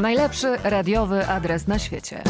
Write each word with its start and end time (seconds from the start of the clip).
Najlepszy 0.00 0.56
radiowy 0.64 1.28
adres 1.28 1.66
na 1.66 1.78
świecie. 1.78 2.22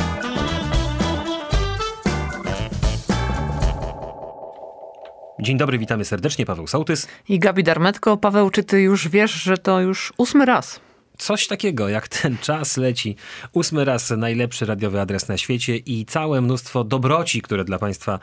Dzień 5.40 5.58
dobry, 5.58 5.78
witamy 5.78 6.04
serdecznie, 6.04 6.46
Paweł 6.46 6.66
Sołtys. 6.66 7.08
I 7.28 7.38
Gabi 7.38 7.62
Darmetko. 7.64 8.16
Paweł, 8.16 8.50
czy 8.50 8.64
ty 8.64 8.80
już 8.80 9.08
wiesz, 9.08 9.32
że 9.32 9.58
to 9.58 9.80
już 9.80 10.12
ósmy 10.18 10.44
raz? 10.44 10.80
Coś 11.18 11.46
takiego, 11.46 11.88
jak 11.88 12.08
ten 12.08 12.38
czas 12.38 12.76
leci. 12.76 13.16
Ósmy 13.52 13.84
raz 13.84 14.10
najlepszy 14.10 14.66
radiowy 14.66 15.00
adres 15.00 15.28
na 15.28 15.36
świecie 15.36 15.76
i 15.76 16.06
całe 16.06 16.40
mnóstwo 16.40 16.84
dobroci, 16.84 17.42
które 17.42 17.64
dla 17.64 17.78
Państwa 17.78 18.18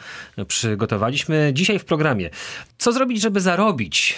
przygotowaliśmy 0.47 1.51
dzisiaj 1.53 1.79
w 1.79 1.85
programie. 1.85 2.29
Co 2.77 2.91
zrobić, 2.91 3.21
żeby 3.21 3.41
zarobić? 3.41 4.15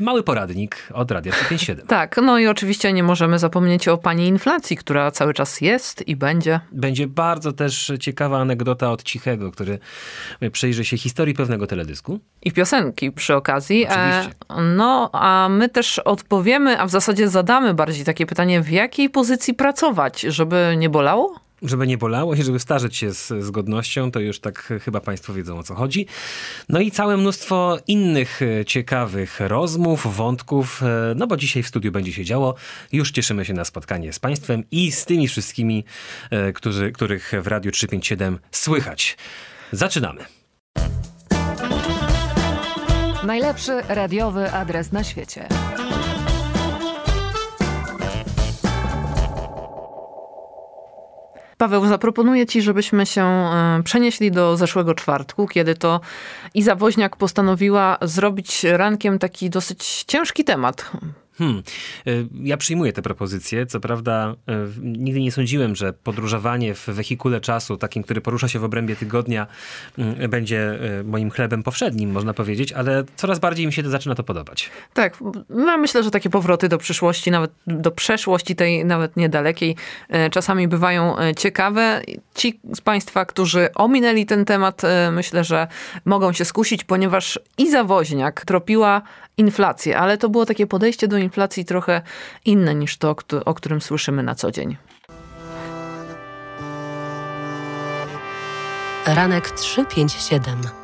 Mały 0.00 0.22
poradnik 0.22 0.88
od 0.92 1.10
Radia 1.10 1.32
357. 1.32 1.86
Tak, 1.94 2.20
no 2.22 2.38
i 2.38 2.46
oczywiście 2.46 2.92
nie 2.92 3.02
możemy 3.02 3.38
zapomnieć 3.38 3.88
o 3.88 3.98
pani 3.98 4.26
inflacji, 4.26 4.76
która 4.76 5.10
cały 5.10 5.34
czas 5.34 5.60
jest 5.60 6.08
i 6.08 6.16
będzie. 6.16 6.60
Będzie 6.72 7.06
bardzo 7.06 7.52
też 7.52 7.92
ciekawa 8.00 8.38
anegdota 8.40 8.90
od 8.90 9.02
Cichego, 9.02 9.52
który 9.52 9.78
przyjrzy 10.52 10.84
się 10.84 10.98
historii 10.98 11.34
pewnego 11.34 11.66
teledysku. 11.66 12.20
I 12.42 12.52
piosenki 12.52 13.12
przy 13.12 13.34
okazji. 13.34 13.86
Oczywiście. 13.86 14.34
E, 14.50 14.62
no, 14.62 15.10
a 15.12 15.48
my 15.50 15.68
też 15.68 15.98
odpowiemy, 15.98 16.80
a 16.80 16.86
w 16.86 16.90
zasadzie 16.90 17.28
zadamy 17.28 17.74
bardziej 17.74 18.04
takie 18.14 18.26
pytanie, 18.26 18.60
w 18.60 18.70
jakiej 18.70 19.10
pozycji 19.10 19.54
pracować, 19.54 20.20
żeby 20.20 20.74
nie 20.78 20.90
bolało? 20.90 21.44
żeby 21.62 21.86
nie 21.86 21.98
bolało 21.98 22.34
i 22.34 22.42
żeby 22.42 22.58
starzeć 22.58 22.96
się 22.96 23.14
z, 23.14 23.26
z 23.26 23.50
godnością, 23.50 24.10
to 24.10 24.20
już 24.20 24.40
tak 24.40 24.72
chyba 24.84 25.00
Państwo 25.00 25.34
wiedzą 25.34 25.58
o 25.58 25.62
co 25.62 25.74
chodzi. 25.74 26.06
No 26.68 26.80
i 26.80 26.90
całe 26.90 27.16
mnóstwo 27.16 27.78
innych 27.86 28.42
e, 28.42 28.64
ciekawych 28.64 29.40
rozmów, 29.40 30.16
wątków, 30.16 30.82
e, 30.82 31.14
no 31.16 31.26
bo 31.26 31.36
dzisiaj 31.36 31.62
w 31.62 31.68
studiu 31.68 31.92
będzie 31.92 32.12
się 32.12 32.24
działo. 32.24 32.54
Już 32.92 33.10
cieszymy 33.10 33.44
się 33.44 33.54
na 33.54 33.64
spotkanie 33.64 34.12
z 34.12 34.18
Państwem 34.18 34.62
i 34.70 34.92
z 34.92 35.04
tymi 35.04 35.28
wszystkimi, 35.28 35.84
e, 36.30 36.52
którzy, 36.52 36.92
których 36.92 37.32
w 37.42 37.46
Radiu 37.46 37.70
357 37.70 38.38
słychać. 38.50 39.16
Zaczynamy. 39.72 40.24
Najlepszy 43.26 43.82
radiowy 43.88 44.52
adres 44.52 44.92
na 44.92 45.04
świecie. 45.04 45.48
Paweł, 51.64 51.86
zaproponuję 51.86 52.46
Ci, 52.46 52.62
żebyśmy 52.62 53.06
się 53.06 53.22
e, 53.22 53.80
przenieśli 53.84 54.30
do 54.30 54.56
zeszłego 54.56 54.94
czwartku, 54.94 55.46
kiedy 55.46 55.74
to 55.74 56.00
Iza 56.54 56.74
Woźniak 56.74 57.16
postanowiła 57.16 57.98
zrobić 58.02 58.64
rankiem 58.64 59.18
taki 59.18 59.50
dosyć 59.50 60.04
ciężki 60.06 60.44
temat. 60.44 60.90
Hmm. 61.38 61.62
Ja 62.42 62.56
przyjmuję 62.56 62.92
te 62.92 63.02
propozycje. 63.02 63.66
Co 63.66 63.80
prawda, 63.80 64.34
e, 64.48 64.66
nigdy 64.82 65.20
nie 65.20 65.32
sądziłem, 65.32 65.76
że 65.76 65.92
podróżowanie 65.92 66.74
w 66.74 66.86
wehikule 66.86 67.40
czasu, 67.40 67.76
takim, 67.76 68.02
który 68.02 68.20
porusza 68.20 68.48
się 68.48 68.58
w 68.58 68.64
obrębie 68.64 68.96
tygodnia, 68.96 69.46
mm, 69.98 70.30
będzie 70.30 70.78
e, 70.98 71.02
moim 71.02 71.30
chlebem 71.30 71.62
powszednim, 71.62 72.10
można 72.10 72.34
powiedzieć, 72.34 72.72
ale 72.72 73.04
coraz 73.16 73.38
bardziej 73.38 73.66
mi 73.66 73.72
się 73.72 73.82
to 73.82 73.90
zaczyna 73.90 74.14
to 74.14 74.22
podobać. 74.22 74.70
Tak, 74.94 75.18
no 75.48 75.78
myślę, 75.78 76.02
że 76.02 76.10
takie 76.10 76.30
powroty 76.30 76.68
do 76.68 76.78
przyszłości, 76.78 77.30
nawet 77.30 77.50
do 77.66 77.90
przeszłości, 77.90 78.56
tej 78.56 78.84
nawet 78.84 79.16
niedalekiej, 79.16 79.76
czasami 80.30 80.68
bywają 80.68 81.16
ciekawe. 81.36 82.02
Ci 82.34 82.60
z 82.74 82.80
Państwa, 82.80 83.24
którzy 83.24 83.68
ominęli 83.74 84.26
ten 84.26 84.44
temat, 84.44 84.82
myślę, 85.12 85.44
że 85.44 85.66
mogą 86.04 86.32
się 86.32 86.44
skusić, 86.44 86.84
ponieważ 86.84 87.38
Iza 87.58 87.84
Woźniak 87.84 88.44
tropiła 88.44 89.02
inflację, 89.38 89.98
ale 89.98 90.18
to 90.18 90.28
było 90.28 90.46
takie 90.46 90.66
podejście 90.66 91.08
do 91.08 91.18
inflacji 91.18 91.64
trochę 91.64 92.02
inne 92.44 92.74
niż 92.74 92.96
to, 92.96 93.16
o 93.44 93.54
którym 93.54 93.80
słyszymy 93.80 94.22
na 94.22 94.34
co 94.34 94.50
dzień. 94.50 94.76
Ranek 99.06 99.50
357 99.50 100.83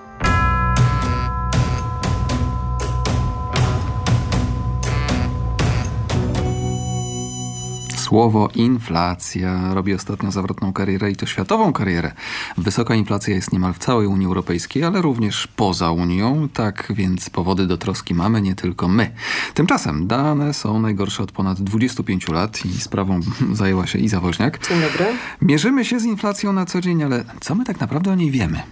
Słowo 8.10 8.48
inflacja 8.54 9.74
robi 9.74 9.94
ostatnio 9.94 10.30
zawrotną 10.30 10.72
karierę 10.72 11.10
i 11.10 11.16
to 11.16 11.26
światową 11.26 11.72
karierę. 11.72 12.12
Wysoka 12.58 12.94
inflacja 12.94 13.34
jest 13.34 13.52
niemal 13.52 13.72
w 13.72 13.78
całej 13.78 14.06
Unii 14.06 14.26
Europejskiej, 14.26 14.84
ale 14.84 15.02
również 15.02 15.46
poza 15.46 15.90
Unią, 15.90 16.48
tak 16.52 16.92
więc 16.96 17.30
powody 17.30 17.66
do 17.66 17.78
troski 17.78 18.14
mamy 18.14 18.42
nie 18.42 18.54
tylko 18.54 18.88
my. 18.88 19.10
Tymczasem 19.54 20.06
dane 20.06 20.54
są 20.54 20.80
najgorsze 20.80 21.22
od 21.22 21.32
ponad 21.32 21.60
25 21.60 22.28
lat 22.28 22.64
i 22.66 22.80
sprawą 22.80 23.20
zajęła 23.52 23.86
się 23.86 23.98
Iza 23.98 24.20
Woźniak. 24.20 24.68
Dzień 24.68 24.80
dobry. 24.80 25.06
Mierzymy 25.42 25.84
się 25.84 26.00
z 26.00 26.04
inflacją 26.04 26.52
na 26.52 26.66
co 26.66 26.80
dzień, 26.80 27.02
ale 27.02 27.24
co 27.40 27.54
my 27.54 27.64
tak 27.64 27.80
naprawdę 27.80 28.10
o 28.12 28.14
niej 28.14 28.30
wiemy? 28.30 28.62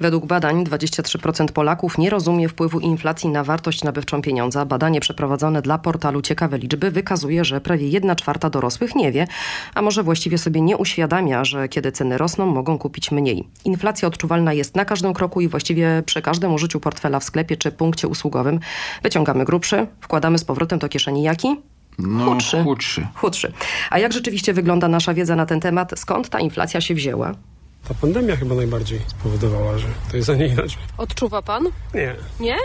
Według 0.00 0.26
badań 0.26 0.64
23% 0.64 1.52
Polaków 1.52 1.98
nie 1.98 2.10
rozumie 2.10 2.48
wpływu 2.48 2.80
inflacji 2.80 3.30
na 3.30 3.44
wartość 3.44 3.84
nabywczą 3.84 4.22
pieniądza. 4.22 4.64
Badanie 4.64 5.00
przeprowadzone 5.00 5.62
dla 5.62 5.78
portalu 5.78 6.22
Ciekawe 6.22 6.58
Liczby 6.58 6.90
wykazuje, 6.90 7.44
że 7.44 7.60
prawie 7.60 7.88
1 7.88 8.16
czwarta 8.16 8.50
dorosłych 8.50 8.77
nie 8.94 9.12
wie, 9.12 9.26
a 9.74 9.82
może 9.82 10.02
właściwie 10.02 10.38
sobie 10.38 10.60
nie 10.60 10.76
uświadamia, 10.76 11.44
że 11.44 11.68
kiedy 11.68 11.92
ceny 11.92 12.18
rosną, 12.18 12.46
mogą 12.46 12.78
kupić 12.78 13.10
mniej. 13.10 13.48
Inflacja 13.64 14.08
odczuwalna 14.08 14.52
jest 14.52 14.76
na 14.76 14.84
każdym 14.84 15.14
kroku 15.14 15.40
i 15.40 15.48
właściwie 15.48 16.02
przy 16.06 16.22
każdym 16.22 16.54
użyciu 16.54 16.80
portfela 16.80 17.20
w 17.20 17.24
sklepie 17.24 17.56
czy 17.56 17.72
punkcie 17.72 18.08
usługowym. 18.08 18.60
Wyciągamy 19.02 19.44
grubszy, 19.44 19.86
wkładamy 20.00 20.38
z 20.38 20.44
powrotem 20.44 20.78
do 20.78 20.88
kieszeni 20.88 21.22
jaki? 21.22 21.56
No, 21.98 22.24
chudszy. 22.24 22.62
chudszy. 22.64 23.06
Chudszy. 23.14 23.52
A 23.90 23.98
jak 23.98 24.12
rzeczywiście 24.12 24.52
wygląda 24.52 24.88
nasza 24.88 25.14
wiedza 25.14 25.36
na 25.36 25.46
ten 25.46 25.60
temat? 25.60 25.92
Skąd 25.96 26.28
ta 26.28 26.40
inflacja 26.40 26.80
się 26.80 26.94
wzięła? 26.94 27.34
Ta 27.88 27.94
pandemia 27.94 28.36
chyba 28.36 28.54
najbardziej 28.54 29.00
spowodowała, 29.06 29.78
że 29.78 29.86
to 30.10 30.16
jest, 30.16 30.30
a 30.30 30.34
nie 30.34 30.46
inaczej. 30.46 30.78
Odczuwa 30.98 31.42
pan? 31.42 31.64
Nie. 31.94 32.14
Nie? 32.40 32.56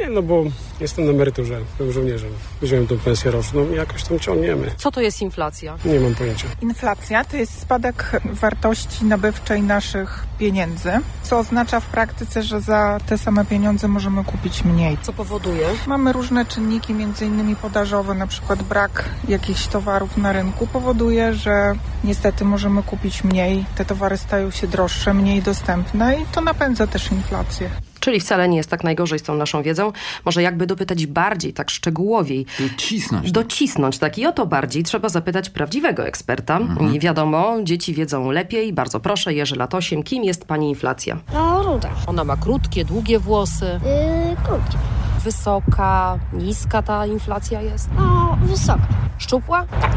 Nie, 0.00 0.10
no 0.10 0.22
bo 0.22 0.44
jestem 0.80 1.04
na 1.04 1.10
emeryturze, 1.10 1.60
byłem 1.78 1.92
żołnierzem. 1.92 2.30
Wziąłem 2.62 2.86
tą 2.86 2.98
pensję 2.98 3.30
roczną 3.30 3.70
i 3.72 3.76
jakoś 3.76 4.02
tam 4.04 4.18
ciągniemy. 4.18 4.70
Co 4.76 4.90
to 4.90 5.00
jest 5.00 5.22
inflacja? 5.22 5.78
Nie 5.84 6.00
mam 6.00 6.14
pojęcia. 6.14 6.48
Inflacja 6.62 7.24
to 7.24 7.36
jest 7.36 7.60
spadek 7.60 8.20
wartości 8.24 9.04
nabywczej 9.04 9.62
naszych 9.62 10.26
pieniędzy, 10.38 10.90
co 11.22 11.38
oznacza 11.38 11.80
w 11.80 11.86
praktyce, 11.86 12.42
że 12.42 12.60
za 12.60 12.98
te 13.06 13.18
same 13.18 13.44
pieniądze 13.44 13.88
możemy 13.88 14.24
kupić 14.24 14.64
mniej. 14.64 14.98
Co 15.02 15.12
powoduje? 15.12 15.66
Mamy 15.86 16.12
różne 16.12 16.46
czynniki, 16.46 16.94
między 16.94 17.26
innymi 17.26 17.56
podażowe, 17.56 18.14
na 18.14 18.26
przykład 18.26 18.62
brak 18.62 19.04
jakichś 19.28 19.66
towarów 19.66 20.16
na 20.16 20.32
rynku 20.32 20.66
powoduje, 20.66 21.34
że 21.34 21.72
niestety 22.04 22.44
możemy 22.44 22.82
kupić 22.82 23.24
mniej, 23.24 23.64
te 23.76 23.84
towary 23.84 24.16
stają 24.16 24.50
się 24.50 24.66
droższe, 24.66 25.14
mniej 25.14 25.42
dostępne 25.42 26.16
i 26.20 26.24
to 26.32 26.40
napędza 26.40 26.86
też 26.86 27.12
inflację. 27.12 27.70
Czyli 28.00 28.20
wcale 28.20 28.48
nie 28.48 28.56
jest 28.56 28.70
tak 28.70 28.84
najgorzej 28.84 29.18
z 29.18 29.22
tą 29.22 29.34
naszą 29.34 29.62
wiedzą. 29.62 29.92
Może 30.24 30.42
jakby 30.42 30.66
dopytać 30.66 31.06
bardziej, 31.06 31.52
tak 31.52 31.70
szczegółowiej. 31.70 32.46
Docisnąć. 32.60 33.32
Docisnąć, 33.32 33.98
tak. 33.98 34.18
I 34.18 34.26
o 34.26 34.32
to 34.32 34.46
bardziej 34.46 34.82
trzeba 34.82 35.08
zapytać 35.08 35.50
prawdziwego 35.50 36.06
eksperta. 36.06 36.56
Mhm. 36.56 36.92
Nie 36.92 37.00
wiadomo, 37.00 37.56
dzieci 37.62 37.94
wiedzą 37.94 38.30
lepiej. 38.30 38.72
Bardzo 38.72 39.00
proszę, 39.00 39.34
Jerzy 39.34 39.56
Latosiem, 39.56 40.02
kim 40.02 40.24
jest 40.24 40.44
pani 40.44 40.68
inflacja? 40.68 41.16
No, 41.34 41.62
ruda. 41.62 41.90
Ona 42.06 42.24
ma 42.24 42.36
krótkie, 42.36 42.84
długie 42.84 43.18
włosy. 43.18 43.64
Yy, 43.64 44.36
krótkie. 44.44 44.78
Wysoka, 45.24 46.18
niska 46.32 46.82
ta 46.82 47.06
inflacja 47.06 47.62
jest? 47.62 47.88
No, 47.96 48.38
wysoka. 48.42 48.88
Szczupła? 49.18 49.64
Tak. 49.80 49.96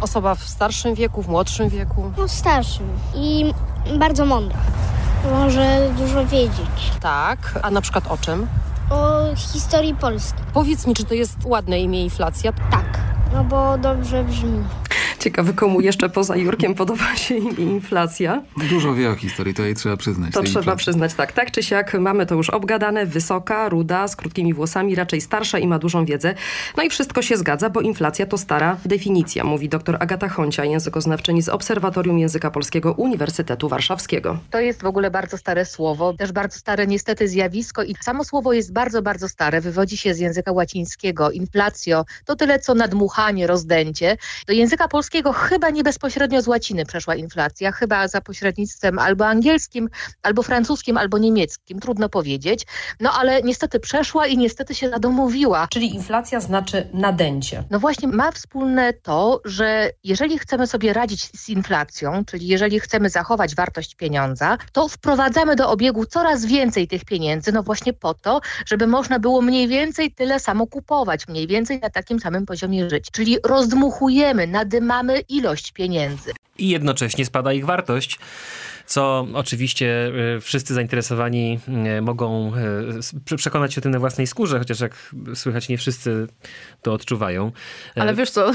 Osoba 0.00 0.34
w 0.34 0.42
starszym 0.42 0.94
wieku, 0.94 1.22
w 1.22 1.28
młodszym 1.28 1.68
wieku? 1.68 2.12
No, 2.18 2.28
w 2.28 2.30
starszym. 2.30 2.86
I 3.14 3.44
bardzo 3.98 4.26
mądra. 4.26 4.58
Może 5.30 5.90
dużo 5.98 6.26
wiedzieć. 6.26 6.92
Tak. 7.00 7.58
A 7.62 7.70
na 7.70 7.80
przykład 7.80 8.06
o 8.08 8.18
czym? 8.18 8.46
O 8.90 9.20
historii 9.36 9.94
Polski. 9.94 10.38
Powiedz 10.54 10.86
mi, 10.86 10.94
czy 10.94 11.04
to 11.04 11.14
jest 11.14 11.36
ładne 11.44 11.80
imię 11.80 12.02
inflacja? 12.04 12.52
Tak, 12.52 13.00
no 13.32 13.44
bo 13.44 13.78
dobrze 13.78 14.24
brzmi. 14.24 14.64
Ciekawy, 15.22 15.54
komu 15.54 15.80
jeszcze 15.80 16.08
poza 16.08 16.36
Jurkiem 16.36 16.74
podoba 16.74 17.16
się 17.16 17.34
inflacja. 17.58 18.42
Dużo 18.70 18.94
wie 18.94 19.10
o 19.10 19.14
historii, 19.14 19.54
to 19.54 19.62
jej 19.62 19.74
trzeba 19.74 19.96
przyznać. 19.96 20.32
To 20.32 20.42
trzeba 20.42 20.60
inflacji. 20.60 20.78
przyznać, 20.78 21.14
tak. 21.14 21.32
Tak 21.32 21.50
czy 21.50 21.62
siak 21.62 21.94
mamy 21.94 22.26
to 22.26 22.34
już 22.34 22.50
obgadane. 22.50 23.06
Wysoka, 23.06 23.68
ruda, 23.68 24.08
z 24.08 24.16
krótkimi 24.16 24.54
włosami, 24.54 24.94
raczej 24.94 25.20
starsza 25.20 25.58
i 25.58 25.66
ma 25.66 25.78
dużą 25.78 26.04
wiedzę. 26.04 26.34
No 26.76 26.82
i 26.82 26.90
wszystko 26.90 27.22
się 27.22 27.36
zgadza, 27.36 27.70
bo 27.70 27.80
inflacja 27.80 28.26
to 28.26 28.38
stara 28.38 28.76
definicja, 28.84 29.44
mówi 29.44 29.68
dr 29.68 29.96
Agata 30.00 30.28
Honcia, 30.28 30.64
językoznawczyni 30.64 31.42
z 31.42 31.48
Obserwatorium 31.48 32.18
Języka 32.18 32.50
Polskiego 32.50 32.92
Uniwersytetu 32.92 33.68
Warszawskiego. 33.68 34.38
To 34.50 34.60
jest 34.60 34.82
w 34.82 34.86
ogóle 34.86 35.10
bardzo 35.10 35.38
stare 35.38 35.64
słowo, 35.64 36.12
też 36.12 36.32
bardzo 36.32 36.58
stare 36.58 36.86
niestety 36.86 37.28
zjawisko 37.28 37.82
i 37.82 37.94
samo 38.00 38.24
słowo 38.24 38.52
jest 38.52 38.72
bardzo, 38.72 39.02
bardzo 39.02 39.28
stare. 39.28 39.60
Wywodzi 39.60 39.96
się 39.96 40.14
z 40.14 40.18
języka 40.18 40.52
łacińskiego. 40.52 41.30
Inflacjo 41.30 42.04
to 42.24 42.36
tyle 42.36 42.58
co 42.58 42.74
nadmuchanie, 42.74 43.46
rozdęcie. 43.46 44.16
Do 44.46 44.52
języka 44.52 44.88
polskiego 44.88 45.11
angielskiego 45.12 45.32
chyba 45.32 45.70
nie 45.70 45.82
bezpośrednio 45.82 46.42
z 46.42 46.48
łaciny 46.48 46.84
przeszła 46.84 47.14
inflacja, 47.14 47.72
chyba 47.72 48.08
za 48.08 48.20
pośrednictwem 48.20 48.98
albo 48.98 49.26
angielskim, 49.26 49.88
albo 50.22 50.42
francuskim, 50.42 50.96
albo 50.96 51.18
niemieckim, 51.18 51.80
trudno 51.80 52.08
powiedzieć. 52.08 52.66
No 53.00 53.12
ale 53.12 53.42
niestety 53.42 53.80
przeszła 53.80 54.26
i 54.26 54.38
niestety 54.38 54.74
się 54.74 54.90
zadomowiła. 54.90 55.68
Czyli 55.70 55.94
inflacja 55.94 56.40
znaczy 56.40 56.88
nadęcie. 56.92 57.64
No 57.70 57.78
właśnie 57.78 58.08
ma 58.08 58.32
wspólne 58.32 58.92
to, 58.92 59.40
że 59.44 59.90
jeżeli 60.04 60.38
chcemy 60.38 60.66
sobie 60.66 60.92
radzić 60.92 61.40
z 61.40 61.48
inflacją, 61.48 62.24
czyli 62.24 62.46
jeżeli 62.46 62.80
chcemy 62.80 63.10
zachować 63.10 63.54
wartość 63.54 63.94
pieniądza, 63.94 64.58
to 64.72 64.88
wprowadzamy 64.88 65.56
do 65.56 65.70
obiegu 65.70 66.06
coraz 66.06 66.44
więcej 66.44 66.88
tych 66.88 67.04
pieniędzy, 67.04 67.52
no 67.52 67.62
właśnie 67.62 67.92
po 67.92 68.14
to, 68.14 68.40
żeby 68.66 68.86
można 68.86 69.18
było 69.18 69.42
mniej 69.42 69.68
więcej 69.68 70.12
tyle 70.12 70.40
samo 70.40 70.66
kupować, 70.66 71.28
mniej 71.28 71.46
więcej 71.46 71.80
na 71.80 71.90
takim 71.90 72.20
samym 72.20 72.46
poziomie 72.46 72.90
żyć. 72.90 73.10
Czyli 73.12 73.38
rozdmuchujemy, 73.44 74.46
nadymamy 74.46 75.01
ilość 75.28 75.72
pieniędzy. 75.72 76.32
I 76.58 76.68
jednocześnie 76.68 77.24
spada 77.24 77.52
ich 77.52 77.66
wartość 77.66 78.18
co 78.86 79.26
oczywiście 79.34 80.12
e, 80.36 80.40
wszyscy 80.40 80.74
zainteresowani 80.74 81.58
e, 81.68 82.00
mogą 82.00 82.52
e, 83.30 83.36
przekonać 83.36 83.74
się 83.74 83.80
o 83.80 83.82
tym 83.82 83.92
na 83.92 83.98
własnej 83.98 84.26
skórze, 84.26 84.58
chociaż 84.58 84.80
jak 84.80 85.14
słychać 85.34 85.68
nie 85.68 85.78
wszyscy 85.78 86.26
to 86.82 86.92
odczuwają. 86.92 87.52
Ale 87.96 88.14
wiesz 88.14 88.30
co, 88.30 88.52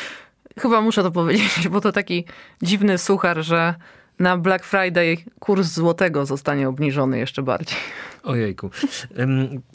chyba 0.62 0.80
muszę 0.80 1.02
to 1.02 1.10
powiedzieć, 1.10 1.68
bo 1.70 1.80
to 1.80 1.92
taki 1.92 2.24
dziwny 2.62 2.98
suchar, 2.98 3.42
że 3.42 3.74
na 4.18 4.36
Black 4.38 4.64
Friday 4.64 5.16
kurs 5.38 5.68
złotego 5.68 6.26
zostanie 6.26 6.68
obniżony 6.68 7.18
jeszcze 7.18 7.42
bardziej. 7.42 7.78
Ojejku. 8.26 8.70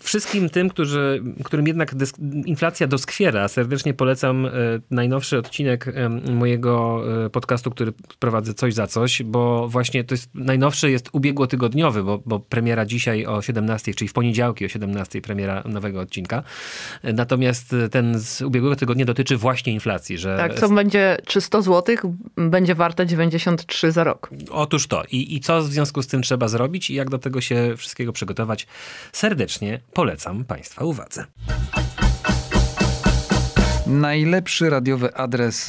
Wszystkim 0.04 0.50
tym, 0.50 0.70
którzy, 0.70 1.24
którym 1.44 1.68
jednak 1.68 1.96
inflacja 2.46 2.88
doskwiera, 2.88 3.48
serdecznie 3.48 3.94
polecam 3.94 4.46
e, 4.46 4.50
najnowszy 4.92 5.38
odcinek 5.38 5.86
mojego 6.32 7.04
e, 7.26 7.30
podcastu, 7.30 7.72
który 7.72 7.94
prowadzę 8.20 8.54
Coś 8.54 8.74
za 8.74 8.88
Coś, 8.88 9.24
bo 9.24 9.68
właśnie 9.68 10.04
to 10.04 10.14
jest 10.14 10.30
najnowszy 10.34 10.92
jest 10.92 11.10
ubiegłotygodniowy, 11.12 12.04
bo, 12.04 12.22
bo 12.26 12.40
premiera 12.40 12.86
dzisiaj 12.86 13.26
o 13.26 13.42
17, 13.42 13.94
czyli 13.94 14.10
w 14.10 14.14
poniedziałki 14.14 14.66
o 14.66 14.70
17 14.70 15.22
premiera 15.22 15.64
nowego 15.66 16.00
odcinka. 16.00 16.44
Natomiast 17.04 17.76
ten 17.92 18.20
z 18.20 18.42
ubiegłego 18.42 18.76
tygodnia 18.76 19.06
dotyczy 19.06 19.38
właśnie 19.38 19.74
inflacji. 19.74 20.18
Że 20.18 20.38
tak, 20.38 20.60
co 20.60 20.70
będzie 20.70 21.18
300 21.26 21.62
zł, 21.62 21.96
będzie 22.36 22.76
warte 22.76 23.06
93 23.06 23.92
za 23.92 24.04
rok. 24.04 24.30
Otóż 24.50 24.88
to. 24.88 25.04
I, 25.12 25.36
I 25.36 25.40
co 25.40 25.62
w 25.62 25.66
związku 25.66 26.02
z 26.02 26.08
tym 26.08 26.22
trzeba 26.22 26.48
zrobić 26.48 26.90
i 26.90 26.94
jak 26.94 27.10
do 27.10 27.18
tego 27.18 27.42
się 27.42 27.74
wszystkiego 27.78 28.14
przygotować, 28.14 28.41
serdecznie 29.12 29.80
polecam 29.94 30.46
Państwa 30.46 30.86
uwadze. 30.86 31.26
Najlepszy 33.88 34.70
radiowy 34.70 35.16
adres 35.16 35.66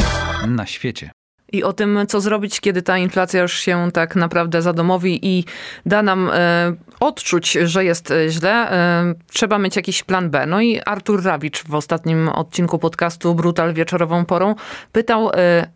na 0.47 0.67
świecie 0.67 1.11
i 1.53 1.63
o 1.65 1.73
tym, 1.73 1.99
co 2.09 2.21
zrobić, 2.21 2.61
kiedy 2.61 2.83
ta 2.83 2.99
inflacja 2.99 3.43
już 3.43 3.53
się 3.53 3.89
tak 3.93 4.17
naprawdę 4.17 4.63
zadomowi 4.63 5.19
i 5.27 5.45
da 5.87 6.03
nam 6.03 6.31
e, 6.33 6.75
odczuć, 7.01 7.53
że 7.65 7.85
jest 7.85 8.11
e, 8.11 8.29
źle, 8.29 8.71
e, 8.71 9.15
trzeba 9.33 9.59
mieć 9.59 9.77
jakiś 9.77 10.03
plan 10.03 10.31
B. 10.31 10.47
No 10.47 10.61
i 10.61 10.81
Artur 10.87 11.25
Rawicz 11.25 11.65
w 11.65 11.75
ostatnim 11.75 12.29
odcinku 12.29 12.79
podcastu 12.79 13.35
Brutal 13.35 13.75
wieczorową 13.75 14.25
porą 14.25 14.55
pytał 14.93 15.31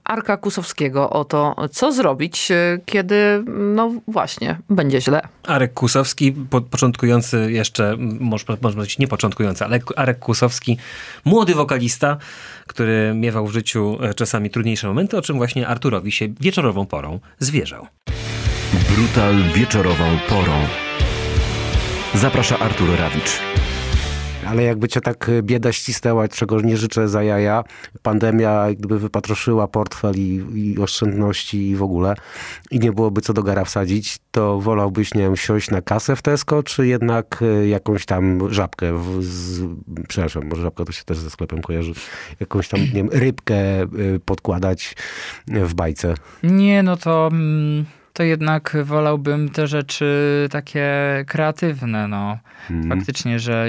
Arka 0.05 0.37
Kusowskiego 0.37 1.11
o 1.11 1.25
to, 1.25 1.56
co 1.70 1.93
zrobić, 1.93 2.49
kiedy 2.84 3.44
no 3.46 3.93
właśnie 4.08 4.58
będzie 4.70 5.00
źle. 5.00 5.20
Arek 5.46 5.75
Kusowski, 5.75 6.32
po, 6.50 6.61
początkujący 6.61 7.52
jeszcze, 7.52 7.96
może, 7.99 8.44
może 8.62 8.76
być 8.76 8.99
nie 8.99 9.08
początkujący, 9.08 9.64
ale 9.64 9.81
Arek 9.96 10.19
Kusowski, 10.19 10.78
młody 11.25 11.55
wokalista, 11.55 12.17
który 12.67 13.12
miewał 13.14 13.46
w 13.46 13.52
życiu 13.52 13.99
czasami 14.17 14.50
trudniejsze 14.50 14.88
momenty, 14.88 15.17
o 15.17 15.23
czym 15.23 15.37
właśnie 15.37 15.65
Arturowi 15.66 16.12
się 16.12 16.28
wieczorową 16.40 16.86
porą 16.86 17.20
zwierzał. 17.38 17.86
Brutal 18.96 19.42
wieczorową 19.54 20.04
porą. 20.28 20.66
Zaprasza 22.14 22.58
Artur 22.58 22.88
Rawicz 22.98 23.40
ale 24.46 24.62
jakby 24.62 24.88
cię 24.88 25.00
tak 25.00 25.28
y, 25.28 25.43
bieda 25.43 25.72
ścisnęła, 25.72 26.28
czego 26.28 26.60
nie 26.60 26.76
życzę 26.76 27.08
za 27.08 27.22
jaja, 27.22 27.64
pandemia 28.02 28.66
gdyby 28.75 28.98
wypatroszyła 28.98 29.69
portfel 29.69 30.14
i, 30.16 30.44
i 30.54 30.78
oszczędności 30.78 31.69
i 31.69 31.76
w 31.76 31.82
ogóle 31.82 32.14
i 32.70 32.78
nie 32.78 32.93
byłoby 32.93 33.20
co 33.20 33.32
do 33.32 33.43
gara 33.43 33.64
wsadzić, 33.64 34.19
to 34.31 34.60
wolałbyś, 34.60 35.14
nie 35.14 35.22
wiem, 35.22 35.37
siąść 35.37 35.70
na 35.70 35.82
kasę 35.82 36.16
w 36.16 36.22
Tesco, 36.22 36.62
czy 36.62 36.87
jednak 36.87 37.43
y, 37.43 37.69
jakąś 37.69 38.06
tam 38.06 38.52
żabkę, 38.52 38.98
w, 38.98 39.22
z, 39.22 39.62
przepraszam, 40.08 40.49
może 40.49 40.62
żabka 40.62 40.84
to 40.84 40.92
się 40.92 41.04
też 41.04 41.19
ze 41.19 41.31
sklepem 41.31 41.62
kojarzy, 41.62 41.92
jakąś 42.40 42.69
tam, 42.69 42.81
nie 42.81 42.87
wiem, 42.87 43.08
rybkę 43.12 43.82
y, 43.82 44.20
podkładać 44.25 44.96
w 45.46 45.75
bajce? 45.75 46.14
Nie, 46.42 46.82
no 46.82 46.96
to... 46.96 47.28
Mm 47.32 47.84
to 48.16 48.22
jednak 48.22 48.76
wolałbym 48.84 49.48
te 49.48 49.66
rzeczy 49.66 50.06
takie 50.50 50.88
kreatywne, 51.26 52.08
no. 52.08 52.38
Mm. 52.70 52.88
Faktycznie, 52.88 53.38
że 53.38 53.66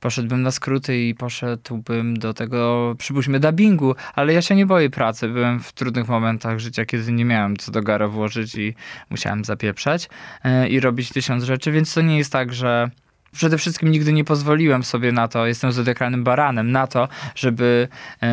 poszedłbym 0.00 0.42
na 0.42 0.50
skróty 0.50 1.00
i 1.00 1.14
poszedłbym 1.14 2.16
do 2.16 2.34
tego, 2.34 2.94
przypuśćmy, 2.98 3.40
dubbingu, 3.40 3.94
ale 4.14 4.32
ja 4.32 4.42
się 4.42 4.54
nie 4.54 4.66
boję 4.66 4.90
pracy. 4.90 5.28
Byłem 5.28 5.60
w 5.60 5.72
trudnych 5.72 6.08
momentach 6.08 6.58
życia, 6.58 6.84
kiedy 6.84 7.12
nie 7.12 7.24
miałem 7.24 7.56
co 7.56 7.72
do 7.72 7.82
gara 7.82 8.08
włożyć 8.08 8.54
i 8.54 8.74
musiałem 9.10 9.44
zapieprzać 9.44 10.08
yy, 10.44 10.68
i 10.68 10.80
robić 10.80 11.08
tysiąc 11.08 11.44
rzeczy, 11.44 11.72
więc 11.72 11.94
to 11.94 12.00
nie 12.00 12.18
jest 12.18 12.32
tak, 12.32 12.52
że 12.52 12.90
przede 13.32 13.58
wszystkim 13.58 13.90
nigdy 13.90 14.12
nie 14.12 14.24
pozwoliłem 14.24 14.82
sobie 14.82 15.12
na 15.12 15.28
to, 15.28 15.46
jestem 15.46 15.72
zodiakalnym 15.72 16.24
baranem, 16.24 16.72
na 16.72 16.86
to, 16.86 17.08
żeby 17.34 17.88
yy, 18.22 18.28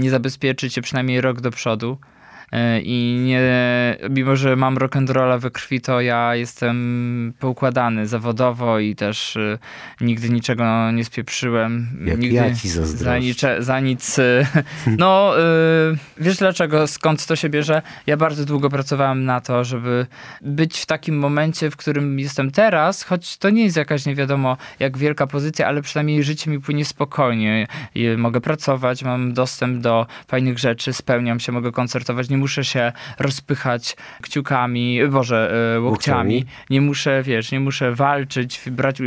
nie 0.00 0.10
zabezpieczyć 0.10 0.74
się 0.74 0.82
przynajmniej 0.82 1.20
rok 1.20 1.40
do 1.40 1.50
przodu. 1.50 1.98
E, 2.52 2.80
i 2.80 3.20
nie, 3.24 3.40
mimo 4.10 4.36
że 4.36 4.56
mam 4.56 4.76
rock'n'rolla 4.76 5.40
we 5.40 5.50
krwi, 5.50 5.80
to 5.80 6.00
ja 6.00 6.34
jestem 6.34 7.32
poukładany 7.38 8.06
zawodowo 8.06 8.78
i 8.78 8.94
też 8.94 9.36
e, 9.36 9.58
nigdy 10.00 10.30
niczego 10.30 10.90
nie 10.90 11.04
spieprzyłem. 11.04 11.86
Jak 12.04 12.18
nigdy 12.18 12.36
ja 12.36 12.54
ci 12.54 12.68
za, 12.68 13.18
nicze, 13.18 13.62
za 13.62 13.80
nic. 13.80 14.18
E, 14.18 14.46
no, 14.98 15.32
wiesz 16.18 16.36
dlaczego, 16.36 16.86
skąd 16.86 17.26
to 17.26 17.36
się 17.36 17.48
bierze? 17.48 17.82
Ja 18.06 18.16
bardzo 18.16 18.44
długo 18.44 18.70
pracowałem 18.70 19.24
na 19.24 19.40
to, 19.40 19.64
żeby 19.64 20.06
być 20.42 20.80
w 20.80 20.86
takim 20.86 21.18
momencie, 21.18 21.70
w 21.70 21.76
którym 21.76 22.18
jestem 22.18 22.50
teraz, 22.50 23.02
choć 23.02 23.36
to 23.36 23.50
nie 23.50 23.64
jest 23.64 23.76
jakaś 23.76 24.06
nie 24.06 24.14
wiadomo 24.14 24.56
jak 24.80 24.98
wielka 24.98 25.26
pozycja, 25.26 25.66
ale 25.66 25.82
przynajmniej 25.82 26.22
życie 26.22 26.50
mi 26.50 26.60
płynie 26.60 26.84
spokojnie. 26.84 27.66
Mogę 28.16 28.40
pracować, 28.40 29.02
mam 29.04 29.32
dostęp 29.32 29.82
do 29.82 30.06
fajnych 30.28 30.58
rzeczy, 30.58 30.92
spełniam 30.92 31.40
się, 31.40 31.52
mogę 31.52 31.72
koncertować, 31.72 32.28
nie 32.28 32.35
muszę 32.36 32.64
się 32.64 32.92
rozpychać 33.18 33.96
kciukami, 34.22 35.08
boże, 35.08 35.74
e, 35.76 35.80
łokciami. 35.80 36.44
Nie 36.70 36.80
muszę, 36.80 37.22
wiesz, 37.22 37.52
nie 37.52 37.60
muszę 37.60 37.94
walczyć, 37.94 38.60
brać 38.70 38.98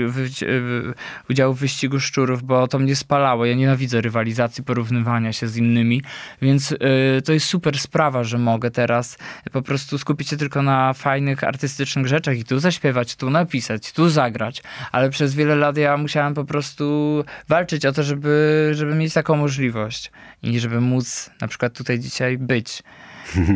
udziału 1.30 1.54
w 1.54 1.60
wyścigu 1.60 2.00
szczurów, 2.00 2.44
bo 2.44 2.68
to 2.68 2.80
mnie 2.80 2.96
spalało. 2.96 3.46
Ja 3.46 3.56
nienawidzę 3.56 4.02
rywalizacji, 4.02 4.64
porównywania 4.64 5.34
się 5.34 5.48
z 5.48 5.58
innymi, 5.58 6.02
więc 6.42 6.72
e, 6.72 7.22
to 7.22 7.34
jest 7.34 7.46
super 7.46 7.80
sprawa, 7.80 8.24
że 8.24 8.38
mogę 8.38 8.72
teraz 8.72 9.18
po 9.52 9.62
prostu 9.62 9.98
skupić 9.98 10.30
się 10.30 10.38
tylko 10.38 10.62
na 10.62 10.94
fajnych, 10.94 11.44
artystycznych 11.44 12.08
rzeczach 12.08 12.38
i 12.38 12.44
tu 12.44 12.60
zaśpiewać, 12.60 13.16
tu 13.16 13.30
napisać, 13.30 13.92
tu 13.92 14.10
zagrać, 14.10 14.64
ale 14.92 15.10
przez 15.10 15.36
wiele 15.36 15.56
lat 15.56 15.78
ja 15.78 15.98
musiałem 15.98 16.34
po 16.34 16.46
prostu 16.46 17.24
walczyć 17.48 17.86
o 17.86 17.92
to, 17.92 18.04
żeby, 18.04 18.72
żeby 18.74 18.96
mieć 18.96 19.14
taką 19.14 19.36
możliwość 19.36 20.12
i 20.44 20.60
żeby 20.60 20.82
móc 20.82 21.30
na 21.42 21.48
przykład 21.48 21.74
tutaj 21.74 22.00
dzisiaj 22.00 22.38
być. 22.38 22.84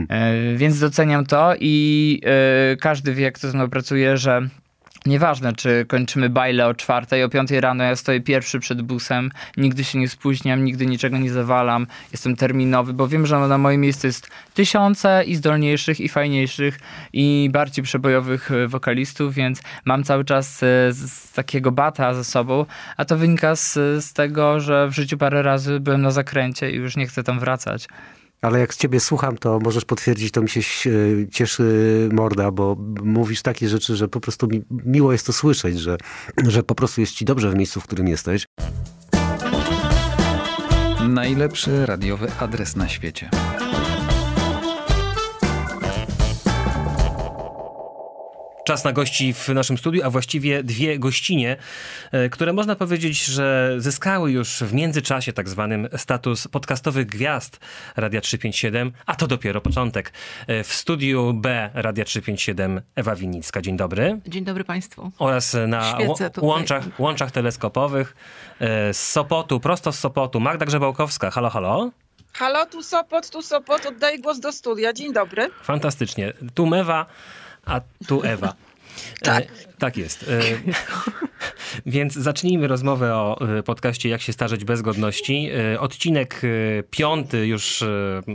E, 0.09 0.55
więc 0.55 0.79
doceniam 0.79 1.25
to 1.25 1.53
i 1.59 2.21
e, 2.25 2.75
każdy 2.75 3.13
wie, 3.13 3.31
kto 3.31 3.49
ze 3.49 3.57
mną 3.57 3.69
pracuje, 3.69 4.17
że 4.17 4.49
Nieważne, 5.05 5.53
czy 5.53 5.85
kończymy 5.87 6.29
bajle 6.29 6.67
o 6.67 6.73
czwartej, 6.73 7.23
o 7.23 7.29
piątej 7.29 7.61
rano 7.61 7.83
ja 7.83 7.95
stoję 7.95 8.21
pierwszy 8.21 8.59
przed 8.59 8.81
busem, 8.81 9.31
nigdy 9.57 9.83
się 9.83 9.99
nie 9.99 10.09
spóźniam, 10.09 10.63
nigdy 10.63 10.85
niczego 10.85 11.17
nie 11.17 11.31
zawalam, 11.31 11.87
jestem 12.11 12.35
terminowy, 12.35 12.93
bo 12.93 13.07
wiem, 13.07 13.25
że 13.25 13.39
na 13.39 13.57
moje 13.57 13.77
miejsce 13.77 14.07
jest 14.07 14.29
tysiące 14.53 15.23
i 15.23 15.35
zdolniejszych, 15.35 15.99
i 15.99 16.09
fajniejszych, 16.09 16.79
i 17.13 17.49
bardziej 17.51 17.83
przebojowych 17.83 18.51
e, 18.51 18.67
wokalistów, 18.67 19.33
więc 19.33 19.61
mam 19.85 20.03
cały 20.03 20.25
czas 20.25 20.59
z 20.89 21.31
takiego 21.31 21.71
bata 21.71 22.13
ze 22.13 22.23
sobą, 22.23 22.65
a 22.97 23.05
to 23.05 23.17
wynika 23.17 23.55
z, 23.55 23.73
z 24.05 24.13
tego, 24.13 24.59
że 24.59 24.87
w 24.87 24.93
życiu 24.93 25.17
parę 25.17 25.41
razy 25.41 25.79
byłem 25.79 26.01
na 26.01 26.11
zakręcie 26.11 26.71
i 26.71 26.75
już 26.75 26.97
nie 26.97 27.07
chcę 27.07 27.23
tam 27.23 27.39
wracać. 27.39 27.87
Ale 28.43 28.59
jak 28.59 28.73
z 28.73 28.77
ciebie 28.77 28.99
słucham, 28.99 29.37
to 29.37 29.59
możesz 29.59 29.85
potwierdzić, 29.85 30.31
to 30.31 30.41
mi 30.41 30.49
się 30.49 30.61
cieszy 31.31 32.09
morda, 32.11 32.51
bo 32.51 32.75
mówisz 33.03 33.41
takie 33.41 33.69
rzeczy, 33.69 33.95
że 33.95 34.07
po 34.07 34.19
prostu 34.19 34.47
mi, 34.47 34.61
miło 34.71 35.11
jest 35.11 35.25
to 35.25 35.33
słyszeć, 35.33 35.79
że, 35.79 35.97
że 36.47 36.63
po 36.63 36.75
prostu 36.75 37.01
jest 37.01 37.13
ci 37.13 37.25
dobrze 37.25 37.49
w 37.49 37.55
miejscu, 37.55 37.81
w 37.81 37.83
którym 37.83 38.07
jesteś. 38.07 38.45
Najlepszy 41.07 41.85
radiowy 41.85 42.31
adres 42.39 42.75
na 42.75 42.89
świecie. 42.89 43.29
Czas 48.65 48.83
na 48.83 48.91
gości 48.91 49.33
w 49.33 49.49
naszym 49.49 49.77
studiu, 49.77 50.01
a 50.05 50.09
właściwie 50.09 50.63
dwie 50.63 50.99
gościnie, 50.99 51.57
e, 52.11 52.29
które 52.29 52.53
można 52.53 52.75
powiedzieć, 52.75 53.25
że 53.25 53.75
zyskały 53.77 54.31
już 54.31 54.49
w 54.49 54.73
międzyczasie 54.73 55.33
tak 55.33 55.49
zwanym 55.49 55.87
status 55.97 56.47
podcastowych 56.47 57.05
gwiazd 57.05 57.59
Radia 57.95 58.21
357, 58.21 58.91
a 59.05 59.15
to 59.15 59.27
dopiero 59.27 59.61
początek. 59.61 60.13
E, 60.47 60.63
W 60.63 60.73
studiu 60.73 61.33
B 61.33 61.69
Radia 61.73 62.05
357 62.05 62.81
Ewa 62.95 63.15
Winnicka. 63.15 63.61
Dzień 63.61 63.77
dobry. 63.77 64.19
Dzień 64.27 64.45
dobry 64.45 64.63
Państwu. 64.63 65.11
Oraz 65.19 65.57
na 65.67 65.97
łączach, 66.41 66.83
łączach 66.99 67.31
teleskopowych 67.31 68.15
e, 68.59 68.93
z 68.93 69.09
Sopotu, 69.11 69.59
prosto 69.59 69.91
z 69.91 69.99
Sopotu, 69.99 70.39
Magda 70.39 70.65
Grzebałkowska. 70.65 71.31
Halo, 71.31 71.49
halo. 71.49 71.91
Halo, 72.33 72.65
tu 72.65 72.83
Sopot, 72.83 73.29
tu 73.29 73.41
Sopot, 73.41 73.85
oddaję 73.85 74.19
głos 74.19 74.39
do 74.39 74.51
studia. 74.51 74.93
Dzień 74.93 75.13
dobry. 75.13 75.49
Fantastycznie. 75.63 76.33
Tu 76.53 76.65
Mewa, 76.65 77.05
a 77.65 77.81
tu 78.07 78.21
Ewa. 78.23 78.55
Tak. 79.21 79.43
E, 79.43 79.47
tak 79.79 79.97
jest. 79.97 80.23
E, 80.23 80.41
więc 81.85 82.13
zacznijmy 82.13 82.67
rozmowę 82.67 83.15
o 83.15 83.57
e, 83.57 83.63
podcaście 83.63 84.09
Jak 84.09 84.21
się 84.21 84.33
starzeć 84.33 84.65
bez 84.65 84.81
godności. 84.81 85.49
E, 85.73 85.79
odcinek 85.79 86.41
piąty 86.91 87.47
już 87.47 87.83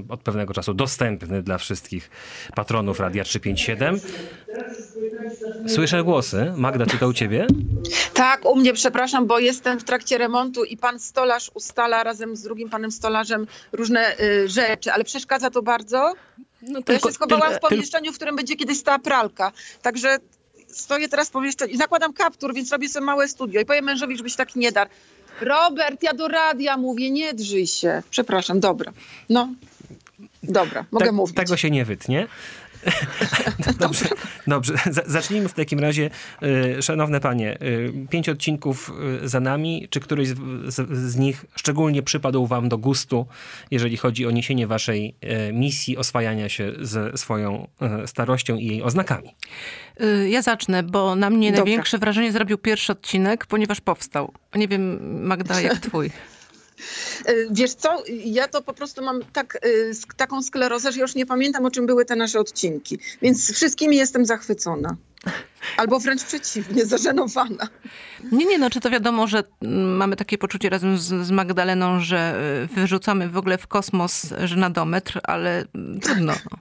od 0.09 0.21
pewnego 0.21 0.55
czasu 0.55 0.75
dostępny 0.75 1.43
dla 1.43 1.59
wszystkich 1.59 2.11
patronów 2.55 3.01
Radia 3.01 3.25
357. 3.25 4.01
Słyszę 5.69 6.05
głosy. 6.05 6.53
Magda, 6.57 6.87
czy 6.87 6.99
to 6.99 7.09
u 7.09 7.13
ciebie? 7.13 7.47
Tak, 8.15 8.45
u 8.45 8.57
mnie, 8.57 8.73
przepraszam, 8.73 9.27
bo 9.27 9.39
jestem 9.39 9.81
w 9.81 9.85
trakcie 9.85 10.19
remontu 10.19 10.65
i 10.65 10.77
pan 10.77 10.99
stolarz 10.99 11.51
ustala 11.55 12.05
razem 12.05 12.37
z 12.37 12.43
drugim 12.43 12.71
panem 12.71 12.91
stolarzem 12.91 13.47
różne 13.73 14.21
y, 14.21 14.49
rzeczy, 14.49 14.93
ale 14.93 15.05
przeszkadza 15.05 15.51
to 15.51 15.63
bardzo. 15.63 16.15
No, 16.63 16.83
to 16.83 16.93
ja 16.93 16.99
tylko- 16.99 17.09
się 17.09 17.15
schowałam 17.15 17.51
tylko- 17.51 17.67
w 17.67 17.71
pomieszczeniu, 17.71 18.13
w 18.13 18.17
którym 18.17 18.37
będzie 18.37 18.57
kiedyś 18.57 18.79
stała 18.79 18.99
pralka. 18.99 19.53
Także 19.83 20.19
stoję 20.69 21.09
teraz 21.09 21.29
w 21.29 21.31
pomieszczeniu 21.31 21.75
i 21.75 21.77
zakładam 21.77 22.13
kaptur, 22.13 22.55
więc 22.55 22.73
robię 22.73 22.89
sobie 22.89 23.07
małe 23.07 23.29
studio 23.29 23.61
i 23.61 23.65
powiem 23.65 23.85
mężowi, 23.85 24.17
żeby 24.17 24.31
się 24.31 24.37
tak 24.37 24.57
nie 24.57 24.73
dar. 24.73 24.89
Robert, 25.41 26.03
ja 26.03 26.15
do 26.15 26.29
radia 26.29 26.77
mówię, 26.77 27.11
nie 27.11 27.35
drzyj 27.35 27.67
się. 27.67 28.03
Przepraszam, 28.11 28.61
dobra. 28.61 28.93
No, 29.29 29.49
dobra, 30.43 30.85
mogę 30.91 31.07
Tak- 31.07 31.15
mówić. 31.15 31.37
Tego 31.37 31.57
się 31.57 31.71
nie 31.71 31.85
wytnie. 31.85 32.27
Dobrze, 33.79 34.09
dobrze. 34.47 34.75
Zacznijmy 35.07 35.49
w 35.49 35.55
takim 35.55 35.79
razie. 35.79 36.11
Y, 36.43 36.83
Szanowne 36.83 37.21
panie, 37.21 37.59
y, 37.63 37.93
pięć 38.11 38.29
odcinków 38.29 38.93
y, 39.25 39.29
za 39.29 39.41
nami. 39.41 39.89
Czy 39.91 40.01
któryś 40.01 40.29
z, 40.29 40.37
z, 40.75 40.91
z 41.13 41.17
nich 41.17 41.45
szczególnie 41.57 42.03
przypadł 42.03 42.47
wam 42.47 42.69
do 42.69 42.79
gustu, 42.79 43.27
jeżeli 43.71 43.97
chodzi 43.97 44.27
o 44.27 44.31
niesienie 44.31 44.67
waszej 44.67 45.15
misji 45.53 45.97
oswajania 45.97 46.49
się 46.49 46.73
ze 46.81 47.17
swoją 47.17 47.69
starością 48.07 48.57
i 48.57 48.67
jej 48.67 48.83
oznakami? 48.83 49.35
Ja 50.29 50.43
zacznę, 50.43 50.83
bo 50.83 51.15
na 51.15 51.31
mnie 51.31 51.51
Dobra. 51.51 51.65
największe 51.65 51.99
wrażenie 51.99 52.33
zrobił 52.33 52.59
pierwszy 52.59 52.93
odcinek, 52.93 53.47
ponieważ 53.47 53.81
powstał. 53.81 54.33
Nie 54.55 54.69
wiem, 54.69 54.99
Magda, 55.27 55.61
jak 55.61 55.79
twój. 55.79 56.11
Y, 57.29 57.49
Wiesz 57.51 57.75
co, 57.75 58.03
ja 58.25 58.49
to 58.49 58.63
po 58.63 58.73
prostu 58.75 59.03
mam 59.05 59.21
tak, 59.33 59.59
sk- 59.93 60.15
taką 60.17 60.43
sklerozę, 60.43 60.93
że 60.93 61.01
już 61.01 61.15
nie 61.15 61.27
pamiętam, 61.27 61.65
o 61.67 61.71
czym 61.71 61.87
były 61.87 62.05
te 62.05 62.17
nasze 62.17 62.41
odcinki. 62.41 62.99
Więc 63.23 63.53
wszystkimi 63.55 63.97
jestem 63.97 64.27
zachwycona. 64.27 64.97
Albo 65.77 66.01
wręcz 66.01 66.25
przeciwnie, 66.25 66.87
zażenowana. 66.87 67.69
Nie, 68.33 68.45
nie, 68.47 68.59
no 68.59 68.71
czy 68.71 68.81
to 68.81 68.91
wiadomo, 68.91 69.27
że 69.27 69.43
mm, 69.63 69.97
mamy 69.97 70.17
takie 70.17 70.39
poczucie 70.39 70.69
razem 70.69 70.99
z, 70.99 71.27
z 71.27 71.31
Magdaleną, 71.31 72.01
że 72.01 72.41
y, 72.73 72.75
wyrzucamy 72.75 73.29
w 73.29 73.37
ogóle 73.37 73.59
w 73.59 73.67
kosmos 73.67 74.27
żenadometr, 74.45 75.21
ale 75.23 75.65
mm, 75.75 76.01
trudno. 76.01 76.33
No. 76.51 76.59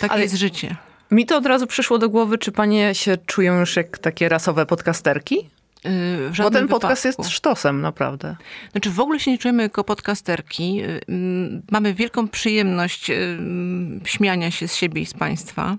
Takie 0.00 0.12
Ale- 0.12 0.22
jest 0.22 0.34
życie. 0.34 0.76
Mi 1.10 1.26
to 1.26 1.36
od 1.36 1.46
razu 1.46 1.66
przyszło 1.66 1.98
do 1.98 2.08
głowy, 2.08 2.38
czy 2.38 2.52
panie 2.52 2.94
się 2.94 3.16
czują 3.26 3.60
już 3.60 3.76
jak 3.76 3.98
takie 3.98 4.28
rasowe 4.28 4.66
podcasterki? 4.66 5.50
Y, 5.86 6.42
Bo 6.42 6.50
ten 6.50 6.68
podcast 6.68 7.02
wypadku. 7.02 7.22
jest 7.22 7.36
sztosem, 7.36 7.80
naprawdę. 7.80 8.36
Znaczy 8.72 8.90
w 8.90 9.00
ogóle 9.00 9.20
się 9.20 9.30
nie 9.30 9.38
czujemy 9.38 9.62
jako 9.62 9.84
podcasterki. 9.84 10.82
Y, 10.84 11.00
Mamy 11.70 11.94
wielką 11.94 12.28
przyjemność 12.28 13.10
y, 13.10 13.38
śmiania 14.04 14.50
się 14.50 14.68
z 14.68 14.74
siebie 14.74 15.02
i 15.02 15.06
z 15.06 15.14
państwa. 15.14 15.76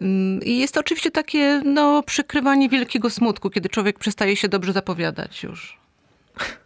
Mm, 0.00 0.42
I 0.42 0.58
jest 0.58 0.74
to 0.74 0.80
oczywiście 0.80 1.10
takie 1.10 1.62
no, 1.64 2.02
przykrywanie 2.02 2.68
wielkiego 2.68 3.10
smutku, 3.10 3.50
kiedy 3.50 3.68
człowiek 3.68 3.98
przestaje 3.98 4.36
się 4.36 4.48
dobrze 4.48 4.72
zapowiadać 4.72 5.42
już. 5.42 5.79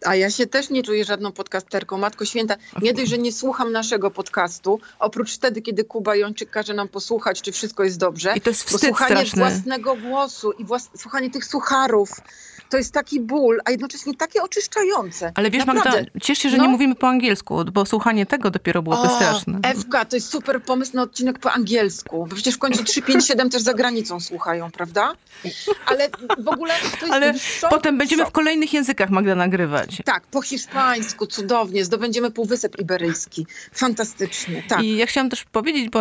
A 0.05 0.15
ja 0.15 0.31
się 0.31 0.47
też 0.47 0.71
nie 0.71 0.83
czuję 0.83 1.05
żadną 1.05 1.33
podcasterką. 1.33 1.99
Matko 1.99 2.25
Święta, 2.25 2.57
nie 2.83 2.95
dość, 2.95 3.11
że 3.11 3.19
nie 3.19 3.33
słucham 3.33 3.73
naszego 3.73 4.11
podcastu, 4.11 4.81
oprócz 4.99 5.35
wtedy, 5.35 5.63
kiedy 5.63 5.85
Kuba 5.85 6.17
Jończyk 6.17 6.51
każe 6.51 6.75
nam 6.75 6.89
posłuchać, 6.89 7.43
czy 7.43 7.53
wszystko 7.53 7.85
jest 7.85 7.99
dobrze. 7.99 8.33
I 8.37 8.41
to 8.41 8.51
jest 8.51 8.65
wstyd 8.65 8.81
słuchanie 8.81 9.17
straszny. 9.17 9.41
własnego 9.41 9.97
głosu 9.97 10.53
i 10.53 10.65
włas... 10.65 10.91
słuchanie 10.97 11.31
tych 11.31 11.45
sucharów, 11.45 12.11
to 12.75 12.79
jest 12.79 12.93
taki 12.93 13.21
ból, 13.21 13.61
a 13.65 13.71
jednocześnie 13.71 14.15
takie 14.15 14.43
oczyszczające. 14.43 15.33
Ale 15.35 15.51
wiesz, 15.51 15.67
Naprawdę. 15.67 15.91
Magda, 15.91 16.21
ciesz 16.23 16.39
się, 16.39 16.51
że 16.51 16.57
No. 16.57 16.63
nie 16.63 16.69
mówimy 16.69 16.95
po 16.95 17.09
angielsku, 17.09 17.65
bo 17.65 17.87
słuchanie 17.87 18.27
tego 18.27 18.51
dopiero 18.51 18.83
byłoby 18.83 19.03
O, 19.03 19.17
straszne. 19.17 19.59
Ewka, 19.63 20.05
to 20.05 20.17
jest 20.17 20.29
super 20.31 20.63
pomysł 20.63 20.97
na 20.97 21.03
odcinek 21.03 21.39
po 21.39 21.53
angielsku. 21.53 22.27
Bo 22.29 22.35
przecież 22.35 22.55
w 22.55 22.59
końcu 22.59 22.85
357 22.85 23.51
też 23.51 23.63
za 23.63 23.75
granicą 23.75 24.21
słuchają, 24.21 24.71
prawda? 24.71 25.13
Ale 25.87 26.09
w 26.39 26.49
ogóle 26.49 26.75
to 27.01 27.07
jest 27.07 27.13
Ale 27.15 27.39
szok, 27.39 27.71
potem 27.71 27.99
będziemy 27.99 28.23
szok. 28.23 28.31
w 28.31 28.33
kolejnych 28.33 28.73
językach, 28.73 29.11
Magda, 29.11 29.35
nagrywać. 29.35 30.03
Tak, 30.05 30.27
po 30.27 30.43
hiszpańsku, 30.43 31.27
cudownie. 31.27 31.85
Zdobędziemy 31.85 32.31
Półwysep 32.31 32.79
Iberyjski. 32.79 33.47
Fantastycznie, 33.73 34.63
tak. 34.69 34.83
I 34.83 34.97
ja 34.97 35.07
chciałam 35.07 35.31
też 35.31 35.45
powiedzieć, 35.45 35.89
bo 35.91 36.01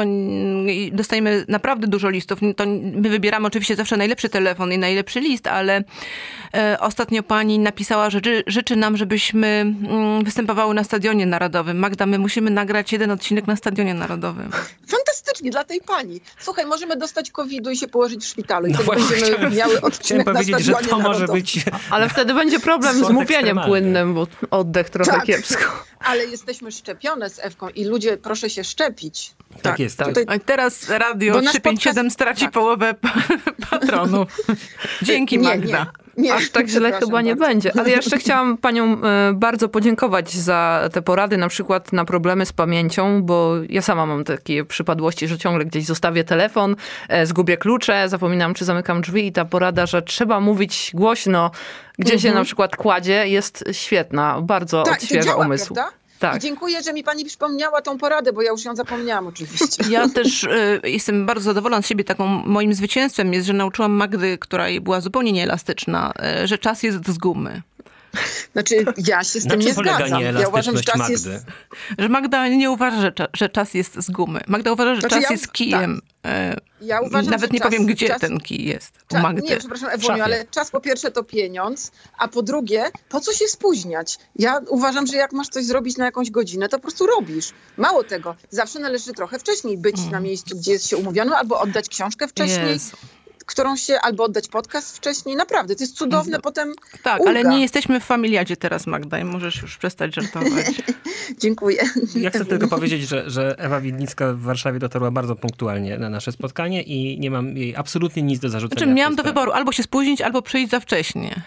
dostajemy 0.92 1.46
naprawdę 1.48 1.88
dużo 1.88 2.10
listów. 2.10 2.40
To 2.56 2.66
my 2.96 3.10
wybieramy 3.10 3.48
oczywiście 3.48 3.76
zawsze 3.76 3.98
najlepszy 3.98 4.30
telefon 4.30 4.72
i 4.74 4.78
najlepszy 4.78 5.20
list, 5.20 5.48
ale 5.48 5.84
e, 6.54 6.63
ostatnio 6.80 7.24
pani 7.24 7.60
napisała, 7.60 8.10
że 8.10 8.20
ży, 8.26 8.44
życzy 8.48 8.76
nam, 8.76 8.98
żebyśmy 8.98 9.48
mm, 9.48 10.24
występowały 10.24 10.74
na 10.74 10.84
Stadionie 10.84 11.26
Narodowym. 11.26 11.78
Magda, 11.80 12.06
my 12.06 12.20
musimy 12.20 12.50
nagrać 12.52 12.92
jeden 12.92 13.12
odcinek 13.12 13.48
na 13.48 13.56
Stadionie 13.56 13.94
Narodowym. 13.94 14.50
Fantastycznie, 14.88 15.52
dla 15.52 15.64
tej 15.64 15.82
pani. 15.82 16.22
Słuchaj, 16.40 16.66
możemy 16.66 16.96
dostać 16.98 17.32
COVID-u 17.32 17.70
i 17.70 17.78
się 17.78 17.88
położyć 17.88 18.24
w 18.24 18.28
szpitalu. 18.28 18.68
I 18.68 18.72
No 18.72 18.78
wtedy 18.78 18.86
właśnie, 18.86 19.10
będziemy 19.16 19.36
chciałem- 19.38 19.54
miały 19.58 19.72
Chciałem 19.74 19.84
odcinek 19.94 20.26
na 20.28 20.34
powiedzieć, 20.34 20.56
że 20.60 20.72
Stadionie 20.74 20.90
to 20.90 20.98
może 21.00 21.10
Narodowym. 21.20 21.42
być 21.42 21.66
Ale 21.90 22.10
wtedy 22.10 22.34
będzie 22.34 22.60
problem 22.60 23.06
z 23.06 23.10
mówieniem 23.10 23.60
płynnym, 23.66 24.14
bo 24.14 24.28
oddech 24.52 24.90
trochę 24.90 25.12
Tak. 25.12 25.24
kiepsko. 25.26 25.64
Ale 26.00 26.26
jesteśmy 26.26 26.72
szczepione 26.72 27.30
z 27.30 27.40
Ewką 27.40 27.70
i 27.70 27.86
ludzie, 27.86 28.18
proszę 28.18 28.50
się 28.50 28.64
szczepić. 28.64 29.32
Tak, 29.62 29.80
jest. 29.80 30.00
Tutaj 30.00 30.24
A 30.28 30.40
teraz 30.40 30.90
Radio 30.90 31.34
Bo 31.34 31.42
nasz 31.42 31.50
357 31.52 32.06
podcast- 32.06 32.14
straci 32.14 32.42
tak. 32.42 32.52
połowę 32.52 32.94
pa- 32.94 33.14
patronów. 33.70 34.28
Dzięki, 35.02 35.38
Nie, 35.40 35.44
Magda. 35.50 35.78
nie, 35.78 35.86
nie, 36.13 36.13
Aż 36.34 36.50
tak 36.50 36.68
źle 36.68 36.92
chyba 36.92 37.22
nie 37.22 37.36
bardzo. 37.36 37.46
będzie. 37.54 37.72
Ale 37.80 37.90
ja 37.90 37.96
jeszcze 37.96 38.18
chciałam 38.24 38.58
panią 38.58 39.02
e, 39.04 39.34
bardzo 39.34 39.70
podziękować 39.70 40.32
za 40.34 40.90
te 40.94 41.02
porady, 41.02 41.38
na 41.38 41.48
przykład 41.48 41.94
na 41.94 42.06
problemy 42.06 42.46
z 42.46 42.54
pamięcią, 42.54 43.24
bo 43.24 43.54
ja 43.70 43.82
sama 43.82 44.06
mam 44.06 44.24
takie 44.24 44.66
przypadłości, 44.66 45.28
że 45.28 45.38
ciągle 45.38 45.66
gdzieś 45.66 45.86
zostawię 45.86 46.24
telefon, 46.24 46.76
e, 47.10 47.26
zgubię 47.26 47.58
klucze, 47.58 48.10
zapominam, 48.10 48.54
czy 48.54 48.66
zamykam 48.66 49.02
drzwi 49.02 49.28
i 49.28 49.32
ta 49.32 49.46
porada, 49.46 49.86
że 49.86 50.02
trzeba 50.02 50.40
mówić 50.40 50.92
głośno, 50.94 51.52
gdzie 52.00 52.12
się 52.20 52.28
Mhm. 52.28 52.36
na 52.36 52.44
przykład 52.46 52.76
kładzie, 52.76 53.28
jest 53.28 53.64
świetna. 53.72 54.42
Bardzo 54.42 54.84
Tak, 54.84 54.94
odświeża 54.98 55.24
działa, 55.30 55.46
umysł. 55.46 55.74
prawda? 55.74 55.92
Tak. 56.24 56.36
I 56.36 56.40
dziękuję, 56.40 56.84
że 56.84 56.94
mi 56.94 57.04
pani 57.04 57.26
przypomniała 57.26 57.82
tą 57.82 57.98
poradę, 57.98 58.34
bo 58.34 58.42
ja 58.42 58.52
już 58.52 58.66
ją 58.66 58.76
zapomniałam 58.76 59.28
oczywiście. 59.28 59.84
Ja 59.90 60.10
też 60.10 60.44
y, 60.44 60.82
jestem 60.84 61.26
bardzo 61.26 61.44
zadowolona 61.44 61.82
z 61.82 61.88
siebie. 61.88 62.04
Taką 62.04 62.28
moim 62.28 62.74
zwycięstwem 62.74 63.34
jest, 63.34 63.48
że 63.48 63.54
nauczyłam 63.54 63.92
Magdy, 63.92 64.38
która 64.38 64.66
była 64.82 65.02
zupełnie 65.02 65.32
nieelastyczna, 65.32 66.14
y, 66.44 66.48
że 66.48 66.58
czas 66.58 66.84
jest 66.84 67.08
z 67.08 67.18
gumy. 67.18 67.62
Znaczy, 68.54 68.86
ja 69.08 69.24
się 69.24 69.40
z 69.42 69.48
tym 69.48 69.60
nie 69.60 69.74
zgadzam. 69.74 70.22
Ja 70.40 70.48
uważam, 70.48 70.78
że 70.78 70.84
czas 70.84 70.96
Magdy? 70.98 71.12
jest... 71.14 71.28
Że 71.98 72.10
Magda 72.10 72.48
nie 72.48 72.72
uważa, 72.72 73.02
że, 73.02 73.12
cza, 73.12 73.28
że 73.34 73.50
czas 73.50 73.74
jest 73.74 73.96
z 73.96 74.12
gumy. 74.12 74.40
Magda 74.48 74.72
uważa, 74.72 74.96
że 74.96 75.02
Znaczy, 75.02 75.16
czas 75.16 75.24
ja- 75.24 75.32
jest 75.32 75.52
kijem. 75.52 76.02
Y, 76.26 76.30
Ja 76.82 77.02
uważam, 77.02 77.32
Nawet 77.32 77.50
że 77.50 77.54
nie 77.54 77.60
czas- 77.60 77.68
powiem, 77.70 77.86
gdzie 77.86 78.08
czas- 78.08 78.22
ten 78.22 78.40
kij 78.40 78.66
jest 78.66 78.96
u 79.12 79.16
Cza- 79.16 79.22
Magdy. 79.22 79.42
Nie, 79.42 79.58
przepraszam 79.58 80.02
szafie. 80.02 80.24
ale 80.24 80.46
czas 80.52 80.72
po 80.72 80.80
pierwsze 80.82 81.12
to 81.12 81.24
pieniądz, 81.24 81.92
a 82.18 82.28
po 82.28 82.42
drugie, 82.42 82.84
po 83.10 83.20
co 83.20 83.34
się 83.34 83.48
spóźniać? 83.48 84.18
Ja 84.36 84.60
uważam, 84.68 85.08
że 85.08 85.18
jak 85.18 85.32
masz 85.34 85.48
coś 85.48 85.66
zrobić 85.66 85.98
na 85.98 86.06
jakąś 86.06 86.32
godzinę, 86.32 86.70
to 86.70 86.78
po 86.78 86.82
prostu 86.82 87.08
robisz. 87.08 87.50
Mało 87.78 88.04
tego, 88.04 88.36
zawsze 88.50 88.80
należy 88.80 89.14
trochę 89.14 89.40
wcześniej 89.40 89.78
być 89.78 89.98
Mm. 90.00 90.12
na 90.12 90.20
miejscu, 90.20 90.58
gdzie 90.58 90.72
jest 90.72 90.88
się 90.90 90.98
umówiono, 90.98 91.38
albo 91.38 91.60
oddać 91.60 91.90
książkę 91.90 92.28
wcześniej, 92.28 92.68
Jezu. 92.70 92.98
Którą 93.46 93.76
się, 93.76 94.00
albo 94.02 94.24
oddać 94.24 94.48
podcast 94.48 94.98
wcześniej. 94.98 95.36
Naprawdę, 95.36 95.76
to 95.76 95.84
jest 95.84 95.96
cudowne 95.98 96.40
potem 96.40 96.74
Tak, 97.04 97.20
ulga. 97.20 97.30
ale 97.32 97.44
nie 97.44 97.62
jesteśmy 97.62 98.00
w 98.00 98.04
familiadzie 98.04 98.58
teraz, 98.58 98.88
Magda, 98.88 99.20
i 99.20 99.24
możesz 99.24 99.62
już 99.62 99.78
przestać 99.78 100.16
żartować. 100.16 100.66
Dziękuję. 101.42 101.84
Ja 102.16 102.30
chcę 102.30 102.46
tylko 102.46 102.68
powiedzieć, 102.68 103.08
że, 103.08 103.30
że 103.30 103.56
Ewa 103.60 103.82
Widnicka 103.82 104.34
w 104.34 104.40
Warszawie 104.42 104.80
dotarła 104.80 105.12
bardzo 105.12 105.36
punktualnie 105.36 105.98
na 105.98 106.10
nasze 106.10 106.32
spotkanie 106.32 106.82
i 106.82 107.20
nie 107.20 107.32
mam 107.32 107.58
jej 107.58 107.76
absolutnie 107.76 108.22
nic 108.24 108.40
do 108.40 108.50
zarzucenia. 108.50 108.80
Znaczy, 108.80 108.94
miałam 108.94 109.16
do 109.16 109.24
wyboru 109.24 109.52
albo 109.52 109.72
się 109.72 109.84
spóźnić, 109.84 110.22
albo 110.22 110.42
przyjść 110.42 110.72
za 110.72 110.80
wcześnie. 110.80 111.42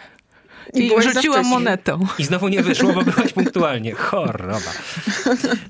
I, 0.74 0.86
I 0.86 1.02
rzuciłam 1.02 1.46
monetą. 1.46 2.06
I 2.18 2.24
znowu 2.24 2.48
nie 2.48 2.62
wyszło, 2.62 2.92
bo 2.92 3.02
byłaś 3.02 3.32
punktualnie. 3.32 3.94
Choroba. 3.94 4.72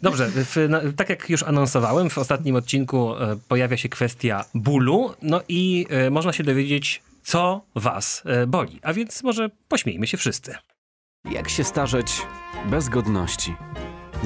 Dobrze, 0.02 0.30
w, 0.34 0.56
na, 0.68 0.80
tak 0.96 1.10
jak 1.10 1.30
już 1.30 1.42
anonsowałem, 1.42 2.10
w 2.10 2.18
ostatnim 2.18 2.56
odcinku 2.56 3.14
e, 3.14 3.36
pojawia 3.48 3.76
się 3.76 3.88
kwestia 3.88 4.44
bólu, 4.54 5.14
no 5.22 5.40
i 5.48 5.86
e, 5.90 6.10
można 6.10 6.32
się 6.32 6.44
dowiedzieć, 6.44 7.02
co 7.22 7.60
was 7.74 8.22
e, 8.26 8.46
boli. 8.46 8.80
A 8.82 8.92
więc 8.92 9.22
może 9.22 9.50
pośmiejmy 9.68 10.06
się 10.06 10.16
wszyscy. 10.16 10.54
Jak 11.30 11.48
się 11.48 11.64
starzeć 11.64 12.22
bez 12.70 12.88
godności? 12.88 13.54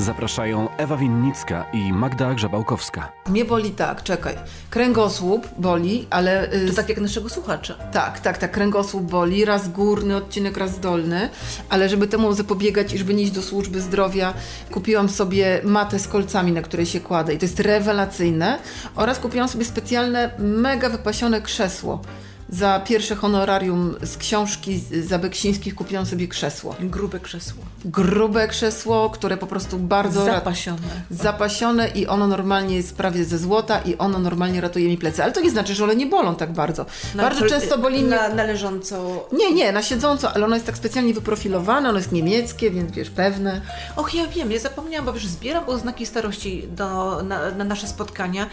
Zapraszają 0.00 0.68
Ewa 0.76 0.96
Winnicka 0.96 1.66
i 1.72 1.92
Magda 1.92 2.34
Grzebałkowska. 2.34 3.12
Mnie 3.28 3.44
boli 3.44 3.70
tak, 3.70 4.02
czekaj. 4.02 4.34
Kręgosłup 4.70 5.46
boli, 5.58 6.06
ale... 6.10 6.48
To 6.68 6.74
tak 6.74 6.88
jak 6.88 7.00
naszego 7.00 7.28
słuchacza. 7.28 7.74
Tak, 7.74 8.20
tak, 8.20 8.38
tak. 8.38 8.50
Kręgosłup 8.50 9.02
boli, 9.02 9.44
raz 9.44 9.68
górny 9.68 10.16
odcinek, 10.16 10.56
raz 10.56 10.80
dolny, 10.80 11.28
ale 11.68 11.88
żeby 11.88 12.06
temu 12.06 12.32
zapobiegać 12.32 12.92
i 12.92 12.98
żeby 12.98 13.14
nie 13.14 13.22
iść 13.22 13.32
do 13.32 13.42
służby 13.42 13.80
zdrowia, 13.80 14.34
kupiłam 14.70 15.08
sobie 15.08 15.60
matę 15.64 15.98
z 15.98 16.08
kolcami, 16.08 16.52
na 16.52 16.62
której 16.62 16.86
się 16.86 17.00
kładę 17.00 17.34
i 17.34 17.38
to 17.38 17.44
jest 17.44 17.60
rewelacyjne 17.60 18.58
oraz 18.96 19.18
kupiłam 19.18 19.48
sobie 19.48 19.64
specjalne, 19.64 20.30
mega 20.38 20.88
wypasione 20.88 21.40
krzesło 21.40 22.02
za 22.50 22.80
pierwsze 22.80 23.16
honorarium 23.16 23.94
z 24.02 24.16
książki 24.16 24.80
Zabeksińskich 25.06 25.74
kupiłam 25.74 26.06
sobie 26.06 26.28
krzesło. 26.28 26.74
Grube 26.80 27.20
krzesło. 27.20 27.64
Grube 27.84 28.48
krzesło, 28.48 29.10
które 29.10 29.36
po 29.36 29.46
prostu 29.46 29.78
bardzo... 29.78 30.24
Zapasione. 30.24 30.88
Zapasione 31.10 31.88
i 31.88 32.06
ono 32.06 32.26
normalnie 32.26 32.76
jest 32.76 32.96
prawie 32.96 33.24
ze 33.24 33.38
złota 33.38 33.80
i 33.80 33.96
ono 33.96 34.18
normalnie 34.18 34.60
ratuje 34.60 34.88
mi 34.88 34.98
plecy. 34.98 35.22
Ale 35.22 35.32
to 35.32 35.40
nie 35.40 35.50
znaczy, 35.50 35.74
że 35.74 35.84
one 35.84 35.96
nie 35.96 36.06
bolą 36.06 36.34
tak 36.34 36.52
bardzo. 36.52 36.86
Na, 37.14 37.22
bardzo 37.22 37.46
często 37.46 37.78
boli 37.78 38.02
mnie... 38.02 38.16
Na, 38.16 38.28
na 38.28 38.42
leżąco... 38.42 39.28
Nie, 39.32 39.52
nie, 39.52 39.72
na 39.72 39.82
siedząco, 39.82 40.32
ale 40.32 40.44
ono 40.44 40.54
jest 40.54 40.66
tak 40.66 40.76
specjalnie 40.76 41.14
wyprofilowane, 41.14 41.88
ono 41.88 41.98
jest 41.98 42.12
niemieckie, 42.12 42.70
więc 42.70 42.92
wiesz, 42.92 43.10
pewne. 43.10 43.60
Och, 43.96 44.14
ja 44.14 44.26
wiem, 44.26 44.52
ja 44.52 44.58
zapomniałam, 44.58 45.06
bo 45.06 45.12
wiesz, 45.12 45.26
zbieram 45.26 45.64
oznaki 45.66 46.06
starości 46.06 46.68
do, 46.68 47.22
na, 47.22 47.50
na 47.50 47.64
nasze 47.64 47.86
spotkania 47.86 48.46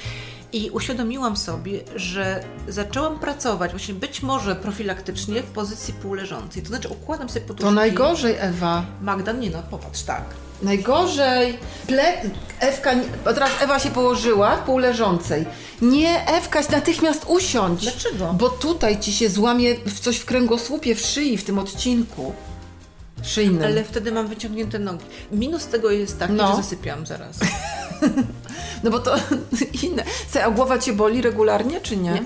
i 0.53 0.69
uświadomiłam 0.69 1.37
sobie, 1.37 1.79
że 1.95 2.43
zaczęłam 2.67 3.19
pracować 3.19 3.71
właśnie 3.71 3.93
być 3.93 4.21
może 4.21 4.55
profilaktycznie 4.55 5.43
w 5.43 5.45
pozycji 5.45 5.93
półleżącej. 5.93 6.61
To 6.61 6.67
znaczy 6.67 6.87
układam 6.87 7.29
sobie 7.29 7.45
poduszki. 7.45 7.63
To 7.63 7.71
najgorzej, 7.71 8.35
Ewa. 8.39 8.85
Magda, 9.01 9.31
nie 9.31 9.49
no, 9.49 9.63
popatrz, 9.69 10.01
tak. 10.03 10.23
Najgorzej. 10.61 11.57
Ple... 11.87 12.13
Ewka, 12.59 12.91
teraz 13.23 13.49
Ewa 13.61 13.79
się 13.79 13.89
położyła 13.89 14.55
w 14.57 14.59
półleżącej. 14.59 15.45
Nie, 15.81 16.27
Ewka, 16.27 16.61
natychmiast 16.71 17.25
usiądź. 17.27 17.81
Dlaczego? 17.81 18.33
Bo 18.33 18.49
tutaj 18.49 18.99
ci 18.99 19.13
się 19.13 19.29
złamie 19.29 19.75
coś 20.01 20.17
w 20.17 20.25
kręgosłupie, 20.25 20.95
w 20.95 20.99
szyi, 20.99 21.37
w 21.37 21.43
tym 21.43 21.59
odcinku. 21.59 22.33
Szyjnym. 23.23 23.63
Ale 23.63 23.83
wtedy 23.83 24.11
mam 24.11 24.27
wyciągnięte 24.27 24.79
nogi. 24.79 25.05
Minus 25.31 25.65
tego 25.67 25.91
jest 25.91 26.19
taki, 26.19 26.33
No. 26.33 26.47
że 26.51 26.55
zasypiam 26.55 27.05
zaraz. 27.05 27.37
No 28.83 28.91
bo 28.91 28.99
to 28.99 29.15
inne. 29.83 30.03
Co, 30.29 30.43
a 30.43 30.51
głowa 30.51 30.79
cię 30.79 30.93
boli 30.93 31.21
regularnie, 31.21 31.81
czy 31.81 31.97
nie? 31.97 32.11
Nie. 32.11 32.23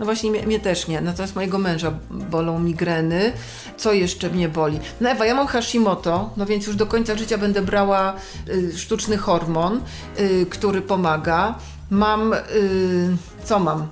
No 0.00 0.04
właśnie, 0.06 0.30
mnie, 0.30 0.46
mnie 0.46 0.60
też 0.60 0.88
nie. 0.88 1.00
Natomiast 1.00 1.34
mojego 1.36 1.58
męża 1.58 1.92
bolą 2.10 2.58
migreny. 2.58 3.32
Co 3.76 3.92
jeszcze 3.92 4.30
mnie 4.30 4.48
boli? 4.48 4.80
No 5.00 5.10
Ewa, 5.10 5.26
ja 5.26 5.34
mam 5.34 5.46
Hashimoto, 5.46 6.30
no 6.36 6.46
więc 6.46 6.66
już 6.66 6.76
do 6.76 6.86
końca 6.86 7.16
życia 7.16 7.38
będę 7.38 7.62
brała 7.62 8.14
y, 8.48 8.78
sztuczny 8.78 9.16
hormon, 9.16 9.80
y, 10.20 10.46
który 10.50 10.82
pomaga. 10.82 11.54
Mam... 11.90 12.32
Y, 12.32 13.16
co 13.44 13.58
mam 13.58 13.88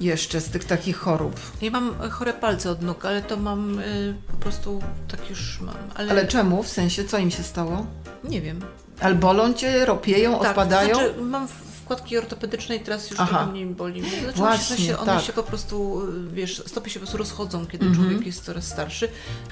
jeszcze 0.00 0.40
z 0.40 0.50
tych 0.50 0.64
takich 0.64 0.96
chorób? 0.96 1.40
Ja 1.62 1.70
mam 1.70 1.94
chore 2.10 2.32
palce 2.32 2.70
od 2.70 2.82
nóg, 2.82 3.04
ale 3.04 3.22
to 3.22 3.36
mam 3.36 3.78
y, 3.78 4.14
po 4.30 4.36
prostu 4.36 4.82
tak 5.08 5.30
już 5.30 5.60
mam. 5.60 5.74
Ale, 5.94 6.10
Ale 6.10 6.26
czemu? 6.26 6.62
W 6.62 6.68
sensie, 6.68 7.04
co 7.04 7.18
im 7.18 7.30
się 7.30 7.42
stało? 7.42 7.86
nie 8.24 8.40
wiem. 8.40 8.60
Ale 9.00 9.14
bolą 9.14 9.52
cię, 9.52 9.84
ropieją, 9.86 10.38
Tak, 10.38 10.48
odpadają? 10.48 10.88
To 10.88 10.94
znaczy, 11.04 11.20
mam 11.20 11.48
wkładki 11.88 12.18
ortopedyczne 12.18 12.76
i 12.76 12.80
teraz 12.80 13.10
już 13.10 13.20
Aha. 13.20 13.28
trochę 13.36 13.52
mniej 13.52 13.66
boli. 13.66 14.00
Znaczy, 14.10 14.36
Właśnie, 14.38 14.76
one, 14.76 14.86
się, 14.86 14.98
one 14.98 15.12
tak. 15.14 15.24
się 15.24 15.32
po 15.32 15.42
prostu, 15.42 16.02
y, 16.30 16.34
wiesz, 16.34 16.62
stopy 16.66 16.90
się 16.90 16.94
po 16.94 17.00
prostu 17.00 17.18
rozchodzą, 17.18 17.66
kiedy 17.66 17.86
Mhm. 17.86 18.04
człowiek 18.08 18.26
jest 18.26 18.44
coraz 18.44 18.64
starszy. 18.66 19.08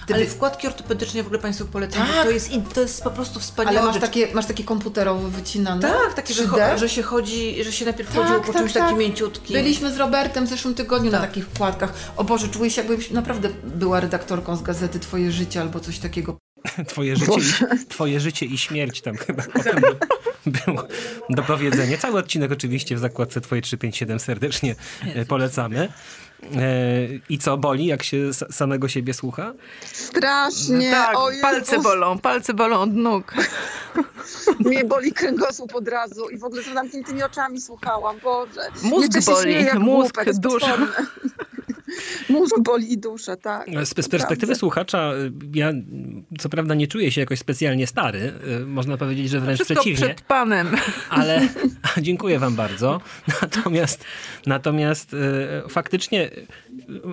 Ty 0.07 0.15
Ale 0.15 0.27
wkładki 0.27 0.67
ortopedyczne 0.67 1.23
w 1.23 1.27
ogóle 1.27 1.39
Państwu 1.41 1.67
polecam, 1.67 2.07
Tak. 2.07 2.25
to 2.25 2.31
jest, 2.31 2.51
to 2.75 2.81
jest 2.81 3.03
po 3.05 3.11
prostu 3.11 3.41
wspaniałe. 3.41 3.79
Ale 3.81 3.87
masz 3.93 4.01
takie, 4.01 4.35
masz 4.35 4.47
takie 4.47 4.65
komputerowo 4.65 5.29
wycinane? 5.29 5.83
Tak, 5.83 6.15
takie, 6.15 6.35
że, 6.35 6.43
3D? 6.45 6.51
cho- 6.75 6.79
że 6.79 6.89
się 6.89 7.03
chodzi, 7.03 7.65
że 7.65 7.73
się 7.73 7.85
najpierw 7.85 8.15
chodziło 8.17 8.41
po 8.41 8.53
czymś 8.53 8.73
takim 8.73 8.99
mięciutkim. 8.99 9.57
Byliśmy 9.57 9.93
z 9.93 9.97
Robertem 9.97 10.47
w 10.47 10.49
zeszłym 10.49 10.75
tygodniu 10.75 11.11
Tak. 11.11 11.21
na 11.21 11.27
takich 11.27 11.47
wkładkach. 11.47 11.93
O 12.17 12.25
Boże, 12.25 12.49
czuję 12.49 12.71
się 12.71 12.81
jakbym 12.83 13.01
naprawdę 13.11 13.49
była 13.65 14.01
redaktorką 14.01 14.57
z 14.57 14.63
gazety 14.63 15.01
Twoje 15.01 15.33
życie 15.33 15.61
albo 15.61 15.81
coś 15.81 15.99
takiego. 15.99 16.37
Twoje 16.89 17.17
życie, 17.17 17.33
i, 17.83 17.87
twoje 17.87 18.21
życie 18.21 18.47
i 18.47 18.59
śmierć 18.59 19.01
tam 19.01 19.17
chyba 19.17 19.43
potem 19.55 19.83
było 20.47 20.89
do 21.31 21.43
powiedzenia. 21.43 21.97
Cały 21.99 22.19
odcinek 22.19 22.53
oczywiście 22.53 22.97
w 22.97 22.99
zakładce 22.99 23.41
Twoje 23.41 23.63
357 23.63 24.21
serdecznie 24.21 24.75
e, 25.15 25.25
polecamy. 25.25 25.89
E, 26.43 26.69
I 27.29 27.39
co, 27.39 27.57
boli, 27.57 27.87
jak 27.87 28.03
się 28.03 28.35
samego 28.51 28.89
siebie 28.89 29.15
słucha? 29.15 29.53
Strasznie. 29.93 30.91
tak, 30.91 31.19
o 31.19 31.31
Jezus. 31.31 31.43
palce 31.43 31.79
bolą, 31.79 32.19
palce 32.19 32.55
bolą 32.55 32.81
od 32.81 32.95
nóg. 32.95 33.35
Mnie 34.65 34.85
boli 34.85 35.13
kręgosłup 35.13 35.75
od 35.75 35.89
razu 35.89 36.29
i 36.29 36.39
w 36.39 36.45
ogóle 36.45 36.63
z 36.63 36.75
zamkniętymi 36.75 37.23
oczami 37.23 37.61
słuchałam. 37.61 38.17
Boże. 38.23 38.61
Mózg 38.83 39.25
boli, 39.27 39.53
śmieję 39.53 39.75
mózg, 39.75 40.15
głupek, 40.15 40.35
dusza. 40.35 40.77
Mózg 42.29 42.61
boli 42.61 42.93
i 42.93 42.99
dusza, 42.99 43.37
tak. 43.37 43.67
Z, 43.85 44.05
z 44.05 44.09
perspektywy 44.09 44.55
słuchacza, 44.55 45.13
y, 45.15 45.33
ja 45.55 45.73
co 46.39 46.49
prawda 46.49 46.75
nie 46.75 46.87
czuję 46.87 47.13
się 47.13 47.21
jakoś 47.21 47.39
specjalnie 47.39 47.87
stary. 47.87 48.33
y, 48.63 48.67
Można 48.67 48.97
powiedzieć, 48.97 49.31
że 49.31 49.41
wręcz 49.41 49.59
Wszystko 49.59 49.75
przeciwnie. 49.75 50.07
przed 50.07 50.21
panem. 50.21 50.69
Ale 51.11 51.49
dziękuję 52.03 52.39
wam 52.39 52.57
bardzo. 52.57 53.01
Natomiast, 53.43 54.05
natomiast 54.47 55.17
faktycznie 55.69 56.31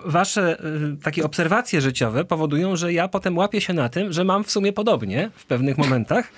wasze 0.05 0.57
takie 1.03 1.23
obserwacje 1.23 1.81
życiowe 1.81 2.25
powodują, 2.25 2.75
że 2.75 2.93
ja 2.93 3.07
potem 3.07 3.37
łapię 3.37 3.61
się 3.61 3.73
na 3.73 3.89
tym, 3.89 4.13
że 4.13 4.23
mam 4.23 4.43
w 4.43 4.51
sumie 4.51 4.73
podobnie 4.73 5.31
w 5.35 5.45
pewnych 5.45 5.77
momentach. 5.77 6.31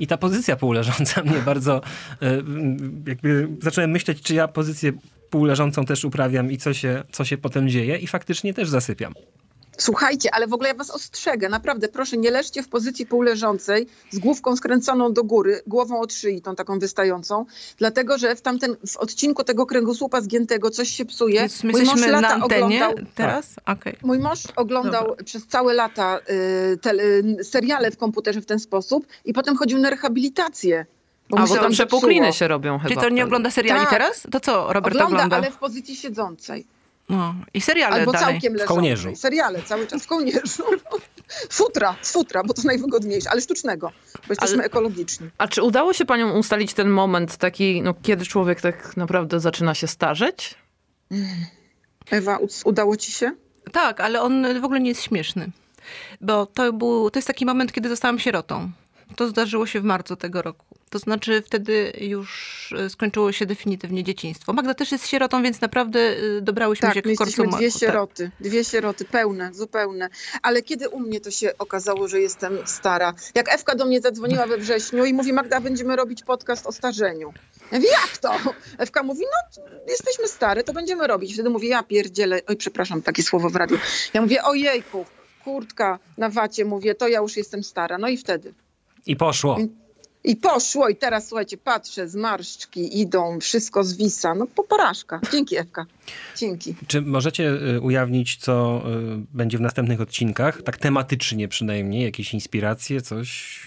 I 0.00 0.06
ta 0.06 0.16
pozycja 0.16 0.56
półleżąca 0.56 1.22
mnie 1.22 1.38
bardzo 1.44 1.80
jakby 3.06 3.48
zacząłem 3.62 3.90
myśleć, 3.90 4.22
czy 4.22 4.34
ja 4.34 4.48
pozycję 4.48 4.92
półleżącą 5.30 5.84
też 5.84 6.04
uprawiam 6.04 6.52
i 6.52 6.58
co 6.58 6.74
się, 6.74 7.02
co 7.12 7.24
się 7.24 7.38
potem 7.38 7.68
dzieje 7.68 7.96
i 7.96 8.06
faktycznie 8.06 8.54
też 8.54 8.68
zasypiam. 8.68 9.14
Słuchajcie, 9.78 10.34
ale 10.34 10.46
w 10.46 10.52
ogóle 10.52 10.68
ja 10.68 10.74
was 10.74 10.90
ostrzegę, 10.90 11.48
naprawdę 11.48 11.88
proszę, 11.88 12.16
nie 12.16 12.30
leżcie 12.30 12.62
w 12.62 12.68
pozycji 12.68 13.06
półleżącej 13.06 13.86
z 14.10 14.18
główką 14.18 14.56
skręconą 14.56 15.12
do 15.12 15.24
góry, 15.24 15.60
głową 15.66 16.00
od 16.00 16.12
szyi, 16.12 16.42
tą 16.42 16.54
taką 16.56 16.78
wystającą, 16.78 17.46
dlatego 17.78 18.18
że 18.18 18.36
w 18.36 18.42
tamten, 18.42 18.76
w 18.86 18.96
odcinku 18.96 19.44
tego 19.44 19.66
kręgosłupa 19.66 20.20
zgiętego 20.20 20.70
coś 20.70 20.88
się 20.88 21.04
psuje. 21.04 21.40
Więc 21.40 21.64
my 21.64 21.72
Mój 21.72 21.82
mąż 21.82 22.00
na 22.00 22.06
lata 22.20 22.34
antenie 22.34 22.86
oglądał- 22.86 23.06
teraz? 23.14 23.54
Okej. 23.66 23.96
Mój 24.02 24.18
mąż 24.18 24.38
oglądał 24.56 25.16
przez 25.24 25.46
całe 25.46 25.74
lata 25.74 26.18
y, 26.72 26.76
tele, 26.78 27.02
seriale 27.42 27.90
w 27.90 27.96
komputerze 27.96 28.40
w 28.40 28.46
ten 28.46 28.58
sposób 28.58 29.06
i 29.24 29.32
potem 29.32 29.56
chodził 29.56 29.78
na 29.78 29.90
rehabilitację. 29.90 30.86
A, 31.32 31.36
bo 31.36 31.40
mu 31.42 31.46
się 31.46 31.54
tam 31.54 31.62
zepsuło. 31.62 31.72
przepukliny 31.72 32.32
się 32.32 32.48
robią 32.48 32.78
chyba. 32.78 32.88
Czyli 32.88 32.96
to 33.00 33.02
nie 33.08 33.08
wtedy. 33.08 33.24
ogląda 33.24 33.50
seriali 33.50 33.80
Tak. 33.80 33.90
teraz? 33.90 34.26
To 34.30 34.40
co 34.40 34.72
Robert 34.72 34.96
ogląda, 34.96 35.14
ogląda? 35.16 35.36
ale 35.36 35.50
w 35.50 35.56
pozycji 35.56 35.96
siedzącej. 35.96 36.66
No. 37.08 37.34
I 37.54 37.60
seriale 37.60 37.96
Albo 37.96 38.12
dalej. 38.12 38.28
całkiem 38.28 38.52
leżącej. 38.52 38.68
kołnierzu. 38.76 39.16
Seriale 39.16 39.62
cały 39.62 39.86
czas 39.86 40.04
w 40.04 40.06
kołnierzu. 40.06 40.62
Futra, 41.50 41.96
z 42.02 42.12
futra, 42.12 42.42
bo 42.44 42.54
to 42.54 42.62
najwygodniejsze, 42.64 43.30
ale 43.30 43.40
sztucznego, 43.40 43.92
bo 44.14 44.32
jesteśmy 44.32 44.54
Ale- 44.56 44.64
ekologiczni. 44.64 45.28
A 45.38 45.48
czy 45.48 45.62
udało 45.62 45.92
się 45.92 46.04
paniom 46.04 46.32
ustalić 46.38 46.74
ten 46.74 46.88
moment 46.90 47.36
taki, 47.36 47.82
no, 47.82 47.94
kiedy 48.02 48.26
człowiek 48.26 48.60
tak 48.60 48.96
naprawdę 48.96 49.40
zaczyna 49.40 49.74
się 49.74 49.86
starzeć? 49.86 50.54
Ewa, 52.10 52.38
udało 52.64 52.96
ci 52.96 53.12
się? 53.12 53.32
Tak, 53.72 54.00
ale 54.00 54.22
on 54.22 54.60
w 54.60 54.64
ogóle 54.64 54.80
nie 54.80 54.88
jest 54.88 55.02
śmieszny. 55.02 55.50
Bo 56.20 56.46
to, 56.46 56.72
był, 56.72 57.10
to 57.10 57.18
jest 57.18 57.26
taki 57.28 57.46
moment, 57.46 57.72
kiedy 57.72 57.88
zostałam 57.88 58.18
sierotą. 58.18 58.70
To 59.16 59.28
zdarzyło 59.28 59.66
się 59.66 59.80
w 59.80 59.84
marcu 59.84 60.16
tego 60.16 60.42
roku. 60.42 60.66
To 60.90 60.98
znaczy 60.98 61.42
wtedy 61.46 61.92
już 62.00 62.74
e, 62.78 62.90
skończyło 62.90 63.32
się 63.32 63.46
definitywnie 63.46 64.04
dzieciństwo. 64.04 64.52
Magda 64.52 64.74
też 64.74 64.92
jest 64.92 65.06
sierotą, 65.06 65.42
więc 65.42 65.60
naprawdę 65.60 66.00
e, 66.00 66.40
dobrałyśmy 66.40 66.88
się 66.88 66.94
Tak, 66.94 67.04
w 67.04 67.06
my 67.06 67.16
końcu 67.16 67.24
jesteśmy 67.24 67.56
dwie 67.56 67.66
marcu, 67.66 67.78
tak. 67.78 67.88
sieroty, 67.88 68.30
dwie 68.40 68.64
sieroty, 68.64 69.04
pełne, 69.04 69.54
zupełne. 69.54 70.08
Ale 70.42 70.62
kiedy 70.62 70.88
u 70.88 71.00
mnie 71.00 71.20
to 71.20 71.30
się 71.30 71.58
okazało, 71.58 72.08
że 72.08 72.20
jestem 72.20 72.58
stara? 72.64 73.14
Jak 73.34 73.54
Ewka 73.54 73.74
do 73.74 73.84
mnie 73.86 74.00
zadzwoniła 74.00 74.46
we 74.46 74.58
wrześniu 74.58 75.04
i 75.04 75.14
mówi, 75.14 75.32
Magda, 75.32 75.60
będziemy 75.60 75.96
robić 75.96 76.22
podcast 76.22 76.66
o 76.66 76.72
starzeniu. 76.72 77.32
Ja 77.72 77.78
mówię, 77.78 77.90
jak 77.90 78.18
to? 78.18 78.34
Ewka 78.78 79.02
mówi, 79.02 79.20
no 79.20 79.62
jesteśmy 79.88 80.28
stare, 80.28 80.64
to 80.64 80.72
będziemy 80.72 81.06
robić. 81.06 81.34
Wtedy 81.34 81.50
mówię, 81.50 81.68
ja 81.68 81.82
pierdzielę, 81.82 82.40
oj 82.46 82.56
przepraszam, 82.56 83.02
takie 83.02 83.22
słowo 83.22 83.50
w 83.50 83.56
radiu. 83.56 83.78
Ja 84.14 84.22
mówię, 84.22 84.44
ojejku, 84.44 85.06
kurtka 85.44 85.98
na 86.18 86.28
wacie, 86.28 86.64
mówię, 86.64 86.94
to 86.94 87.08
ja 87.08 87.20
już 87.20 87.36
jestem 87.36 87.64
stara. 87.64 87.98
No 87.98 88.08
i 88.08 88.16
wtedy. 88.16 88.54
I 89.06 89.16
poszło. 89.16 89.58
I 89.58 89.68
poszło 90.42 90.88
i 90.88 90.96
teraz 90.96 91.28
słuchajcie, 91.28 91.56
patrzę, 91.56 92.08
zmarszczki 92.08 93.00
idą, 93.00 93.40
wszystko 93.40 93.84
zwisa. 93.84 94.34
No 94.34 94.46
po 94.46 94.64
porażka. 94.64 95.20
Dzięki 95.32 95.56
Ewka. 95.56 95.86
Dzięki. 96.36 96.74
Czy 96.86 97.02
możecie 97.02 97.50
y, 97.76 97.80
ujawnić, 97.80 98.36
co 98.36 98.82
y, 99.14 99.26
będzie 99.34 99.58
w 99.58 99.60
następnych 99.60 100.00
odcinkach? 100.00 100.62
Tak 100.62 100.76
tematycznie 100.76 101.48
przynajmniej, 101.48 102.04
jakieś 102.04 102.34
inspiracje, 102.34 103.00
coś? 103.00 103.60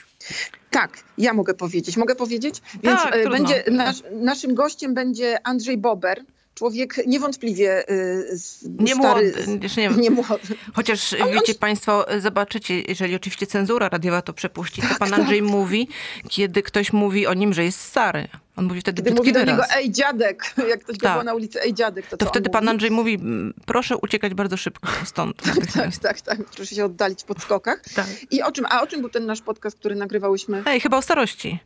Tak, 0.72 1.04
ja 1.18 1.34
mogę 1.34 1.54
powiedzieć. 1.54 1.98
Mogę 1.98 2.16
powiedzieć? 2.16 2.62
Więc 2.84 3.02
Tak, 3.02 3.14
trudno. 3.14 3.32
będzie, 3.32 3.64
nasz, 3.72 4.04
naszym 4.12 4.56
gościem 4.56 4.94
będzie 4.94 5.48
Andrzej 5.48 5.78
Bober. 5.78 6.22
Człowiek 6.56 7.08
niewątpliwie 7.08 7.90
y, 7.92 8.38
Nie 8.80 8.96
stary, 8.96 9.34
młody, 9.46 9.60
nie, 9.78 9.90
nie 9.90 10.10
młody. 10.10 10.56
Chociaż 10.74 11.16
wiecie 11.34 11.56
Państwo, 11.56 12.06
zobaczycie, 12.20 12.82
jeżeli 12.82 13.16
oczywiście 13.16 13.48
cenzura 13.48 13.90
radiowa 13.90 14.22
to 14.22 14.34
przepuści, 14.34 14.82
co 14.82 14.96
pan 15.00 15.14
Andrzej 15.14 15.42
mówi, 15.42 15.88
kiedy 16.30 16.64
ktoś 16.64 16.94
mówi 16.94 17.28
o 17.28 17.34
nim, 17.34 17.54
że 17.54 17.64
jest 17.64 17.80
stary. 17.80 18.28
On 18.56 18.66
mówi 18.66 18.82
wtedy 18.82 19.02
brzydki 19.04 19.20
mówi 19.20 19.34
do 19.34 19.40
niego, 19.44 19.64
ej 19.76 19.92
dziadek, 19.92 20.54
jak 20.70 20.84
ktoś 20.84 20.98
go 20.98 21.04
Tak. 21.04 21.12
było 21.14 21.24
na 21.24 21.34
ulicy, 21.34 21.62
ej 21.62 21.74
dziadek, 21.74 22.08
to, 22.08 22.18
to 22.18 22.26
wtedy 22.26 22.50
pan 22.50 22.64
mówi? 22.64 22.70
Andrzej 22.72 22.92
mówi, 22.92 23.14
"Mm, 23.16 23.54
proszę 23.66 23.98
uciekać 23.98 24.34
bardzo 24.34 24.58
szybko 24.58 24.88
stąd. 25.06 25.42
Tak, 25.74 25.98
tak, 25.98 26.22
tak. 26.22 26.38
Proszę 26.56 26.76
się 26.76 26.86
oddalić 26.86 27.24
po 27.24 27.40
skokach. 27.40 27.82
Tak. 27.96 28.06
I 28.32 28.42
o 28.42 28.52
czym, 28.52 28.66
a 28.70 28.82
o 28.82 28.88
czym 28.88 29.00
był 29.02 29.10
ten 29.10 29.26
nasz 29.26 29.42
podcast, 29.42 29.80
który 29.80 29.96
nagrywałyśmy? 29.96 30.64
Ej, 30.66 30.80
chyba 30.80 30.98
o 30.98 31.02
starości. 31.02 31.60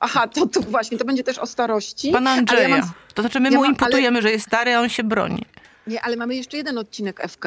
Aha, 0.00 0.28
to, 0.28 0.46
to 0.46 0.60
właśnie, 0.60 0.98
to 0.98 1.04
będzie 1.04 1.24
też 1.24 1.38
o 1.38 1.46
starości. 1.46 2.12
Pana 2.12 2.30
Ale 2.30 2.38
Andrzeja. 2.40 2.68
ja 2.68 2.76
mam- 2.78 2.90
To 3.14 3.22
znaczy 3.22 3.40
my 3.40 3.48
ja 3.50 3.56
mu 3.56 3.62
mam- 3.62 3.70
imputujemy, 3.72 4.22
że 4.22 4.30
jest 4.30 4.46
stary, 4.46 4.74
a 4.74 4.80
on 4.80 4.88
się 4.88 5.02
broni. 5.04 5.44
Nie, 5.86 6.00
ale 6.02 6.16
mamy 6.16 6.34
jeszcze 6.34 6.56
jeden 6.56 6.78
odcinek 6.78 7.20
FK. 7.28 7.44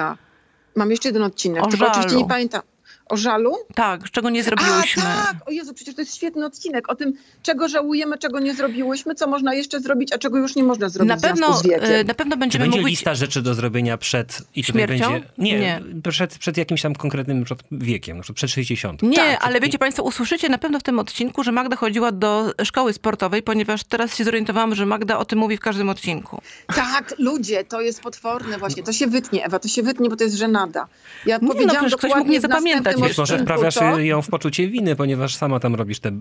Mamy 0.75 0.91
jeszcze 0.93 1.09
jeden 1.09 1.23
odcinek, 1.23 1.63
O 1.63 1.67
tylko 1.67 1.85
oczywiście 1.87 2.09
żalu. 2.09 2.21
nie 2.21 2.27
pamiętam. 2.29 2.61
O 3.09 3.17
żalu? 3.17 3.55
Tak, 3.75 4.11
czego 4.11 4.29
nie 4.29 4.43
zrobiłyśmy. 4.43 5.03
A, 5.03 5.25
tak! 5.25 5.35
O 5.47 5.51
Jezu, 5.51 5.73
przecież 5.73 5.95
to 5.95 6.01
jest 6.01 6.15
świetny 6.15 6.45
odcinek 6.45 6.89
o 6.89 6.95
tym, 6.95 7.13
czego 7.43 7.67
żałujemy, 7.67 8.17
czego 8.17 8.39
nie 8.39 8.55
zrobiłyśmy, 8.55 9.15
co 9.15 9.27
można 9.27 9.53
jeszcze 9.53 9.79
zrobić, 9.79 10.13
a 10.13 10.17
czego 10.17 10.37
już 10.37 10.55
nie 10.55 10.63
można 10.63 10.89
zrobić 10.89 11.09
Na 11.09 11.17
pewno, 11.17 11.61
e, 11.71 12.03
na 12.03 12.13
pewno 12.13 12.35
Czy 12.35 12.39
będziemy 12.39 12.65
będzie 12.65 12.77
mówić... 12.77 12.91
lista 12.91 13.15
rzeczy 13.15 13.41
do 13.41 13.53
zrobienia 13.53 13.97
przed... 13.97 14.41
I 14.55 14.63
Śmiercią? 14.63 15.11
Będzie, 15.11 15.29
nie, 15.37 15.59
Nie. 15.59 15.81
Przed, 16.11 16.37
przed 16.37 16.57
jakimś 16.57 16.81
tam 16.81 16.95
konkretnym 16.95 17.45
wiekiem, 17.71 18.21
przed 18.35 18.51
60. 18.51 19.03
Nie, 19.03 19.17
Tak. 19.17 19.45
ale 19.45 19.59
wiecie 19.59 19.79
Państwo, 19.79 20.03
usłyszycie 20.03 20.49
na 20.49 20.57
pewno 20.57 20.79
w 20.79 20.83
tym 20.83 20.99
odcinku, 20.99 21.43
że 21.43 21.51
Magda 21.51 21.75
chodziła 21.75 22.11
do 22.11 22.53
szkoły 22.63 22.93
sportowej, 22.93 23.43
ponieważ 23.43 23.83
teraz 23.83 24.15
się 24.15 24.23
zorientowałam, 24.23 24.75
że 24.75 24.85
Magda 24.85 25.17
o 25.17 25.25
tym 25.25 25.39
mówi 25.39 25.57
w 25.57 25.59
każdym 25.59 25.89
odcinku. 25.89 26.41
Tak, 26.67 27.13
ludzie, 27.17 27.63
to 27.63 27.81
jest 27.81 28.01
potworne 28.01 28.57
właśnie. 28.57 28.83
To 28.83 28.93
się 28.93 29.07
wytnie, 29.07 29.45
Ewa, 29.45 29.59
to 29.59 29.67
się 29.67 29.83
wytnie, 29.83 30.09
bo 30.09 30.15
to 30.15 30.23
jest 30.23 30.35
żenada. 30.35 30.87
Ja 31.25 31.39
no, 31.41 31.47
powiedziałam 31.47 31.75
przecież 31.75 31.97
ktoś 31.97 32.09
mógł 32.09 32.15
dokładnie 32.15 32.33
nie 32.33 32.41
zapamiętać 32.41 32.94
Być 33.01 33.17
może 33.17 33.33
odcinku 33.33 33.43
wprawiasz 33.53 33.75
to. 33.75 33.99
ją 33.99 34.21
w 34.21 34.27
poczucie 34.29 34.67
winy, 34.67 34.95
ponieważ 34.95 35.35
sama 35.35 35.59
tam 35.59 35.75
robisz 35.75 35.99
te, 35.99 36.11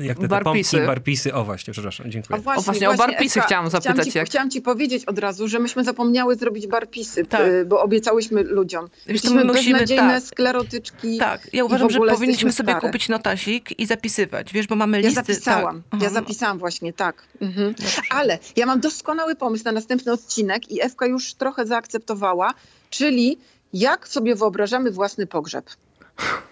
jak 0.00 0.16
te, 0.16 0.22
te 0.22 0.28
Barpisy. 0.28 0.70
pompki, 0.76 0.86
barpisy. 0.86 1.34
O 1.34 1.44
właśnie, 1.44 1.72
przepraszam, 1.72 2.10
dziękuję. 2.10 2.38
A 2.38 2.42
właśnie, 2.42 2.60
O, 2.60 2.62
właśnie, 2.64 2.90
o 2.90 2.94
barpisy 2.94 3.38
Ewka, 3.38 3.46
chciałam 3.46 3.70
zapytać, 3.70 3.94
Chciałam 3.96 4.10
ci, 4.12 4.18
jak- 4.18 4.26
chciałam 4.28 4.50
ci 4.50 4.62
powiedzieć 4.62 5.04
od 5.04 5.18
razu, 5.18 5.48
że 5.48 5.58
myśmy 5.58 5.84
zapomniały 5.84 6.36
zrobić 6.36 6.66
barpisy, 6.66 7.24
Tak. 7.24 7.40
y, 7.48 7.64
bo 7.64 7.82
obiecałyśmy 7.82 8.42
ludziom. 8.42 8.88
Wiesz, 9.06 9.24
my 9.24 9.44
musimy- 9.44 9.72
beznadziejne 9.72 10.14
tak. 10.14 10.22
sklerotyczki. 10.24 11.18
Tak, 11.18 11.48
ja 11.52 11.64
uważam, 11.64 11.90
że 11.90 11.98
powinniśmy 11.98 12.52
sobie 12.52 12.72
stare. 12.72 12.86
kupić 12.88 13.08
notasik 13.08 13.80
i 13.80 13.86
zapisywać, 13.86 14.52
wiesz, 14.52 14.66
bo 14.66 14.76
mamy 14.76 14.96
Ja 15.00 15.08
listy. 15.08 15.14
zapisałam, 15.14 15.82
Tak. 15.90 16.02
ja 16.02 16.10
zapisałam 16.10 16.58
właśnie, 16.58 16.92
tak. 16.92 17.22
Mhm. 17.40 17.74
Ale 18.10 18.38
ja 18.56 18.66
mam 18.66 18.80
doskonały 18.80 19.34
pomysł 19.36 19.64
na 19.64 19.72
następny 19.72 20.12
odcinek 20.12 20.70
i 20.72 20.82
Ewka 20.82 21.06
już 21.06 21.34
trochę 21.34 21.66
zaakceptowała, 21.66 22.54
czyli 22.90 23.38
jak 23.72 24.08
sobie 24.08 24.34
wyobrażamy 24.34 24.90
własny 24.90 25.26
pogrzeb. 25.26 25.64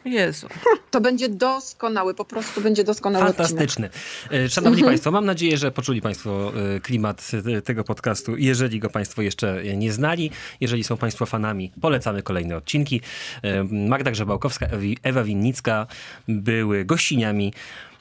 Jezu. 0.05 0.49
To 0.91 1.01
będzie 1.01 1.29
doskonały, 1.29 2.15
po 2.15 2.25
prostu 2.25 2.61
będzie 2.61 2.85
doskonały 2.85 3.25
odcinek. 3.25 3.49
Fantastyczny. 3.49 3.91
E, 4.33 4.49
Szanowni 4.49 4.79
Mhm. 4.79 4.91
Państwo, 4.91 5.11
mam 5.11 5.25
nadzieję, 5.27 5.57
że 5.57 5.71
poczuli 5.71 6.01
Państwo 6.03 6.53
e, 6.77 6.81
klimat 6.81 7.31
tego 7.65 7.85
podcastu. 7.85 8.37
Jeżeli 8.37 8.81
go 8.81 8.91
Państwo 8.91 9.23
jeszcze 9.23 9.63
nie 9.77 9.93
znali, 9.93 10.31
jeżeli 10.61 10.85
są 10.85 10.97
Państwo 10.97 11.27
fanami, 11.27 11.73
polecamy 11.81 12.23
kolejne 12.23 12.57
odcinki. 12.57 13.01
E, 13.43 13.65
Magda 13.65 14.11
Grzebałkowska, 14.11 14.67
Ewa 15.03 15.25
Winnicka 15.25 15.87
były 16.29 16.85
gościniami 16.85 17.53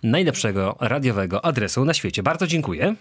najlepszego 0.04 0.78
radiowego 0.80 1.46
adresu 1.46 1.86
na 1.86 1.94
świecie. 1.94 2.24
Bardzo 2.24 2.48
dziękuję 2.48 2.96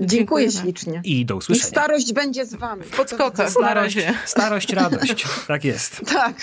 Dziękuję 0.00 0.50
ślicznie. 0.50 1.00
i 1.04 1.26
do 1.26 1.36
usłyszenia. 1.36 1.68
starość 1.68 2.12
będzie 2.12 2.46
z 2.46 2.54
wami. 2.54 2.82
Na 3.38 3.48
Starość, 3.50 3.96
starość, 4.24 4.72
radość. 4.72 5.26
Tak 5.46 5.64
jest. 5.64 6.00
Tak. 6.12 6.36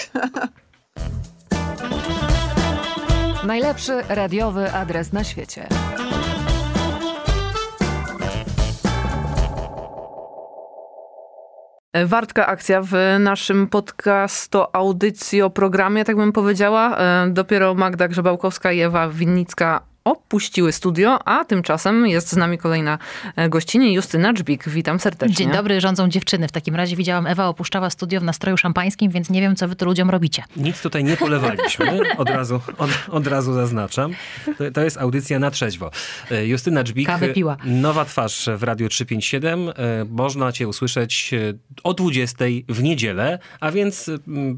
Najlepszy 3.46 4.02
radiowy 4.10 4.74
adres 4.74 5.14
na 5.14 5.24
świecie. 5.24 5.68
Wartka 12.06 12.48
akcja 12.48 12.82
w 12.82 12.92
naszym 13.20 13.68
podcasto 13.68 14.76
audycjo 14.76 15.50
programie, 15.50 16.06
tak 16.06 16.16
bym 16.16 16.32
powiedziała. 16.32 16.98
E, 16.98 17.28
Dopiero 17.30 17.76
Magda 17.76 18.08
Grzebałkowska 18.08 18.72
i 18.72 18.82
Ewa 18.82 19.10
Winnicka 19.10 19.82
opuściły 20.06 20.72
studio, 20.72 21.20
a 21.28 21.46
tymczasem 21.46 22.08
jest 22.08 22.30
z 22.30 22.36
nami 22.38 22.58
kolejna 22.58 22.98
e, 23.36 23.50
gościni, 23.50 23.94
Justyna 23.94 24.34
Dżbik. 24.34 24.70
Witam 24.70 25.00
serdecznie. 25.00 25.36
Dzień 25.36 25.52
dobry, 25.52 25.82
rządzą 25.82 26.10
dziewczyny. 26.10 26.48
W 26.48 26.52
takim 26.52 26.76
razie 26.76 26.96
widziałam, 26.96 27.28
Ewa 27.28 27.48
opuszczała 27.48 27.90
studio 27.90 28.20
w 28.20 28.24
nastroju 28.24 28.58
szampańskim, 28.58 29.12
więc 29.12 29.30
nie 29.30 29.42
wiem, 29.42 29.56
co 29.56 29.68
wy 29.68 29.76
tu 29.76 29.86
ludziom 29.86 30.10
robicie. 30.10 30.44
Nic 30.58 30.82
tutaj 30.82 31.04
nie 31.04 31.18
polewaliśmy, 31.18 32.00
od 32.18 32.30
razu, 32.30 32.62
od, 32.78 32.90
od 33.10 33.28
razu 33.28 33.54
zaznaczam. 33.54 34.12
To, 34.58 34.72
to 34.74 34.82
jest 34.82 34.98
audycja 34.98 35.40
na 35.40 35.52
trzeźwo. 35.52 35.92
E, 36.32 36.48
Justyna 36.48 36.84
Dżbik, 36.84 37.08
Kawę 37.08 37.30
piła. 37.34 37.58
nowa 37.64 38.06
twarz 38.06 38.50
w 38.58 38.64
Radiu 38.64 38.90
357. 38.90 39.70
E, 39.70 39.74
Można 40.10 40.52
cię 40.52 40.68
usłyszeć 40.68 41.32
o 41.84 41.94
20 41.94 42.46
w 42.70 42.84
niedzielę, 42.84 43.40
a 43.60 43.72
więc 43.72 44.10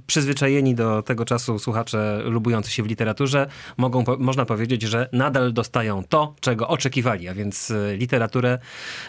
przyzwyczajeni 0.07 0.75
do 0.75 1.01
tego 1.01 1.25
czasu 1.25 1.59
słuchacze 1.59 2.21
lubujący 2.25 2.71
się 2.71 2.83
w 2.83 2.87
literaturze 2.87 3.47
mogą, 3.77 4.03
można 4.19 4.45
powiedzieć, 4.45 4.81
że 4.81 5.09
nadal 5.13 5.36
dostają 5.51 6.03
to, 6.03 6.35
czego 6.39 6.67
oczekiwali, 6.67 7.27
a 7.27 7.33
więc 7.33 7.71
e, 7.71 7.97
literaturę 7.97 8.59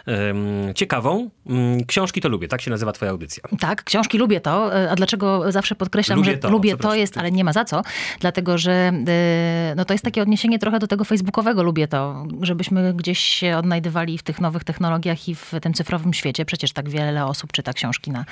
em, 0.07 0.75
ciekawą. 0.75 1.31
Mm, 1.47 1.85
Książki 1.85 2.21
to 2.21 2.29
lubię, 2.29 2.49
tak 2.49 2.61
się 2.61 2.71
nazywa 2.71 2.93
twoja 2.93 3.11
audycja. 3.11 3.43
Tak, 3.61 3.85
książki 3.85 4.19
lubię 4.19 4.41
to, 4.41 4.77
e, 4.77 4.91
a 4.91 4.95
dlaczego 4.95 5.53
zawsze 5.53 5.75
podkreślam, 5.75 6.19
Lubię 6.19 6.33
że 6.33 6.39
to, 6.39 6.51
lubię 6.51 6.77
to 6.77 6.95
jest, 6.95 7.19
ale 7.19 7.31
nie 7.31 7.45
ma 7.45 7.53
za 7.53 7.65
co, 7.65 7.83
dlatego 8.21 8.59
że 8.59 8.73
e, 9.09 9.75
no 9.77 9.85
to 9.85 9.95
jest 9.95 10.05
takie 10.05 10.23
odniesienie 10.23 10.59
trochę 10.59 10.79
do 10.79 10.87
tego 10.87 11.05
facebookowego 11.05 11.63
lubię 11.63 11.89
to, 11.89 12.27
żebyśmy 12.41 12.95
gdzieś 12.95 13.19
się 13.19 13.57
odnajdywali 13.57 14.19
w 14.19 14.23
tych 14.23 14.41
nowych 14.41 14.65
technologiach 14.65 15.29
i 15.29 15.35
w 15.35 15.53
tym 15.63 15.75
cyfrowym 15.75 16.15
świecie. 16.15 16.45
Przecież 16.45 16.73
tak 16.73 16.89
wiele 16.89 17.27
osób 17.27 17.53
czyta 17.53 17.73
książki 17.73 18.11
na 18.11 18.25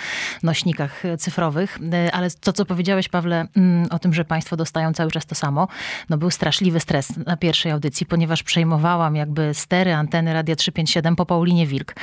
nośnikach 0.42 1.02
cyfrowych, 1.18 1.78
ale 2.12 2.30
to, 2.30 2.52
co 2.52 2.64
powiedziałeś, 2.64 3.08
Pawle, 3.08 3.46
mm, 3.56 3.86
o 3.90 3.98
tym, 3.98 4.14
że 4.14 4.24
państwo 4.24 4.56
dostają 4.56 4.92
cały 4.92 5.10
czas 5.10 5.26
to 5.26 5.34
samo, 5.34 5.68
no 6.10 6.18
był 6.18 6.30
straszliwy 6.30 6.80
stres 6.80 7.08
na 7.26 7.36
pierwszej 7.36 7.72
audycji, 7.86 8.06
ponieważ 8.06 8.42
przejmowałam 8.42 9.16
jakby 9.16 9.54
stery 9.54 9.94
anteny 9.94 10.32
Radia 10.32 10.56
357 10.56 11.16
po 11.16 11.26
Paulinie 11.26 11.66
Wilk, 11.66 11.94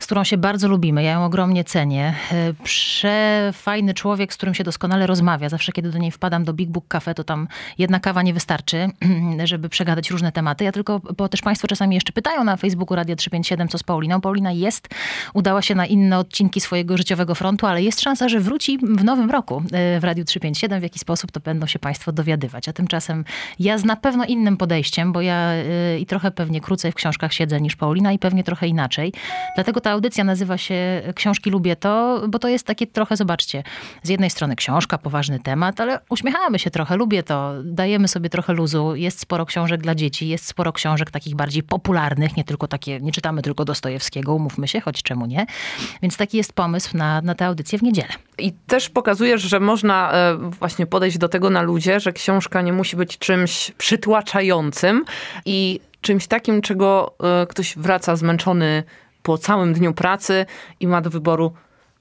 z 0.00 0.06
którą 0.06 0.24
się 0.24 0.36
bardzo 0.36 0.68
lubimy. 0.68 1.02
Ja 1.02 1.12
ją 1.12 1.24
ogromnie 1.24 1.64
cenię. 1.64 2.14
E, 2.32 2.52
Przefajny 2.62 3.94
człowiek, 3.94 4.32
z 4.32 4.36
którym 4.36 4.54
się 4.54 4.64
doskonale 4.64 5.06
rozmawia. 5.06 5.48
Zawsze, 5.48 5.72
kiedy 5.72 5.90
do 5.90 5.98
niej 5.98 6.10
wpadam 6.10 6.44
do 6.44 6.52
Big 6.52 6.70
Book 6.70 6.88
Cafe, 6.88 7.14
to 7.14 7.24
tam 7.24 7.48
jedna 7.78 8.00
kawa 8.00 8.22
nie 8.22 8.34
wystarczy, 8.34 8.88
żeby 9.44 9.68
przegadać 9.68 10.10
różne 10.10 10.32
tematy. 10.32 10.64
Ja 10.64 10.72
tylko, 10.72 11.00
bo 11.16 11.28
też 11.28 11.40
państwo 11.40 11.68
czasami 11.68 11.94
jeszcze 11.94 12.12
pytają 12.12 12.44
na 12.44 12.56
Facebooku 12.56 12.96
Radia 12.96 13.16
357, 13.16 13.68
co 13.68 13.78
z 13.78 13.82
Pauliną. 13.82 14.20
Paulina 14.20 14.52
jest, 14.52 14.88
udała 15.34 15.62
się 15.62 15.74
na 15.74 15.86
inne 15.86 16.18
odcinki 16.18 16.60
swojego 16.60 16.96
życiowego 16.96 17.34
frontu, 17.34 17.66
ale 17.66 17.82
jest 17.82 18.00
szansa, 18.00 18.28
że 18.28 18.40
wróci 18.40 18.78
w 18.78 19.04
nowym 19.04 19.30
roku 19.30 19.62
e, 19.72 20.00
w 20.00 20.04
Radiu 20.04 20.24
357. 20.24 20.80
W 20.80 20.82
jaki 20.82 20.98
sposób 20.98 21.32
to 21.32 21.40
będą 21.40 21.66
się 21.66 21.78
państwo 21.78 22.12
dowiadywać. 22.12 22.68
A 22.68 22.72
tymczasem 22.72 23.24
ja 23.58 23.78
z 23.78 23.84
na 23.84 23.96
pewno 23.96 24.24
innym 24.24 24.56
podejściem, 24.56 25.12
bo 25.12 25.20
ja 25.26 25.52
y, 25.54 25.98
i 25.98 26.06
trochę 26.06 26.30
pewnie 26.30 26.60
krócej 26.60 26.92
w 26.92 26.94
książkach 26.94 27.32
siedzę 27.32 27.60
niż 27.60 27.76
Paulina 27.76 28.12
i 28.12 28.18
pewnie 28.18 28.44
trochę 28.44 28.68
inaczej. 28.68 29.12
Dlatego 29.54 29.80
ta 29.80 29.90
audycja 29.90 30.24
nazywa 30.24 30.58
się 30.58 31.02
Książki 31.14 31.50
lubię 31.50 31.76
to, 31.76 32.22
bo 32.28 32.38
to 32.38 32.48
jest 32.48 32.66
takie 32.66 32.86
trochę, 32.86 33.16
zobaczcie, 33.16 33.62
z 34.02 34.08
jednej 34.08 34.30
strony 34.30 34.56
książka, 34.56 34.98
poważny 34.98 35.40
temat, 35.40 35.80
ale 35.80 36.00
uśmiechamy 36.10 36.58
się 36.58 36.70
trochę, 36.70 36.96
lubię 36.96 37.22
to, 37.22 37.52
dajemy 37.64 38.08
sobie 38.08 38.30
trochę 38.30 38.52
luzu, 38.52 38.94
jest 38.94 39.20
sporo 39.20 39.46
książek 39.46 39.80
dla 39.80 39.94
dzieci, 39.94 40.28
jest 40.28 40.46
sporo 40.46 40.72
książek 40.72 41.10
takich 41.10 41.34
bardziej 41.34 41.62
popularnych, 41.62 42.36
nie 42.36 42.44
tylko 42.44 42.68
takie, 42.68 43.00
nie 43.00 43.12
czytamy 43.12 43.42
tylko 43.42 43.64
Dostojewskiego, 43.64 44.34
umówmy 44.34 44.68
się, 44.68 44.80
choć 44.80 45.02
czemu 45.02 45.26
nie. 45.26 45.46
Więc 46.02 46.16
taki 46.16 46.36
jest 46.36 46.52
pomysł 46.52 46.96
na, 46.96 47.20
na 47.20 47.34
tę 47.34 47.46
audycję 47.46 47.78
w 47.78 47.82
niedzielę. 47.82 48.08
I 48.38 48.52
też 48.52 48.88
pokazujesz, 48.88 49.42
że 49.42 49.60
można 49.60 50.12
e, 50.12 50.36
właśnie 50.36 50.86
podejść 50.86 51.18
do 51.18 51.28
tego 51.28 51.50
na 51.50 51.62
ludzie, 51.62 52.00
że 52.00 52.12
książka 52.12 52.62
nie 52.62 52.72
musi 52.72 52.96
być 52.96 53.18
czymś 53.18 53.70
przytłaczającym 53.78 55.04
i 55.44 55.80
czymś 56.00 56.26
takim, 56.26 56.62
czego 56.62 57.14
e, 57.42 57.46
ktoś 57.46 57.76
wraca 57.76 58.16
zmęczony 58.16 58.82
po 59.22 59.38
całym 59.38 59.74
dniu 59.74 59.94
pracy 59.94 60.46
i 60.80 60.86
ma 60.86 61.00
do 61.00 61.10
wyboru 61.10 61.52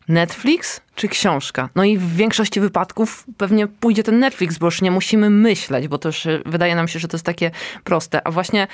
Netflix 0.08 0.82
czy 0.96 1.08
książka? 1.08 1.70
No 1.76 1.84
i 1.84 1.98
w 1.98 2.16
większości 2.16 2.60
wypadków 2.60 3.26
pewnie 3.38 3.68
pójdzie 3.68 4.04
ten 4.04 4.20
Netflix, 4.20 4.58
bo 4.58 4.68
już 4.68 4.82
nie 4.82 4.92
musimy 4.92 5.30
myśleć, 5.30 5.88
bo 5.88 5.98
to 5.98 6.10
już 6.10 6.26
e, 6.26 6.40
wydaje 6.46 6.76
nam 6.76 6.88
się, 6.88 7.00
że 7.00 7.08
to 7.08 7.18
jest 7.18 7.26
takie 7.26 7.52
proste. 7.84 8.28
A 8.28 8.32
właśnie 8.32 8.68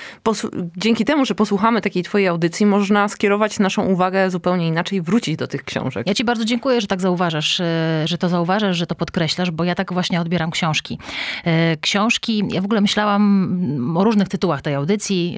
dzięki 0.76 1.04
temu, 1.04 1.24
że 1.24 1.34
posłuchamy 1.34 1.80
takiej 1.80 2.02
twojej 2.02 2.28
audycji, 2.28 2.66
można 2.66 3.08
skierować 3.08 3.58
naszą 3.58 3.86
uwagę 3.86 4.30
zupełnie 4.30 4.68
inaczej, 4.68 5.02
wrócić 5.02 5.36
do 5.36 5.46
tych 5.46 5.64
książek. 5.64 6.06
Ja 6.06 6.14
ci 6.14 6.24
bardzo 6.24 6.44
dziękuję, 6.44 6.80
że 6.80 6.86
tak 6.86 7.00
zauważasz, 7.00 7.60
e, 7.60 8.02
że 8.04 8.18
to 8.18 8.28
zauważasz, 8.28 8.76
że 8.76 8.86
to 8.86 8.94
podkreślasz, 8.94 9.50
bo 9.50 9.64
ja 9.64 9.74
tak 9.74 9.92
właśnie 9.92 10.20
odbieram 10.20 10.50
książki. 10.50 10.98
E, 11.44 11.76
książki, 11.76 12.42
ja 12.50 12.60
w 12.60 12.64
ogóle 12.64 12.80
myślałam 12.80 13.96
o 13.96 14.04
różnych 14.04 14.28
tytułach 14.28 14.62
tej 14.62 14.74
audycji. 14.74 15.36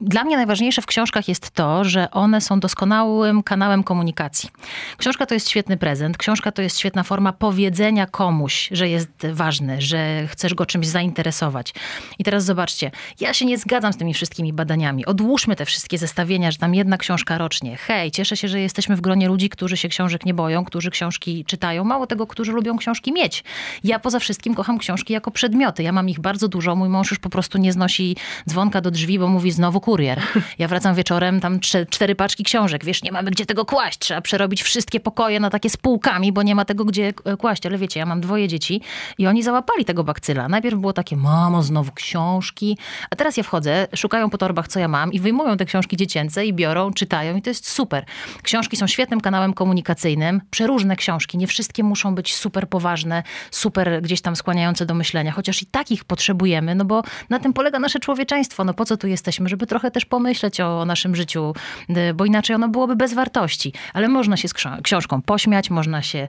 Dla 0.00 0.24
mnie 0.24 0.36
najważniejsze 0.36 0.82
w 0.82 0.86
książkach 0.86 1.28
jest 1.28 1.50
to, 1.50 1.84
że 1.84 2.10
one 2.10 2.40
są 2.40 2.60
doskonałym 2.60 3.42
kanałem 3.42 3.84
komunikacji. 3.84 4.50
Książka 4.96 5.26
to 5.26 5.34
jest 5.34 5.48
świetny 5.66 5.76
prezent. 5.76 6.18
Książka 6.18 6.52
to 6.52 6.62
jest 6.62 6.78
świetna 6.78 7.02
forma 7.02 7.32
powiedzenia 7.32 8.06
komuś, 8.06 8.68
że 8.72 8.88
jest 8.88 9.26
ważny, 9.32 9.80
że 9.80 10.26
chcesz 10.26 10.54
go 10.54 10.66
czymś 10.66 10.86
zainteresować. 10.86 11.74
I 12.18 12.24
teraz 12.24 12.44
zobaczcie, 12.44 12.90
ja 13.20 13.34
się 13.34 13.46
nie 13.46 13.58
zgadzam 13.58 13.92
z 13.92 13.96
tymi 13.96 14.14
wszystkimi 14.14 14.52
badaniami. 14.52 15.06
Odłóżmy 15.06 15.56
te 15.56 15.64
wszystkie 15.64 15.98
zestawienia, 15.98 16.50
że 16.50 16.58
tam 16.58 16.74
jedna 16.74 16.98
książka 16.98 17.38
rocznie. 17.38 17.76
Hej, 17.76 18.10
cieszę 18.10 18.36
się, 18.36 18.48
że 18.48 18.60
jesteśmy 18.60 18.96
w 18.96 19.00
gronie 19.00 19.28
ludzi, 19.28 19.48
którzy 19.48 19.76
się 19.76 19.88
książek 19.88 20.26
nie 20.26 20.34
boją, 20.34 20.64
którzy 20.64 20.90
książki 20.90 21.44
czytają. 21.44 21.84
Mało 21.84 22.06
tego, 22.06 22.26
którzy 22.26 22.52
lubią 22.52 22.76
książki 22.76 23.12
mieć. 23.12 23.44
Ja 23.84 23.98
poza 23.98 24.18
wszystkim 24.18 24.54
kocham 24.54 24.78
książki 24.78 25.12
jako 25.12 25.30
przedmioty. 25.30 25.82
Ja 25.82 25.92
mam 25.92 26.08
ich 26.08 26.20
bardzo 26.20 26.48
dużo. 26.48 26.76
Mój 26.76 26.88
mąż 26.88 27.10
już 27.10 27.18
po 27.18 27.30
prostu 27.30 27.58
nie 27.58 27.72
znosi 27.72 28.16
dzwonka 28.48 28.80
do 28.80 28.90
drzwi, 28.90 29.18
bo 29.18 29.28
mówi 29.28 29.52
znowu 29.52 29.80
kurier. 29.80 30.20
Ja 30.58 30.68
wracam 30.68 30.94
wieczorem, 30.94 31.40
tam 31.40 31.60
cztery 31.90 32.14
paczki 32.14 32.44
książek. 32.44 32.84
Wiesz, 32.84 33.02
nie 33.02 33.12
mamy 33.12 33.30
gdzie 33.30 33.46
tego 33.46 33.64
kłaść. 33.64 33.98
Trzeba 33.98 34.20
przerobić 34.20 34.62
wszystkie 34.62 35.00
pokoje 35.00 35.40
na 35.40 35.50
takie 35.56 35.70
spółkami, 35.70 36.32
bo 36.32 36.42
nie 36.42 36.54
ma 36.54 36.64
tego 36.64 36.84
gdzie 36.84 37.12
kłaść. 37.38 37.66
Ale 37.66 37.78
wiecie, 37.78 38.00
ja 38.00 38.06
mam 38.06 38.20
dwoje 38.20 38.48
dzieci 38.48 38.80
i 39.18 39.26
oni 39.26 39.42
załapali 39.42 39.84
tego 39.84 40.04
bakcyla. 40.04 40.48
Najpierw 40.48 40.78
było 40.78 40.92
takie, 40.92 41.16
mamo, 41.16 41.62
znowu 41.62 41.92
książki. 41.92 42.78
A 43.10 43.16
teraz 43.16 43.36
ja 43.36 43.42
wchodzę, 43.42 43.86
szukają 43.94 44.30
po 44.30 44.38
torbach, 44.38 44.68
co 44.68 44.80
ja 44.80 44.88
mam 44.88 45.12
i 45.12 45.20
wyjmują 45.20 45.56
te 45.56 45.64
książki 45.64 45.96
dziecięce 45.96 46.46
i 46.46 46.52
biorą, 46.52 46.92
czytają 46.92 47.36
i 47.36 47.42
to 47.42 47.50
jest 47.50 47.68
super. 47.68 48.04
Książki 48.42 48.76
są 48.76 48.86
świetnym 48.86 49.20
kanałem 49.20 49.54
komunikacyjnym. 49.54 50.40
Przeróżne 50.50 50.96
książki. 50.96 51.38
Nie 51.38 51.46
wszystkie 51.46 51.84
muszą 51.84 52.14
być 52.14 52.34
super 52.34 52.68
poważne, 52.68 53.22
super 53.50 54.02
gdzieś 54.02 54.20
tam 54.20 54.36
skłaniające 54.36 54.86
do 54.86 54.94
myślenia. 54.94 55.32
Chociaż 55.32 55.62
i 55.62 55.66
takich 55.66 56.04
potrzebujemy, 56.04 56.74
no 56.74 56.84
bo 56.84 57.02
na 57.30 57.38
tym 57.38 57.52
polega 57.52 57.78
nasze 57.78 57.98
człowieczeństwo. 57.98 58.64
No 58.64 58.74
po 58.74 58.84
co 58.84 58.96
tu 58.96 59.06
jesteśmy? 59.06 59.48
Żeby 59.48 59.66
trochę 59.66 59.90
też 59.90 60.04
pomyśleć 60.04 60.60
o 60.60 60.84
naszym 60.84 61.16
życiu, 61.16 61.54
y, 61.90 62.14
bo 62.14 62.24
inaczej 62.24 62.56
ono 62.56 62.68
byłoby 62.68 62.96
bez 62.96 63.14
wartości. 63.14 63.72
Ale 63.94 64.08
można 64.08 64.36
się 64.36 64.48
z 64.48 64.54
książką 64.82 65.22
pośmiać, 65.22 65.45
można 65.70 66.02
się 66.02 66.28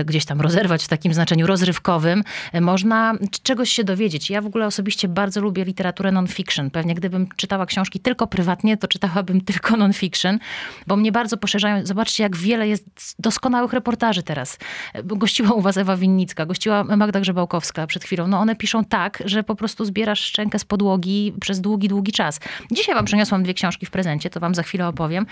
y, 0.00 0.04
gdzieś 0.04 0.24
tam 0.24 0.40
rozerwać 0.40 0.84
w 0.84 0.88
takim 0.88 1.14
znaczeniu 1.14 1.46
rozrywkowym, 1.46 2.24
y, 2.54 2.60
można 2.60 3.14
czegoś 3.42 3.70
się 3.70 3.84
dowiedzieć. 3.84 4.30
Ja 4.30 4.40
w 4.40 4.46
ogóle 4.46 4.66
osobiście 4.66 5.08
bardzo 5.08 5.40
lubię 5.40 5.64
literaturę 5.64 6.12
non-fiction. 6.12 6.70
Pewnie 6.70 6.94
gdybym 6.94 7.28
czytała 7.36 7.66
książki 7.66 8.00
tylko 8.00 8.26
prywatnie, 8.26 8.76
to 8.76 8.88
czytałabym 8.88 9.40
tylko 9.50 9.76
non-fiction, 9.76 10.38
bo 10.86 10.96
mnie 10.96 11.12
bardzo 11.12 11.36
poszerzają. 11.36 11.86
Zobaczcie, 11.86 12.22
jak 12.22 12.36
wiele 12.36 12.68
jest 12.68 13.14
doskonałych 13.18 13.72
reportaży 13.72 14.22
teraz. 14.22 14.58
Gościła 15.04 15.50
u 15.50 15.60
was 15.60 15.76
Ewa 15.76 15.96
Winnicka, 15.96 16.46
gościła 16.46 16.84
Magda 16.84 17.20
Grzebałkowska 17.20 17.86
przed 17.86 18.04
chwilą. 18.04 18.26
No 18.26 18.38
one 18.38 18.56
piszą 18.56 18.84
tak, 18.84 19.22
że 19.24 19.42
po 19.42 19.54
prostu 19.54 19.84
zbierasz 19.84 20.20
szczękę 20.20 20.58
z 20.58 20.64
podłogi 20.64 21.34
przez 21.40 21.60
długi, 21.60 21.88
długi 21.88 22.12
czas. 22.12 22.40
Dzisiaj 22.72 22.94
wam 22.94 23.04
przyniosłam 23.04 23.42
dwie 23.42 23.54
książki 23.54 23.86
w 23.86 23.90
prezencie, 23.90 24.30
to 24.30 24.40
wam 24.40 24.54
za 24.54 24.62
chwilę 24.62 24.88
opowiem. 24.88 25.26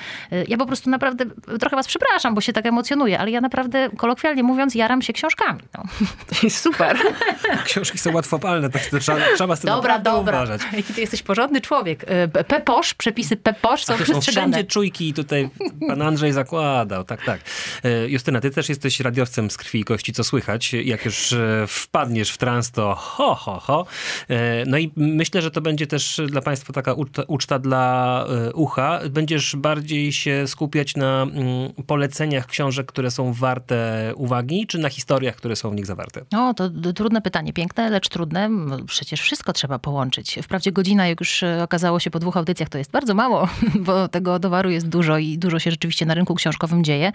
Ja 0.48 0.56
po 0.56 0.66
prostu 0.66 0.90
naprawdę, 0.90 1.24
trochę 1.60 1.76
was 1.76 1.86
przepraszam, 1.86 2.34
bo 2.34 2.40
się 2.40 2.52
tak 2.52 2.66
emocjonuję, 2.66 3.18
ale 3.24 3.30
ja 3.30 3.40
naprawdę, 3.40 3.90
kolokwialnie 3.96 4.42
mówiąc, 4.42 4.74
jaram 4.74 5.02
się 5.02 5.12
książkami. 5.12 5.60
No. 5.74 5.84
To 6.28 6.34
jest 6.42 6.58
super. 6.58 6.96
Książki 7.64 7.98
są 7.98 8.12
łatwopalne, 8.12 8.70
tak 8.70 8.86
to 8.86 8.98
trzeba, 8.98 9.18
trzeba 9.36 9.56
z 9.56 9.60
tym 9.60 9.68
dobra, 9.68 9.98
dobra. 9.98 10.36
uważać. 10.36 10.60
Jaki 10.72 10.94
ty 10.94 11.00
jesteś 11.00 11.22
porządny 11.22 11.60
człowiek. 11.60 12.04
E, 12.06 12.28
Peposz, 12.28 12.94
przepisy 12.94 13.36
Peposz 13.36 13.84
są 13.84 13.94
przestrzegane. 13.94 14.52
Wszędzie 14.52 14.64
czujki 14.64 15.14
tutaj 15.14 15.50
pan 15.88 16.02
Andrzej 16.02 16.32
zakładał, 16.32 17.04
tak, 17.04 17.24
tak. 17.24 17.40
E, 17.84 18.08
Justyna, 18.08 18.40
ty 18.40 18.50
też 18.50 18.68
jesteś 18.68 19.00
radiowcem 19.00 19.50
z 19.50 19.56
krwi 19.56 19.80
i 19.80 19.84
kości, 19.84 20.12
co 20.12 20.24
słychać. 20.24 20.72
Jak 20.72 21.04
już 21.04 21.32
e, 21.32 21.66
wpadniesz 21.68 22.30
w 22.30 22.38
trans, 22.38 22.70
to 22.70 22.94
ho, 22.94 23.34
ho, 23.34 23.60
ho. 23.60 23.86
No 24.66 24.78
i 24.78 24.92
myślę, 24.96 25.42
że 25.42 25.50
to 25.50 25.60
będzie 25.60 25.86
też 25.86 26.20
dla 26.26 26.40
państwa 26.40 26.72
taka 26.72 26.92
uczta, 26.92 27.22
uczta 27.26 27.58
dla 27.58 28.26
ucha. 28.54 29.00
Będziesz 29.10 29.56
bardziej 29.56 30.12
się 30.12 30.48
skupiać 30.48 30.96
na 30.96 31.22
mm, 31.22 31.72
poleceniach 31.86 32.46
książek, 32.46 32.86
które 32.86 33.03
są 33.10 33.32
warte 33.32 34.12
uwagi, 34.16 34.66
czy 34.66 34.78
na 34.78 34.88
historiach, 34.88 35.36
które 35.36 35.56
są 35.56 35.70
w 35.70 35.74
nich 35.74 35.86
zawarte? 35.86 36.20
No, 36.32 36.54
to 36.54 36.70
trudne 36.94 37.20
pytanie. 37.20 37.52
Piękne, 37.52 37.90
lecz 37.90 38.08
trudne. 38.08 38.50
Przecież 38.86 39.20
wszystko 39.20 39.52
trzeba 39.52 39.78
połączyć. 39.78 40.38
Wprawdzie 40.42 40.72
godzina, 40.72 41.06
jak 41.06 41.20
już 41.20 41.42
okazało 41.62 42.00
się 42.00 42.10
po 42.10 42.18
dwóch 42.18 42.36
audycjach, 42.36 42.68
to 42.68 42.78
jest 42.78 42.90
bardzo 42.90 43.14
mało, 43.14 43.48
bo 43.86 44.08
tego 44.08 44.40
towaru 44.40 44.70
jest 44.70 44.88
dużo 44.88 45.18
i 45.18 45.38
dużo 45.38 45.58
się 45.58 45.70
rzeczywiście 45.70 46.06
na 46.06 46.14
rynku 46.14 46.34
książkowym 46.34 46.84
dzieje. 46.84 47.12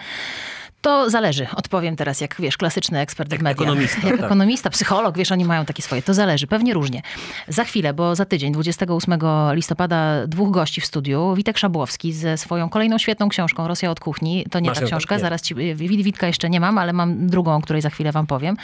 To 0.82 1.10
zależy. 1.10 1.48
Odpowiem 1.56 1.96
teraz, 1.96 2.22
jak 2.22 2.36
wiesz, 2.40 2.58
klasyczny 2.58 3.00
ekspert 3.00 3.32
jak 3.32 3.42
w 3.42 3.44
mediach. 3.44 3.62
Ekonomista, 3.62 4.08
jak 4.08 4.18
tak. 4.18 4.26
ekonomista, 4.26 4.70
psycholog, 4.70 5.18
wiesz, 5.18 5.32
oni 5.32 5.46
mają 5.46 5.66
takie 5.66 5.84
swoje. 5.84 6.02
To 6.02 6.14
zależy, 6.14 6.48
pewnie 6.48 6.74
różnie. 6.74 7.02
Za 7.48 7.64
chwilę, 7.64 7.94
bo 7.94 8.16
za 8.16 8.26
tydzień, 8.26 8.54
28 8.54 9.20
listopada, 9.54 10.28
dwóch 10.28 10.52
gości 10.52 10.82
w 10.82 10.86
studiu. 10.86 11.34
Witek 11.36 11.58
Szabłowski 11.58 12.14
ze 12.14 12.38
swoją 12.38 12.70
kolejną 12.70 12.98
świetną 12.98 13.30
książką 13.30 13.68
Rosja 13.68 13.92
od 13.92 14.00
kuchni. 14.00 14.46
To 14.52 14.60
nie 14.60 14.70
Masz 14.70 14.80
ta 14.80 14.86
książka, 14.86 15.16
nie. 15.16 15.22
zaraz 15.22 15.42
ci, 15.42 15.56
Witka 15.76 16.28
jeszcze 16.28 16.50
nie 16.50 16.60
mam, 16.60 16.78
ale 16.78 16.94
mam 16.94 17.28
drugą, 17.28 17.56
o 17.56 17.62
której 17.62 17.82
za 17.82 17.90
chwilę 17.90 18.12
wam 18.12 18.28
powiem. 18.28 18.58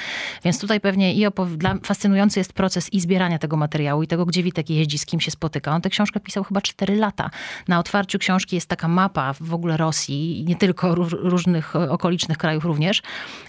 Więc 0.44 0.60
tutaj 0.60 0.80
pewnie 0.80 1.14
i 1.14 1.28
opow- 1.28 1.56
dla, 1.58 1.76
fascynujący 1.84 2.40
jest 2.40 2.54
proces 2.54 2.94
i 2.94 3.00
zbierania 3.02 3.40
tego 3.40 3.58
materiału 3.58 4.04
i 4.04 4.08
tego, 4.08 4.26
gdzie 4.26 4.44
Witek 4.44 4.70
jeździ, 4.70 4.98
z 4.98 5.06
kim 5.06 5.20
się 5.20 5.32
spotyka. 5.32 5.72
On 5.76 5.82
tę 5.82 5.90
książkę 5.90 6.20
pisał 6.20 6.44
chyba 6.44 6.62
4 6.62 6.96
lata. 6.96 7.30
Na 7.68 7.80
otwarciu 7.80 8.20
książki 8.20 8.56
jest 8.56 8.70
taka 8.70 8.88
mapa 8.88 9.34
w 9.42 9.54
ogóle 9.54 9.78
Rosji 9.78 10.46
nie 10.48 10.56
tylko 10.56 10.96
ró- 10.96 11.18
różnych 11.30 11.76
okolicznych 12.06 12.38
krajów 12.38 12.66
również, 12.66 13.02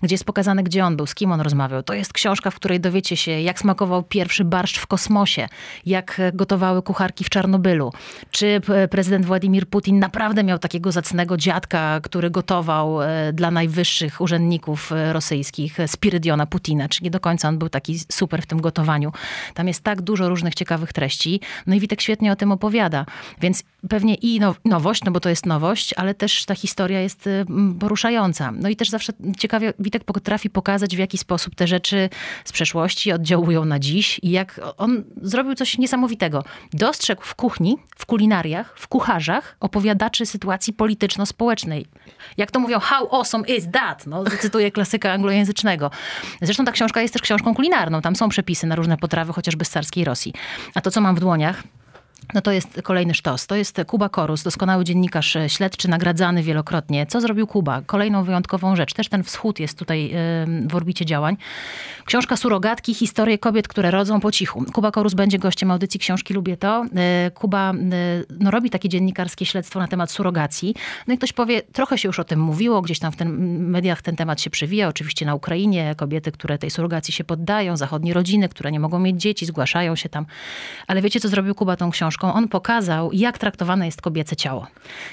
gdzie 0.02 0.14
jest 0.14 0.24
pokazane, 0.24 0.62
gdzie 0.62 0.84
on 0.84 0.96
był, 0.96 1.06
z 1.06 1.14
kim 1.14 1.32
on 1.32 1.40
rozmawiał. 1.40 1.82
To 1.82 1.94
jest 1.94 2.12
książka, 2.12 2.50
w 2.50 2.54
której 2.54 2.80
dowiecie 2.80 3.16
się, 3.16 3.30
jak 3.30 3.58
smakował 3.58 4.02
pierwszy 4.02 4.44
barszcz 4.44 4.78
w 4.78 4.86
kosmosie, 4.86 5.48
jak 5.86 6.20
gotowały 6.34 6.82
kucharki 6.82 7.24
w 7.24 7.30
Czarnobylu, 7.30 7.92
czy 8.30 8.60
p- 8.66 8.88
prezydent 8.88 9.26
Władimir 9.26 9.68
Putin 9.68 9.98
naprawdę 9.98 10.44
miał 10.44 10.58
takiego 10.58 10.92
zacnego 10.92 11.36
dziadka, 11.36 12.00
który 12.02 12.30
gotował 12.30 13.02
e, 13.02 13.32
dla 13.32 13.50
najwyższych 13.50 14.20
urzędników 14.20 14.92
e, 14.92 15.12
rosyjskich, 15.12 15.80
e, 15.80 15.88
Spirydiona 15.88 16.46
Putina, 16.46 16.88
czy 16.88 17.04
nie 17.04 17.10
do 17.10 17.20
końca 17.20 17.48
on 17.48 17.58
był 17.58 17.68
taki 17.68 17.98
super 18.12 18.42
w 18.42 18.46
tym 18.46 18.60
gotowaniu. 18.60 19.12
Tam 19.54 19.68
jest 19.68 19.82
tak 19.82 20.02
dużo 20.02 20.28
różnych 20.28 20.54
ciekawych 20.54 20.92
treści. 20.92 21.40
No 21.66 21.74
i 21.74 21.80
Witek 21.80 22.00
świetnie 22.00 22.32
o 22.32 22.36
tym 22.36 22.52
opowiada. 22.52 23.06
Więc 23.40 23.62
pewnie 23.88 24.14
i 24.14 24.40
now- 24.40 24.56
nowość, 24.64 25.04
no 25.04 25.12
bo 25.12 25.20
to 25.20 25.28
jest 25.28 25.46
nowość, 25.46 25.94
ale 25.96 26.14
też 26.14 26.44
ta 26.44 26.54
historia 26.54 27.00
jest 27.00 27.26
y, 27.26 27.44
m, 28.48 28.54
poruszająca. 28.54 28.62
No 28.62 28.68
i 28.68 28.76
też 28.76 28.90
zawsze 28.90 29.12
ciekawie 29.38 29.72
Witek 29.78 30.04
potrafi 30.04 30.50
pokazać, 30.50 30.96
w 30.96 30.98
jaki 30.98 31.18
sposób 31.18 31.54
te 31.54 31.66
rzeczy 31.66 32.08
z 32.44 32.52
przeszłości 32.52 33.12
oddziałują 33.12 33.64
na 33.64 33.78
dziś 33.78 34.20
i 34.22 34.30
jak 34.30 34.60
on 34.76 35.04
zrobił 35.22 35.54
coś 35.54 35.78
niesamowitego. 35.78 36.44
Dostrzegł 36.72 37.22
w 37.22 37.34
kuchni, 37.34 37.76
w 37.96 38.06
kulinariach, 38.06 38.74
w 38.78 38.88
kucharzach 38.88 39.56
opowiadaczy 39.60 40.26
sytuacji 40.26 40.72
polityczno-społecznej. 40.72 41.86
Jak 42.36 42.50
to 42.50 42.60
mówią, 42.60 42.78
how 42.78 43.08
awesome 43.14 43.48
is 43.48 43.70
that? 43.72 44.06
No, 44.06 44.24
cytuję 44.40 44.70
klasyka 44.70 45.12
anglojęzycznego. 45.12 45.90
Zresztą 46.42 46.64
ta 46.64 46.72
książka 46.72 47.02
jest 47.02 47.14
też 47.14 47.22
książką 47.22 47.54
kulinarną. 47.54 48.00
Tam 48.00 48.16
są 48.16 48.28
przepisy 48.28 48.66
na 48.66 48.76
różne 48.76 48.96
potrawy, 48.96 49.32
chociażby 49.32 49.64
z 49.64 49.70
carskiej 49.70 50.04
Rosji. 50.04 50.32
A 50.74 50.80
to, 50.80 50.90
co 50.90 51.00
mam 51.00 51.16
w 51.16 51.20
dłoniach, 51.20 51.62
no 52.34 52.40
to 52.40 52.52
jest 52.52 52.82
kolejny 52.82 53.14
sztos. 53.14 53.46
To 53.46 53.56
jest 53.56 53.80
Kuba 53.86 54.08
Korus, 54.08 54.42
doskonały 54.42 54.84
dziennikarz 54.84 55.36
e, 55.36 55.48
śledczy, 55.48 55.88
nagradzany 55.88 56.42
wielokrotnie. 56.42 57.06
Co 57.06 57.20
zrobił 57.20 57.46
Kuba? 57.46 57.82
Kolejną 57.86 58.24
wyjątkową 58.24 58.76
rzecz. 58.76 58.94
Też 58.94 59.08
ten 59.08 59.24
wschód 59.24 59.60
jest 59.60 59.78
tutaj 59.78 60.14
w 60.68 60.74
orbicie 60.74 61.06
działań. 61.06 61.36
Książka 62.04 62.36
Surogatki, 62.36 62.94
historie 62.94 63.38
kobiet, 63.38 63.68
które 63.68 63.90
rodzą 63.90 64.20
po 64.20 64.32
cichu. 64.32 64.64
Kuba 64.72 64.90
Korus 64.90 65.14
będzie 65.14 65.38
gościem 65.38 65.70
audycji 65.70 66.00
książki 66.00 66.34
Lubię 66.34 66.56
to. 66.56 66.86
E, 66.96 67.30
Kuba 67.30 67.70
e, 67.70 67.74
no, 68.40 68.50
robi 68.50 68.70
takie 68.70 68.88
dziennikarskie 68.88 69.46
śledztwo 69.46 69.78
na 69.78 69.88
temat 69.88 70.10
surogacji. 70.10 70.74
No 71.06 71.14
i 71.14 71.18
ktoś 71.18 71.32
powie, 71.32 71.62
trochę 71.62 71.98
się 71.98 72.08
już 72.08 72.18
o 72.18 72.24
tym 72.24 72.40
mówiło, 72.40 72.82
gdzieś 72.82 72.98
tam 72.98 73.12
w 73.12 73.16
ten, 73.16 73.58
mediach 73.58 74.02
ten 74.02 74.16
temat 74.16 74.40
się 74.40 74.50
przewija. 74.50 74.88
Oczywiście 74.88 75.26
na 75.26 75.34
Ukrainie 75.34 75.94
kobiety, 75.96 76.32
które 76.32 76.58
tej 76.58 76.70
surogacji 76.70 77.14
się 77.14 77.24
poddają, 77.24 77.76
zachodnie 77.76 78.14
rodziny, 78.14 78.48
które 78.48 78.72
nie 78.72 78.80
mogą 78.80 78.98
mieć 78.98 79.20
dzieci, 79.20 79.46
zgłaszają 79.46 79.96
się 79.96 80.08
tam. 80.08 80.26
Ale 80.86 81.02
wiecie, 81.02 81.20
co 81.20 81.28
zrobił 81.28 81.54
Kuba 81.54 81.76
tą 81.76 81.90
książką? 81.90 82.15
Książką, 82.16 82.34
on 82.34 82.48
pokazał, 82.48 83.12
jak 83.12 83.38
traktowane 83.38 83.86
jest 83.86 84.02
kobiece 84.02 84.36
ciało. 84.36 84.66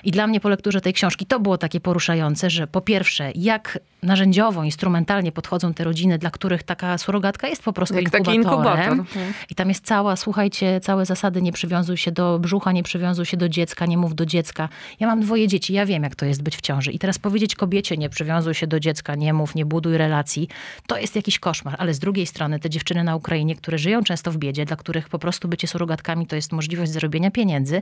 I 0.04 0.12
dla 0.12 0.28
mnie 0.28 0.40
po 0.40 0.50
lekturze 0.50 0.82
tej 0.82 0.94
książki 0.94 1.26
to 1.26 1.40
było 1.40 1.58
takie 1.58 1.80
poruszające, 1.80 2.50
że 2.50 2.68
po 2.68 2.82
pierwsze, 2.82 3.32
jak 3.36 3.80
narzędziowo, 4.04 4.64
instrumentalnie 4.64 5.32
podchodzą 5.32 5.74
te 5.74 5.84
rodziny, 5.84 6.18
dla 6.18 6.32
których 6.32 6.64
taka 6.64 6.98
surogatka 6.98 7.48
jest 7.48 7.64
po 7.64 7.74
prostu 7.74 7.96
Jak 7.96 8.04
inkubatorem. 8.04 8.36
inkubator. 8.36 9.06
I 9.50 9.56
tam 9.56 9.70
jest 9.70 9.86
cała, 9.86 10.16
słuchajcie, 10.16 10.80
całe 10.82 11.06
zasady, 11.06 11.42
nie 11.42 11.52
przywiązuj 11.52 11.98
się 11.98 12.12
do 12.12 12.40
brzucha, 12.40 12.72
nie 12.72 12.84
przywiązuj 12.84 13.26
się 13.26 13.38
do 13.38 13.50
dziecka, 13.50 13.86
nie 13.86 13.98
mów 13.98 14.16
do 14.16 14.26
dziecka. 14.26 14.70
Ja 15.00 15.08
mam 15.08 15.22
dwoje 15.22 15.48
dzieci, 15.48 15.74
ja 15.74 15.86
wiem, 15.86 16.04
jak 16.04 16.16
to 16.16 16.26
jest 16.26 16.44
być 16.44 16.58
w 16.58 16.62
ciąży. 16.62 16.92
I 16.92 17.00
teraz 17.00 17.20
powiedzieć 17.20 17.56
kobiecie, 17.56 17.98
nie 17.98 18.10
przywiązuj 18.10 18.54
się 18.54 18.68
do 18.68 18.80
dziecka, 18.80 19.16
nie 19.16 19.34
mów, 19.34 19.56
nie 19.56 19.66
buduj 19.66 19.98
relacji, 19.98 20.48
to 20.88 20.98
jest 20.98 21.16
jakiś 21.16 21.40
koszmar. 21.40 21.76
Ale 21.78 21.94
z 21.94 22.00
drugiej 22.00 22.26
strony 22.26 22.60
te 22.60 22.70
dziewczyny 22.70 23.04
na 23.04 23.16
Ukrainie, 23.16 23.56
które 23.56 23.78
żyją 23.78 24.04
często 24.04 24.32
w 24.32 24.38
biedzie, 24.38 24.66
dla 24.66 24.76
których 24.78 25.10
po 25.10 25.20
prostu 25.20 25.48
bycie 25.48 25.68
surogatkami 25.68 26.28
to 26.28 26.36
jest 26.36 26.52
możliwość 26.52 26.92
zarobienia 26.94 27.32
pieniędzy, 27.32 27.82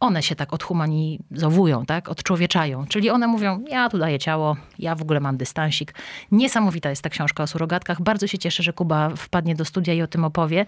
one 0.00 0.22
się 0.22 0.34
tak 0.34 0.52
odhumanizowują, 0.52 1.86
tak, 1.86 2.08
odczłowieczają. 2.08 2.86
Czyli 2.86 3.10
one 3.10 3.26
mówią, 3.26 3.64
ja 3.68 3.88
tu 3.88 3.98
daję 3.98 4.18
ciało, 4.18 4.56
ja 4.78 4.94
w 4.94 5.02
ogóle 5.02 5.20
mam 5.20 5.36
dystansik. 5.36 5.94
Niesamowita 6.32 6.90
jest 6.90 7.02
ta 7.02 7.10
książka 7.10 7.42
o 7.42 7.46
surogatkach. 7.46 8.02
Bardzo 8.02 8.26
się 8.26 8.38
cieszę, 8.38 8.62
że 8.62 8.72
Kuba 8.72 9.10
wpadnie 9.16 9.54
do 9.54 9.64
studia 9.64 9.94
i 9.94 10.02
o 10.02 10.06
tym 10.06 10.24
opowie. 10.24 10.64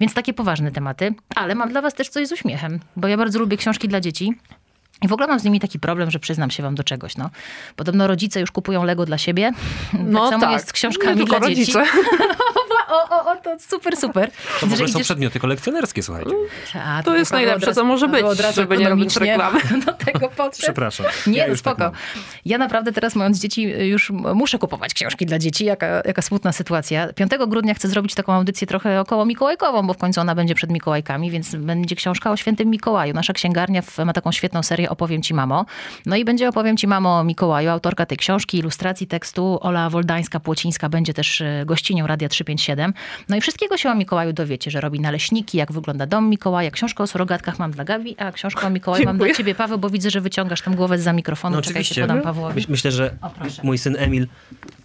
Więc 0.00 0.14
takie 0.14 0.34
poważne 0.34 0.72
tematy. 0.72 1.14
Ale 1.36 1.54
mam 1.54 1.68
dla 1.68 1.82
was 1.82 1.94
też 1.94 2.08
coś 2.08 2.28
z 2.28 2.32
uśmiechem, 2.32 2.80
bo 2.96 3.08
ja 3.08 3.16
bardzo 3.16 3.38
lubię 3.38 3.56
książki 3.56 3.88
dla 3.88 4.00
dzieci. 4.00 4.34
I 5.02 5.08
w 5.08 5.12
ogóle 5.12 5.28
mam 5.28 5.40
z 5.40 5.44
nimi 5.44 5.60
taki 5.60 5.78
problem, 5.78 6.10
że 6.10 6.18
przyznam 6.18 6.50
się 6.50 6.62
wam 6.62 6.74
do 6.74 6.84
czegoś. 6.84 7.16
No. 7.16 7.30
Podobno 7.76 8.06
rodzice 8.06 8.40
już 8.40 8.50
kupują 8.50 8.84
Lego 8.84 9.06
dla 9.06 9.18
siebie. 9.18 9.52
No 9.98 10.20
tak 10.20 10.30
samo 10.30 10.40
tak. 10.40 10.52
jest 10.52 10.68
z 10.68 10.72
książkami 10.72 11.20
Nie 11.20 11.26
dla 11.26 11.40
dzieci. 11.40 11.72
o, 12.88 13.08
o, 13.16 13.32
o, 13.32 13.36
to 13.36 13.56
super, 13.58 13.96
super. 13.96 14.30
To 14.60 14.66
w 14.66 14.72
ogóle 14.72 14.88
są 14.88 14.98
idziesz- 14.98 15.04
przedmioty 15.04 15.40
kolekcjonerskie, 15.40 16.02
słuchajcie. 16.02 16.30
A, 16.84 17.02
To 17.02 17.16
jest 17.16 17.30
Paweł 17.30 17.46
najlepsze, 17.46 17.74
co 17.74 17.84
może 17.84 18.08
być, 18.08 18.22
od 18.22 18.40
razu 18.40 18.60
żeby 18.60 18.78
nie 18.78 18.88
robić 18.88 19.16
reklamy. 19.16 19.60
Do 19.86 19.92
tego 19.92 20.28
podszedł. 20.28 20.62
Przepraszam. 20.62 21.06
Nie, 21.26 21.38
Ja 21.38 21.46
tak 21.48 21.56
spoko. 21.58 21.82
mam. 21.82 21.92
ja 22.44 22.58
naprawdę 22.58 22.92
teraz 22.92 23.14
mając 23.14 23.38
dzieci 23.38 23.62
już 23.62 24.10
muszę 24.10 24.58
kupować 24.58 24.94
książki 24.94 25.26
dla 25.26 25.38
dzieci. 25.38 25.64
Jaka, 25.64 25.86
jaka 25.86 26.22
smutna 26.22 26.52
sytuacja. 26.52 27.12
5 27.12 27.30
grudnia 27.48 27.74
chcę 27.74 27.88
zrobić 27.88 28.14
taką 28.14 28.32
audycję 28.32 28.66
trochę 28.66 29.00
około 29.00 29.24
mikołajkową, 29.24 29.86
bo 29.86 29.94
w 29.94 29.98
końcu 29.98 30.20
ona 30.20 30.34
będzie 30.34 30.54
przed 30.54 30.70
Mikołajkami, 30.70 31.30
więc 31.30 31.54
będzie 31.54 31.96
książka 31.96 32.30
o 32.30 32.36
świętym 32.36 32.68
Mikołaju. 32.70 33.14
Nasza 33.14 33.32
księgarnia 33.32 33.82
ma 34.04 34.12
taką 34.12 34.32
świetną 34.32 34.62
serię 34.62 34.90
Opowiem 34.90 35.22
Ci 35.22 35.34
Mamo. 35.34 35.66
No 36.06 36.16
i 36.16 36.24
będzie 36.24 36.48
Opowiem 36.48 36.76
Ci 36.76 36.86
Mamo 36.86 37.18
o 37.18 37.24
Mikołaju. 37.24 37.70
Autorka 37.70 38.06
tej 38.06 38.18
książki, 38.18 38.58
ilustracji 38.58 39.06
tekstu 39.06 39.58
Ola 39.62 39.90
Woldańska-Płocińska 39.90 40.88
będzie 40.88 41.14
też 41.14 41.40
e, 41.40 41.62
gościnią 41.66 42.06
Radia 42.06 42.28
357. 42.28 42.73
No 43.28 43.36
i 43.36 43.40
wszystkiego 43.40 43.76
się 43.76 43.90
o 43.90 43.94
Mikołaju 43.94 44.32
dowiecie, 44.32 44.70
że 44.70 44.80
robi 44.80 45.00
naleśniki, 45.00 45.58
jak 45.58 45.72
wygląda 45.72 46.06
dom 46.06 46.28
Mikołaja. 46.30 46.70
Książkę 46.70 47.02
o 47.02 47.06
surogatkach 47.06 47.58
mam 47.58 47.70
dla 47.70 47.84
Gabi, 47.84 48.16
a 48.18 48.32
książkę 48.32 48.66
o 48.66 48.70
Mikołaju 48.70 49.04
mam 49.04 49.18
dla 49.18 49.34
ciebie, 49.34 49.54
Paweł, 49.54 49.78
bo 49.78 49.90
widzę, 49.90 50.10
że 50.10 50.20
wyciągasz 50.20 50.60
tam 50.62 50.74
głowę 50.76 50.98
za 50.98 51.12
mikrofonu. 51.12 51.56
No 51.56 51.62
Czekajcie, 51.62 51.80
oczywiście. 51.80 52.00
podam 52.02 52.22
Pawłowi. 52.22 52.60
Myś- 52.60 52.68
Myślę, 52.68 52.90
że 52.92 53.10
O, 53.22 53.30
mój 53.62 53.78
syn 53.78 53.96
Emil 53.98 54.26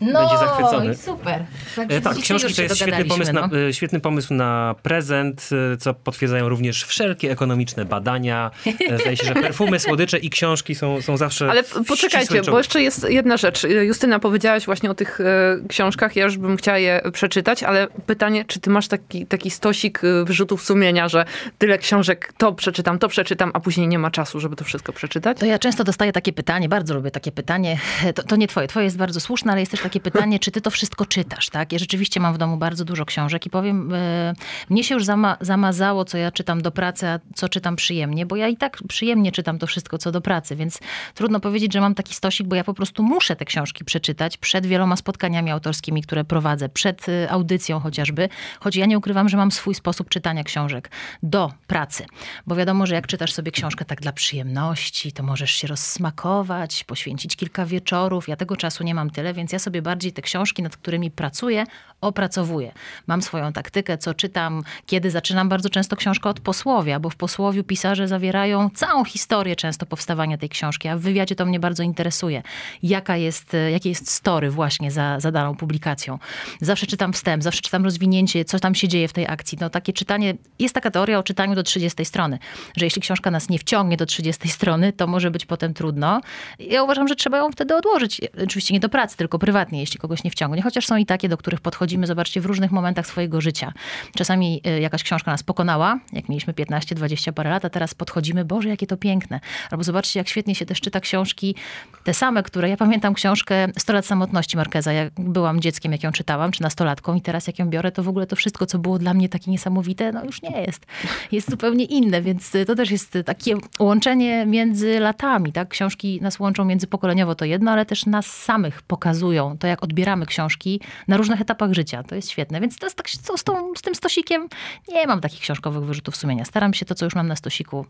No 0.02 0.20
będzie 0.20 0.38
zachwycony. 0.38 0.96
super. 0.96 1.44
E, 1.90 2.02
Tak, 2.02 2.18
książki 2.18 2.54
to 2.54 2.62
jest 2.62 2.76
świetny 2.76 3.06
pomysł, 3.06 3.34
na, 3.34 3.48
no. 3.48 3.58
e, 3.68 3.74
świetny 3.74 4.00
pomysł 4.00 4.34
na 4.34 4.76
prezent, 4.84 5.50
e, 5.74 5.78
co 5.78 5.94
potwierdzają 5.94 6.50
również 6.50 6.84
wszelkie 6.84 7.32
ekonomiczne 7.32 7.86
badania. 7.86 8.52
E, 8.90 8.98
Zdaje 9.00 9.18
się, 9.18 9.26
że 9.26 9.34
perfumy, 9.34 9.80
słodycze 9.90 10.18
i 10.18 10.30
książki 10.30 10.76
są, 10.76 11.02
są 11.02 11.18
zawsze 11.18 11.50
Ale 11.52 11.64
poczekajcie, 11.64 12.42
bo 12.42 12.58
jeszcze 12.58 12.82
jest 12.82 13.10
jedna 13.10 13.38
rzecz. 13.38 13.64
Justyna, 13.64 14.20
powiedziałaś 14.20 14.66
właśnie 14.66 14.92
o 14.92 14.96
tych 14.96 15.22
e, 15.22 15.24
książkach, 15.70 16.16
ja 16.16 16.24
już 16.24 16.38
bym 16.38 16.58
chciała 16.58 16.78
je 16.78 17.02
przeczytać, 17.14 17.64
ale 17.64 17.79
pytanie, 18.06 18.46
czy 18.46 18.60
ty 18.60 18.70
masz 18.70 18.88
taki, 18.88 19.26
taki 19.26 19.50
stosik 19.50 20.04
e, 20.04 20.26
wyrzutów 20.26 20.64
sumienia, 20.64 21.10
że 21.10 21.26
tyle 21.58 21.78
książek, 21.78 22.34
to 22.38 22.54
przeczytam, 22.54 23.00
to 23.00 23.08
przeczytam, 23.08 23.52
a 23.54 23.60
później 23.60 23.88
nie 23.88 24.00
ma 24.00 24.12
czasu, 24.12 24.40
żeby 24.40 24.56
to 24.56 24.64
wszystko 24.64 24.94
przeczytać? 24.94 25.40
To 25.40 25.46
ja 25.46 25.60
często 25.60 25.84
dostaję 25.84 26.12
takie 26.12 26.34
pytanie, 26.34 26.70
bardzo 26.70 26.94
lubię 26.94 27.12
takie 27.12 27.32
pytanie. 27.32 27.80
To, 28.16 28.24
to 28.24 28.36
nie 28.36 28.48
twoje, 28.48 28.68
twoje 28.68 28.84
jest 28.84 28.98
bardzo 28.98 29.20
słuszne, 29.20 29.52
ale 29.52 29.62
jest 29.62 29.72
też 29.72 29.82
takie 29.82 30.00
pytanie, 30.00 30.40
czy 30.40 30.52
ty 30.52 30.62
to 30.62 30.72
wszystko 30.72 31.06
czytasz, 31.06 31.50
tak? 31.50 31.72
Ja 31.74 31.80
rzeczywiście 31.80 32.20
mam 32.20 32.34
w 32.34 32.38
domu 32.38 32.58
bardzo 32.58 32.86
dużo 32.86 33.06
książek 33.06 33.46
i 33.46 33.50
powiem, 33.50 33.94
e, 33.94 34.34
mnie 34.70 34.84
się 34.84 34.96
już 34.96 35.06
zama, 35.06 35.38
zamazało, 35.42 36.06
co 36.06 36.18
ja 36.18 36.32
czytam 36.32 36.62
do 36.62 36.72
pracy, 36.72 37.08
a 37.08 37.20
co 37.36 37.50
czytam 37.50 37.76
przyjemnie, 37.76 38.26
bo 38.26 38.36
ja 38.36 38.48
i 38.48 38.58
tak 38.58 38.78
przyjemnie 38.88 39.32
czytam 39.32 39.60
to 39.60 39.68
wszystko, 39.68 39.98
co 39.98 40.12
do 40.12 40.22
pracy, 40.22 40.56
więc 40.56 40.80
trudno 41.14 41.40
powiedzieć, 41.40 41.74
że 41.74 41.82
mam 41.82 41.96
taki 41.96 42.16
stosik, 42.16 42.48
bo 42.48 42.56
ja 42.56 42.64
po 42.64 42.74
prostu 42.74 43.04
muszę 43.04 43.36
te 43.36 43.46
książki 43.46 43.86
przeczytać 43.86 44.38
przed 44.38 44.66
wieloma 44.66 44.96
spotkaniami 44.96 45.52
autorskimi, 45.52 46.02
które 46.02 46.24
prowadzę, 46.24 46.70
przed 46.70 47.10
e, 47.10 47.32
chociażby, 47.80 48.30
choć 48.60 48.76
ja 48.76 48.86
nie 48.86 48.98
ukrywam, 48.98 49.30
że 49.30 49.38
mam 49.38 49.52
swój 49.52 49.76
sposób 49.76 50.10
czytania 50.10 50.44
książek 50.44 50.92
do 51.24 51.54
pracy, 51.68 52.06
bo 52.48 52.56
wiadomo, 52.56 52.86
że 52.86 52.96
jak 52.96 53.08
czytasz 53.08 53.34
sobie 53.34 53.52
książkę 53.52 53.86
tak 53.86 54.02
dla 54.02 54.12
przyjemności, 54.12 55.12
to 55.12 55.24
możesz 55.24 55.52
się 55.52 55.68
rozsmakować, 55.68 56.84
poświęcić 56.84 57.36
kilka 57.36 57.66
wieczorów. 57.66 58.28
Ja 58.28 58.36
tego 58.36 58.58
czasu 58.58 58.84
nie 58.84 58.96
mam 58.96 59.10
tyle, 59.10 59.34
więc 59.34 59.52
ja 59.52 59.60
sobie 59.60 59.82
bardziej 59.82 60.14
te 60.14 60.22
książki, 60.22 60.64
nad 60.64 60.78
którymi 60.78 61.12
pracuję, 61.12 61.64
opracowuję. 62.02 62.72
Mam 63.08 63.22
swoją 63.22 63.54
taktykę, 63.54 63.98
co 63.98 64.14
czytam, 64.14 64.64
kiedy 64.86 65.12
zaczynam 65.12 65.50
bardzo 65.50 65.70
często 65.70 65.96
książkę 65.96 66.30
od 66.30 66.40
posłowia, 66.40 67.00
bo 67.00 67.10
w 67.10 67.16
posłowiu 67.16 67.64
pisarze 67.64 68.08
zawierają 68.08 68.70
całą 68.70 69.06
historię 69.06 69.56
często 69.56 69.86
powstawania 69.86 70.38
tej 70.38 70.50
książki, 70.50 70.88
a 70.88 70.98
w 70.98 71.02
wywiadzie 71.02 71.36
to 71.36 71.46
mnie 71.46 71.60
bardzo 71.60 71.84
interesuje. 71.84 72.44
Jaka 72.84 73.18
jest, 73.18 73.54
e, 73.54 73.72
jakie 73.72 73.90
jest 73.90 74.12
story 74.12 74.52
właśnie 74.52 74.92
za, 74.92 75.20
za 75.20 75.32
daną 75.32 75.56
publikacją. 75.56 76.20
Zawsze 76.62 76.88
czytam 76.88 77.14
wstęp, 77.14 77.44
zawsze 77.44 77.62
czytam 77.62 77.84
rozwinięcie, 77.84 78.46
co 78.46 78.60
tam 78.60 78.76
się 78.76 78.88
dzieje 78.88 79.08
w 79.08 79.14
tej 79.14 79.28
akcji. 79.28 79.58
No 79.62 79.70
takie 79.70 79.94
czytanie, 79.94 80.34
jest 80.60 80.76
taka 80.76 80.92
teoria 80.92 81.20
o 81.20 81.24
czytaniu 81.24 81.56
do 81.56 81.64
30 81.64 82.06
strony, 82.06 82.40
że 82.78 82.86
jeśli 82.86 83.02
książka 83.02 83.32
nas 83.32 83.50
nie 83.50 83.60
wciągnie 83.60 83.98
do 83.98 84.06
30 84.06 84.50
strony, 84.50 84.94
to 84.94 85.08
może 85.08 85.32
być 85.32 85.46
potem 85.46 85.74
trudno. 85.74 86.22
Ja 86.60 86.84
uważam, 86.84 87.08
że 87.08 87.16
trzeba 87.16 87.38
ją 87.38 87.52
wtedy 87.52 87.76
odłożyć. 87.76 88.22
Oczywiście 88.44 88.74
nie 88.74 88.80
do 88.80 88.90
pracy, 88.90 89.18
tylko 89.18 89.40
prywatnie, 89.40 89.80
jeśli 89.80 90.00
kogoś 90.00 90.24
nie 90.24 90.32
wciągnie. 90.32 90.62
Chociaż 90.62 90.88
są 90.88 90.98
i 90.98 91.06
takie, 91.06 91.30
do 91.30 91.38
których 91.38 91.62
podchodzimy, 91.90 92.08
zobaczcie, 92.08 92.42
w 92.42 92.46
różnych 92.46 92.72
momentach 92.72 93.08
swojego 93.08 93.42
życia. 93.42 93.74
Czasami 94.16 94.62
y, 94.68 94.80
jakaś 94.80 95.04
książka 95.04 95.32
nas 95.32 95.44
pokonała, 95.44 96.00
jak 96.14 96.30
mieliśmy 96.30 96.54
15, 96.54 96.96
20 96.96 97.34
parę 97.34 97.50
lat, 97.50 97.66
a 97.66 97.70
teraz 97.70 97.94
podchodzimy, 97.94 98.46
Boże, 98.46 98.70
jakie 98.70 98.88
to 98.88 98.98
piękne. 98.98 99.40
Albo 99.72 99.84
zobaczcie, 99.84 100.20
jak 100.20 100.28
świetnie 100.28 100.56
się 100.56 100.66
też 100.66 100.82
czyta 100.82 101.00
książki, 101.00 101.56
te 102.04 102.14
same, 102.14 102.44
które, 102.44 102.70
ja 102.70 102.78
pamiętam 102.78 103.14
książkę 103.14 103.68
100 103.78 103.94
lat 103.94 104.06
samotności 104.06 104.58
Markeza, 104.58 104.94
jak 104.94 105.14
byłam 105.18 105.60
dzieckiem, 105.60 105.92
jak 105.92 106.04
ją 106.04 106.12
czytałam, 106.12 106.52
czy 106.52 106.62
nastolatką 106.62 107.16
i 107.16 107.22
teraz 107.22 107.48
jak 107.48 107.60
ją 107.60 107.70
biorę, 107.70 107.92
to 107.92 108.04
w 108.04 108.10
ogóle 108.10 108.28
to 108.28 108.36
wszystko, 108.36 108.66
co 108.66 108.80
było 108.80 109.00
dla 109.00 109.14
mnie 109.14 109.30
takie 109.30 109.52
niesamowite, 109.52 110.12
no 110.12 110.26
już 110.26 110.42
nie 110.42 110.62
jest. 110.62 110.86
Jest 111.32 111.50
zupełnie 111.50 111.86
inne, 111.86 112.22
więc 112.22 112.56
y, 112.56 112.66
to 112.66 112.76
też 112.76 112.92
jest 112.92 113.16
y, 113.16 113.24
takie 113.24 113.56
łączenie 113.80 114.46
między 114.46 115.00
latami, 115.00 115.52
tak? 115.52 115.68
Książki 115.70 116.20
nas 116.22 116.40
łączą 116.40 116.66
międzypokoleniowo, 116.66 117.36
to 117.36 117.46
jedno, 117.46 117.72
ale 117.72 117.86
też 117.86 118.06
nas 118.06 118.26
samych 118.26 118.82
pokazują 118.82 119.58
to, 119.58 119.68
jak 119.68 119.84
odbieramy 119.84 120.26
książki 120.26 120.82
na 121.08 121.18
różnych 121.18 121.42
etapach 121.42 121.74
życia. 121.74 121.79
To 122.08 122.16
jest 122.16 122.30
świetne. 122.30 122.62
Więc 122.62 122.78
to 122.78 122.86
jest 122.86 122.96
tak, 122.96 123.10
z, 123.10 123.44
tą, 123.44 123.74
z 123.76 123.82
tym 123.82 123.96
stosikiem 123.96 124.48
nie 124.88 125.08
mam 125.08 125.22
takich 125.22 125.40
książkowych 125.40 125.84
wyrzutów 125.84 126.16
sumienia. 126.16 126.46
Staram 126.46 126.74
się 126.74 126.86
to, 126.86 126.96
co 126.96 127.06
już 127.06 127.16
mam 127.16 127.28
na 127.28 127.36
stosiku, 127.36 127.86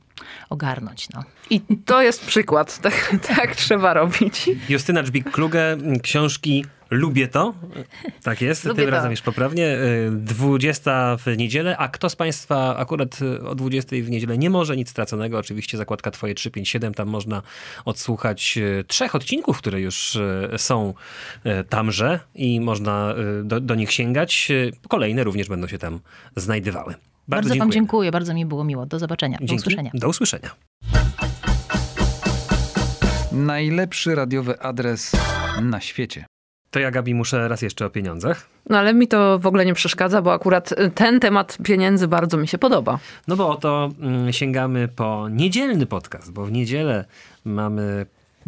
ogarnąć. 0.50 1.10
No. 1.10 1.24
I 1.50 1.62
to 1.86 2.02
jest 2.02 2.26
przykład. 2.26 2.80
Tak, 2.82 3.16
tak 3.38 3.56
trzeba 3.56 3.94
robić. 3.94 4.50
Justyna 4.70 5.04
Dżbik-Kluge, 5.04 5.78
książki 6.02 6.66
Lubię 6.92 7.28
to. 7.28 7.54
Tak 8.24 8.42
jest, 8.42 8.66
Lubię 8.66 8.76
tym 8.76 8.86
to. 8.86 8.92
razem 8.92 9.12
już 9.12 9.22
poprawnie. 9.22 9.68
Y, 9.78 10.12
20 10.12 11.18
w 11.18 11.38
niedzielę, 11.38 11.78
a 11.78 11.88
kto 11.88 12.10
z 12.10 12.16
Państwa 12.16 12.78
akurat 12.78 13.22
y, 13.22 13.48
o 13.48 13.56
20 13.56 13.96
w 14.04 14.10
niedzielę 14.10 14.38
nie 14.38 14.50
może, 14.50 14.78
nic 14.78 14.90
straconego. 14.90 15.38
Oczywiście 15.38 15.78
zakładka 15.78 16.12
Twoje 16.12 16.36
357, 16.36 16.94
tam 16.94 17.08
można 17.08 17.42
odsłuchać 17.86 18.58
y, 18.58 18.84
trzech 18.88 19.16
odcinków, 19.16 19.58
które 19.58 19.82
już 19.82 20.16
y, 20.16 20.50
są 20.58 20.94
y, 21.46 21.64
tamże 21.64 22.20
i 22.36 22.60
można 22.62 23.14
y, 23.42 23.44
do, 23.44 23.60
do 23.60 23.76
nich 23.76 23.92
sięgać. 23.92 24.48
Y, 24.52 24.72
Kolejne 24.88 25.24
również 25.24 25.48
będą 25.50 25.68
się 25.68 25.78
tam 25.78 26.00
znajdywały. 26.36 26.94
Bardzo, 26.94 27.04
Bardzo, 27.28 27.50
wam 27.50 27.58
dziękuję. 27.58 27.74
dziękuję, 27.74 28.12
bardzo 28.12 28.34
mi 28.34 28.46
było 28.46 28.64
miło. 28.64 28.86
Do 28.86 29.00
zobaczenia. 29.00 29.38
Do 29.38 29.46
Dzięki. 29.46 29.62
usłyszenia. 29.62 29.92
Do 29.94 30.10
usłyszenia. 30.10 30.50
Najlepszy 33.32 34.16
radiowy 34.16 34.60
adres 34.60 35.12
na 35.62 35.82
świecie. 35.82 36.26
To 36.72 36.80
ja, 36.80 36.92
Gabi, 36.92 37.14
muszę 37.14 37.48
raz 37.48 37.62
jeszcze 37.62 37.86
o 37.86 37.90
pieniądzach. 37.90 38.48
No 38.70 38.78
ale 38.78 38.94
mi 38.94 39.08
to 39.08 39.40
w 39.40 39.48
ogóle 39.48 39.66
nie 39.66 39.74
przeszkadza, 39.74 40.22
bo 40.22 40.34
akurat 40.34 40.72
y, 40.72 40.92
ten 40.96 41.20
temat 41.20 41.58
pieniędzy 41.64 42.08
bardzo 42.08 42.38
mi 42.38 42.48
się 42.48 42.58
podoba. 42.58 43.00
No 43.28 43.36
bo 43.36 43.50
oto 43.50 43.90
mm, 44.00 44.34
sięgamy 44.34 44.88
po 44.88 45.28
niedzielny 45.30 45.86
podcast, 45.86 46.32
bo 46.32 46.46
w 46.46 46.52
niedzielę 46.52 47.06
mamy 47.46 48.06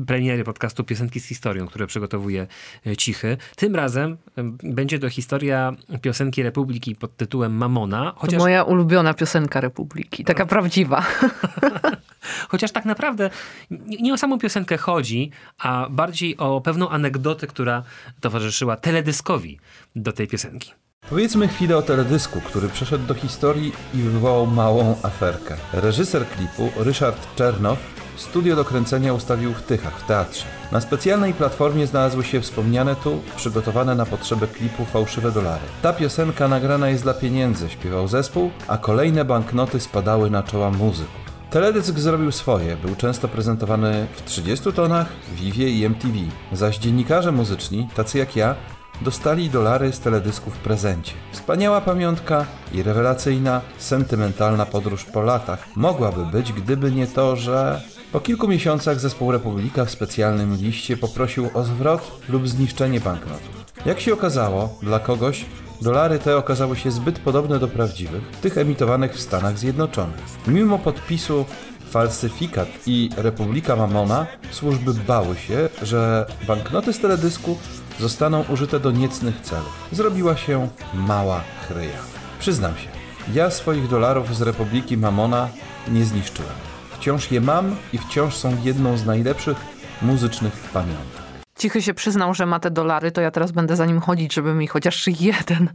premiery 0.08 0.44
podcastu 0.44 0.84
Piosenki 0.84 1.20
z 1.20 1.26
historią, 1.26 1.68
które 1.68 1.88
przygotowuje 1.88 2.48
e, 2.86 2.96
Cichy. 2.96 3.38
Tym 3.56 3.76
razem 3.76 4.18
em, 4.36 4.58
będzie 4.64 5.00
to 5.00 5.10
historia 5.10 5.76
piosenki 6.02 6.44
Republiki 6.44 6.96
pod 6.96 7.18
tytułem 7.18 7.54
Mamona, 7.54 8.12
To 8.12 8.20
chociaż, 8.20 8.40
moja 8.40 8.64
ulubiona 8.64 9.14
piosenka 9.14 9.62
Republiki, 9.62 10.24
taka 10.24 10.46
prawdziwa. 10.46 11.06
chociaż 12.52 12.72
tak 12.72 12.86
naprawdę 12.86 13.30
nie, 13.72 13.98
nie 13.98 14.14
o 14.14 14.18
samą 14.18 14.40
piosenkę 14.40 14.78
chodzi, 14.78 15.32
a 15.60 15.88
bardziej 15.90 16.38
o 16.38 16.62
pewną 16.62 16.90
anegdotę, 16.90 17.48
która 17.48 17.84
towarzyszyła 18.20 18.78
teledyskowi 18.78 19.60
do 19.96 20.12
tej 20.12 20.28
piosenki. 20.28 20.72
Powiedzmy 21.10 21.48
chwilę 21.48 21.78
o 21.78 21.82
teledysku, 21.82 22.42
który 22.42 22.70
przeszedł 22.70 23.06
do 23.06 23.14
historii 23.14 23.74
i 23.94 23.98
wywołał 23.98 24.48
małą 24.48 24.96
aferkę. 25.04 25.58
Reżyser 25.74 26.28
klipu, 26.28 26.72
Ryszard 26.84 27.36
Czernow, 27.36 27.80
studio 28.16 28.56
do 28.56 28.66
kręcenia 28.66 29.14
ustawił 29.14 29.54
w 29.54 29.62
Tychach, 29.62 30.00
w 30.00 30.08
teatrze. 30.08 30.46
Na 30.72 30.82
specjalnej 30.82 31.34
platformie 31.34 31.88
znalazły 31.88 32.24
się 32.24 32.42
wspomniane 32.42 32.96
tu, 32.96 33.22
przygotowane 33.36 33.96
na 33.96 34.06
potrzeby 34.06 34.48
klipu 34.48 34.86
fałszywe 34.86 35.32
dolary. 35.32 35.64
Ta 35.82 35.94
piosenka 35.94 36.48
nagrana 36.48 36.90
jest 36.90 37.04
dla 37.04 37.14
pieniędzy, 37.14 37.70
śpiewał 37.70 38.08
zespół, 38.08 38.52
a 38.68 38.78
kolejne 38.78 39.26
banknoty 39.26 39.80
spadały 39.80 40.30
na 40.30 40.44
czoła 40.44 40.72
muzyków. 40.72 41.22
Teledysk 41.50 42.00
zrobił 42.00 42.32
swoje, 42.32 42.78
był 42.78 42.96
często 42.96 43.28
prezentowany 43.28 44.08
w 44.16 44.26
30 44.26 44.74
tonach, 44.74 45.08
Vivie 45.34 45.70
i 45.70 45.86
MTV, 45.86 46.14
zaś 46.52 46.78
dziennikarze 46.78 47.32
muzyczni, 47.32 47.88
tacy 47.96 48.18
jak 48.18 48.36
ja, 48.36 48.56
dostali 49.02 49.50
dolary 49.50 49.94
z 49.94 50.00
teledysku 50.00 50.52
w 50.52 50.58
prezencie. 50.58 51.14
Wspaniała 51.32 51.82
pamiątka 51.82 52.46
i 52.74 52.84
rewelacyjna, 52.84 53.62
sentymentalna 53.78 54.66
podróż 54.66 55.04
po 55.04 55.22
latach 55.22 55.68
mogłaby 55.76 56.26
być, 56.26 56.54
gdyby 56.54 56.92
nie 56.92 57.08
to, 57.08 57.36
że 57.36 57.82
po 58.12 58.20
kilku 58.20 58.48
miesiącach 58.48 59.00
zespół 59.00 59.32
Republika 59.32 59.86
w 59.86 59.92
specjalnym 59.92 60.56
liście 60.56 60.98
poprosił 60.98 61.50
o 61.54 61.64
zwrot 61.64 62.12
lub 62.30 62.48
zniszczenie 62.48 63.00
banknotów. 63.00 63.66
Jak 63.86 64.00
się 64.00 64.14
okazało, 64.14 64.78
dla 64.82 65.00
kogoś 65.00 65.46
dolary 65.82 66.20
te 66.20 66.38
okazały 66.38 66.76
się 66.76 66.92
zbyt 66.92 67.20
podobne 67.20 67.60
do 67.60 67.68
prawdziwych, 67.68 68.24
tych 68.42 68.58
emitowanych 68.58 69.14
w 69.14 69.22
Stanach 69.22 69.58
Zjednoczonych. 69.58 70.20
Mimo 70.48 70.80
podpisu 70.80 71.46
falsyfikat 71.90 72.68
i 72.86 73.10
Republika 73.18 73.76
Mamona, 73.76 74.28
służby 74.52 74.94
bały 74.94 75.36
się, 75.36 75.70
że 75.82 76.26
banknoty 76.48 76.94
z 76.94 77.00
teledysku 77.00 77.58
zostaną 78.00 78.44
użyte 78.50 78.80
do 78.80 78.92
niecnych 78.92 79.42
celów. 79.42 79.90
Zrobiła 79.92 80.38
się 80.38 80.68
mała 80.94 81.42
chryja. 81.68 82.00
Przyznam 82.40 82.78
się, 82.78 82.88
ja 83.34 83.52
swoich 83.52 83.88
dolarów 83.88 84.36
z 84.36 84.42
Republiki 84.42 84.98
Mamona 84.98 85.50
nie 85.88 86.06
zniszczyłem. 86.06 86.71
Wciąż 87.02 87.32
je 87.32 87.42
mam 87.42 87.76
i 87.94 87.98
wciąż 87.98 88.36
są 88.36 88.58
jedną 88.64 88.98
z 88.98 89.06
najlepszych 89.06 89.58
muzycznych 90.02 90.54
pamiątek. 90.54 91.22
Cichy 91.58 91.82
się 91.82 91.94
przyznał, 91.94 92.34
że 92.34 92.46
ma 92.46 92.60
te 92.60 92.72
dolary, 92.72 93.12
to 93.12 93.22
ja 93.22 93.32
teraz 93.32 93.52
będę 93.52 93.76
za 93.76 93.86
nim 93.86 94.00
chodzić, 94.00 94.34
żeby 94.34 94.54
mi 94.54 94.68
chociaż 94.68 95.08
jeden, 95.08 95.70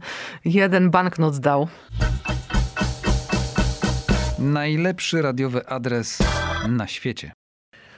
jeden 0.45 0.89
banknot 0.89 1.37
dał. 1.39 1.67
Najlepszy 4.39 5.21
radiowy 5.21 5.67
adres 5.67 6.19
na 6.69 6.87
świecie. 6.87 7.31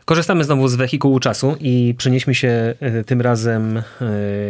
Korzystamy 0.05 0.43
znowu 0.43 0.67
z 0.67 0.75
wehikułu 0.75 1.19
czasu 1.19 1.55
i 1.59 1.95
przenieśmy 1.97 2.35
się 2.35 2.75
e, 2.79 3.03
tym 3.03 3.21
razem, 3.21 3.77
e, 3.77 3.83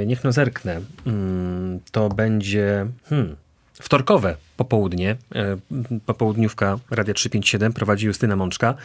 niech 0.05 0.23
no 0.23 0.31
zerknę, 0.31 0.81
mm, 1.07 1.79
to 1.91 2.09
będzie 2.09 2.85
hmm, 3.09 3.35
wtorkowe 3.81 4.35
popołudnie, 4.57 5.15
e, 5.35 5.57
popołudniówka 6.05 6.79
Radia 6.91 7.13
357 7.13 7.73
prowadzi 7.73 8.05
Justyna 8.07 8.35
Mączka 8.35 8.75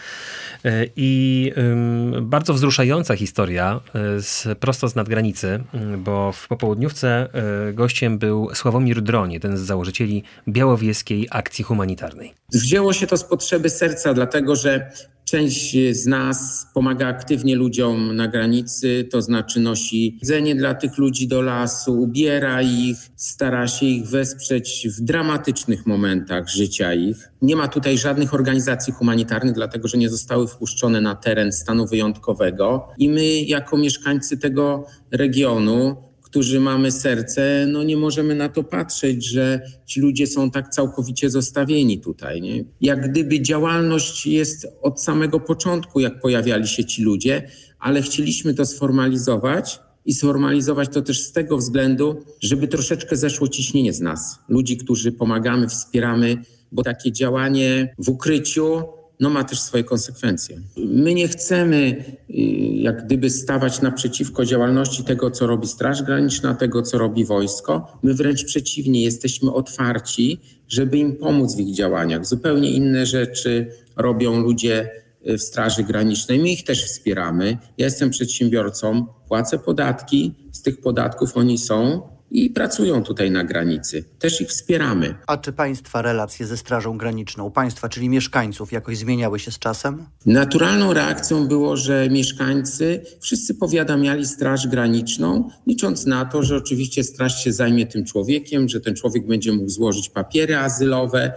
i 0.97 1.53
bardzo 2.23 2.55
wzruszająca 2.55 3.17
historia 3.17 3.81
z, 4.19 4.59
prosto 4.59 4.89
z 4.89 4.95
nadgranicy, 4.95 5.65
bo 5.99 6.33
w 6.33 6.49
popołudniówce 6.49 7.29
gościem 7.73 8.19
był 8.19 8.55
Sławomir 8.55 9.03
Droń, 9.03 9.33
jeden 9.33 9.57
z 9.57 9.61
założycieli 9.61 10.23
Białowieskiej 10.49 11.29
Akcji 11.31 11.65
Humanitarnej. 11.65 12.35
Wzięło 12.53 12.93
się 12.93 13.07
to 13.07 13.17
z 13.17 13.25
potrzeby 13.25 13.71
serca, 13.71 14.15
dlatego 14.15 14.57
że 14.57 14.91
Część 15.35 15.77
z 15.91 16.07
nas 16.07 16.67
pomaga 16.75 17.09
aktywnie 17.09 17.57
ludziom 17.57 18.17
na 18.17 18.29
granicy, 18.29 19.09
to 19.11 19.23
znaczy 19.23 19.61
nosi 19.61 20.19
jedzenie 20.23 20.55
dla 20.55 20.75
tych 20.75 20.99
ludzi 20.99 21.29
do 21.29 21.43
lasu, 21.43 22.03
ubiera 22.03 22.63
ich, 22.63 22.97
stara 23.17 23.69
się 23.69 23.87
ich 23.87 24.07
wesprzeć 24.07 24.89
w 24.99 25.01
dramatycznych 25.01 25.87
momentach 25.87 26.49
życia 26.49 26.95
ich. 26.95 27.29
Nie 27.43 27.57
ma 27.57 27.69
tutaj 27.69 27.99
żadnych 27.99 28.35
organizacji 28.35 28.93
humanitarnych, 28.93 29.55
dlatego 29.55 29.89
że 29.89 29.99
nie 29.99 30.09
zostały 30.09 30.49
wpuszczone 30.49 31.01
na 31.01 31.15
teren 31.15 31.53
stanu 31.53 31.87
wyjątkowego. 31.87 32.89
I 32.99 33.09
my, 33.09 33.41
jako 33.41 33.77
mieszkańcy 33.77 34.39
tego 34.39 34.87
regionu, 35.11 35.97
którzy 36.35 36.61
mamy 36.61 36.93
serce, 36.93 37.67
no 37.69 37.83
nie 37.83 37.97
możemy 37.97 38.35
na 38.35 38.49
to 38.49 38.65
patrzeć, 38.65 39.27
że 39.27 39.61
ci 39.87 40.01
ludzie 40.01 40.27
są 40.27 40.51
tak 40.51 40.69
całkowicie 40.69 41.31
zostawieni 41.31 42.01
tutaj. 42.01 42.41
Nie? 42.41 42.65
Jak 42.81 43.11
gdyby 43.11 43.41
działalność 43.41 44.27
jest 44.27 44.67
od 44.83 45.03
samego 45.03 45.41
początku, 45.41 46.01
jak 46.01 46.21
pojawiali 46.21 46.69
się 46.69 46.85
ci 46.85 47.03
ludzie, 47.03 47.49
ale 47.79 48.03
chcieliśmy 48.03 48.55
to 48.55 48.67
sformalizować 48.67 49.81
i 50.05 50.15
sformalizować 50.15 50.89
to 50.89 51.03
też 51.03 51.21
z 51.21 51.33
tego 51.33 51.57
względu, 51.57 52.25
żeby 52.41 52.69
troszeczkę 52.69 53.17
zeszło 53.17 53.49
ciśnienie 53.49 53.93
z 53.93 54.01
nas, 54.01 54.39
ludzi, 54.49 54.77
którzy 54.77 55.13
pomagamy, 55.13 55.69
wspieramy, 55.69 56.37
bo 56.73 56.83
takie 56.83 57.13
działanie 57.13 57.95
w 57.99 58.09
ukryciu 58.09 58.83
no 59.21 59.31
ma 59.31 59.45
też 59.45 59.61
swoje 59.61 59.85
konsekwencje. 59.85 60.61
My 60.77 61.15
nie 61.15 61.29
chcemy 61.29 62.05
y, 62.31 62.35
jak 62.75 63.07
gdyby 63.07 63.31
stawać 63.31 63.81
naprzeciwko 63.81 64.45
działalności 64.45 65.05
tego, 65.05 65.31
co 65.31 65.47
robi 65.47 65.67
Straż 65.67 66.03
Graniczna, 66.03 66.55
tego, 66.55 66.83
co 66.83 66.99
robi 66.99 67.25
wojsko. 67.25 67.99
My 68.03 68.15
wręcz 68.15 68.45
przeciwnie, 68.45 69.03
jesteśmy 69.03 69.53
otwarci, 69.53 70.41
żeby 70.69 70.99
im 70.99 71.17
pomóc 71.17 71.57
w 71.57 71.61
ich 71.61 71.75
działaniach. 71.75 72.27
Zupełnie 72.27 72.71
inne 72.71 73.07
rzeczy 73.07 73.67
robią 73.97 74.41
ludzie 74.41 74.91
y, 75.29 75.39
w 75.39 75.43
Straży 75.43 75.83
Granicznej. 75.83 76.39
My 76.39 76.49
ich 76.49 76.65
też 76.65 76.85
wspieramy. 76.85 77.59
Ja 77.79 77.85
jestem 77.85 78.11
przedsiębiorcą, 78.11 79.07
płacę 79.29 79.59
podatki, 79.59 80.35
z 80.53 80.63
tych 80.63 80.81
podatków 80.81 81.37
oni 81.37 81.59
są 81.59 82.14
i 82.35 82.51
pracują 82.51 83.03
tutaj 83.03 83.31
na 83.31 83.45
granicy. 83.45 84.05
Też 84.19 84.41
ich 84.41 84.49
wspieramy. 84.49 85.15
A 85.27 85.37
czy 85.37 85.53
Państwa 85.53 86.03
relacje 86.03 86.47
ze 86.47 86.57
Strażą 86.57 86.99
Graniczną, 86.99 87.51
Państwa, 87.51 87.89
czyli 87.89 88.09
mieszkańców, 88.09 88.73
jakoś 88.73 88.99
zmieniały 88.99 89.39
się 89.39 89.51
z 89.51 89.59
czasem? 89.59 90.07
Naturalną 90.27 90.93
reakcją 90.93 91.49
było, 91.49 91.77
że 91.77 92.09
mieszkańcy 92.11 93.03
wszyscy 93.21 93.55
powiadamiali 93.55 94.27
Straż 94.27 94.67
Graniczną, 94.69 95.49
licząc 95.67 96.07
na 96.07 96.25
to, 96.25 96.43
że 96.43 96.57
oczywiście 96.57 97.05
Straż 97.05 97.45
się 97.45 97.53
zajmie 97.53 97.87
tym 97.87 98.05
człowiekiem, 98.05 98.69
że 98.69 98.81
ten 98.81 98.95
człowiek 98.95 99.27
będzie 99.27 99.53
mógł 99.53 99.69
złożyć 99.69 100.09
papiery 100.09 100.57
azylowe, 100.57 101.33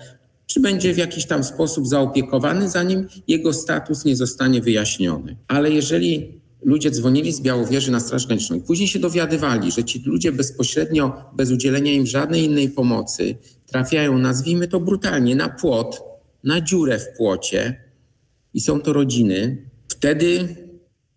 czy 0.45 0.59
będzie 0.59 0.93
w 0.93 0.97
jakiś 0.97 1.25
tam 1.25 1.43
sposób 1.43 1.87
zaopiekowany, 1.87 2.69
zanim 2.69 3.07
jego 3.27 3.53
status 3.53 4.05
nie 4.05 4.15
zostanie 4.15 4.61
wyjaśniony. 4.61 5.37
Ale 5.47 5.71
jeżeli 5.71 6.41
ludzie 6.61 6.91
dzwonili 6.91 7.33
z 7.33 7.41
Białowieży 7.41 7.91
na 7.91 7.99
Straż 7.99 8.27
Graniczną 8.27 8.55
i 8.55 8.61
później 8.61 8.87
się 8.87 8.99
dowiadywali, 8.99 9.71
że 9.71 9.83
ci 9.83 10.03
ludzie 10.05 10.31
bezpośrednio, 10.31 11.31
bez 11.35 11.51
udzielenia 11.51 11.93
im 11.93 12.07
żadnej 12.07 12.43
innej 12.43 12.69
pomocy, 12.69 13.35
trafiają, 13.65 14.17
nazwijmy 14.17 14.67
to 14.67 14.79
brutalnie, 14.79 15.35
na 15.35 15.49
płot, 15.49 16.01
na 16.43 16.61
dziurę 16.61 16.99
w 16.99 17.17
płocie 17.17 17.81
i 18.53 18.61
są 18.61 18.81
to 18.81 18.93
rodziny, 18.93 19.69
wtedy 19.87 20.55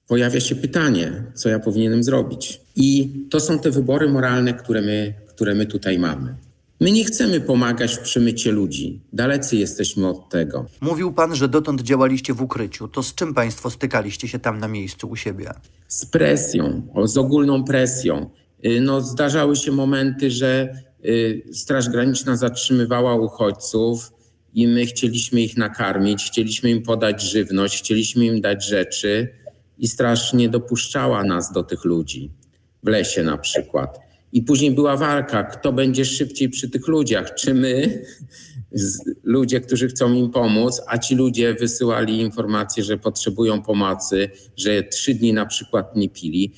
pojawia 0.07 0.41
się 0.41 0.55
pytanie, 0.55 1.25
co 1.35 1.49
ja 1.49 1.59
powinienem 1.59 2.05
zrobić. 2.05 2.61
I 2.77 3.13
to 3.31 3.41
są 3.41 3.59
te 3.59 3.71
wybory 3.71 4.09
moralne, 4.09 4.55
które 4.55 4.83
my, 4.83 5.15
które 5.29 5.55
my 5.55 5.67
tutaj 5.67 5.99
mamy. 5.99 6.37
My 6.81 6.93
nie 6.93 7.05
chcemy 7.05 7.41
pomagać 7.41 7.95
w 7.95 8.01
przemycie 8.01 8.53
ludzi. 8.53 9.01
Dalecy 9.13 9.57
jesteśmy 9.57 10.09
od 10.09 10.29
tego. 10.29 10.67
Mówił 10.81 11.13
pan, 11.13 11.35
że 11.35 11.49
dotąd 11.49 11.83
działaliście 11.83 12.35
w 12.35 12.43
ukryciu. 12.43 12.89
To 12.89 13.03
z 13.03 13.15
czym 13.15 13.35
państwo 13.35 13.71
stykaliście 13.71 14.29
się 14.29 14.39
tam 14.39 14.59
na 14.59 14.69
miejscu 14.69 15.09
u 15.09 15.17
siebie? 15.17 15.51
Z 15.89 16.07
presją, 16.07 16.83
z 17.05 17.17
ogólną 17.17 17.65
presją. 17.65 18.31
Y, 18.67 18.81
no, 18.81 19.01
zdarzały 19.01 19.57
się 19.57 19.73
momenty, 19.73 20.31
że 20.31 20.75
y, 21.05 21.43
Straż 21.53 21.89
Graniczna 21.89 22.37
zatrzymywała 22.37 23.15
uchodźców 23.15 24.13
i 24.55 24.69
my 24.69 24.87
chcieliśmy 24.87 25.41
ich 25.41 25.57
nakarmić, 25.57 26.25
chcieliśmy 26.25 26.71
im 26.71 26.83
podać 26.83 27.23
żywność, 27.23 27.79
chcieliśmy 27.79 28.25
im 28.25 28.41
dać 28.41 28.67
rzeczy 28.67 29.29
i 29.79 29.89
straż 29.89 30.33
nie 30.33 30.49
dopuszczała 30.49 31.25
nas 31.25 31.53
do 31.53 31.63
tych 31.63 31.85
ludzi. 31.85 32.31
W 32.83 32.89
lesie 32.89 33.23
na 33.23 33.39
przykład. 33.39 34.10
I 34.33 34.43
później 34.43 34.71
była 34.71 34.97
walka, 34.97 35.45
kto 35.45 35.73
będzie 35.73 36.05
szybciej 36.05 36.49
przy 36.49 36.71
tych 36.71 36.89
ludziach. 36.89 37.35
Czy 37.35 37.55
my, 37.55 38.05
ludzie, 39.25 39.61
którzy 39.61 39.89
chcą 39.89 40.13
im 40.13 40.31
pomóc, 40.31 40.81
a 40.87 40.99
ci 40.99 41.15
ludzie 41.15 41.55
wysyłali 41.55 42.21
informacje, 42.21 42.85
że 42.85 42.99
potrzebują 42.99 43.63
pomocy, 43.63 44.31
że 44.57 44.83
trzy 44.83 45.15
dni 45.15 45.33
na 45.33 45.47
przykład 45.47 45.97
nie 45.97 46.09
pili. 46.09 46.53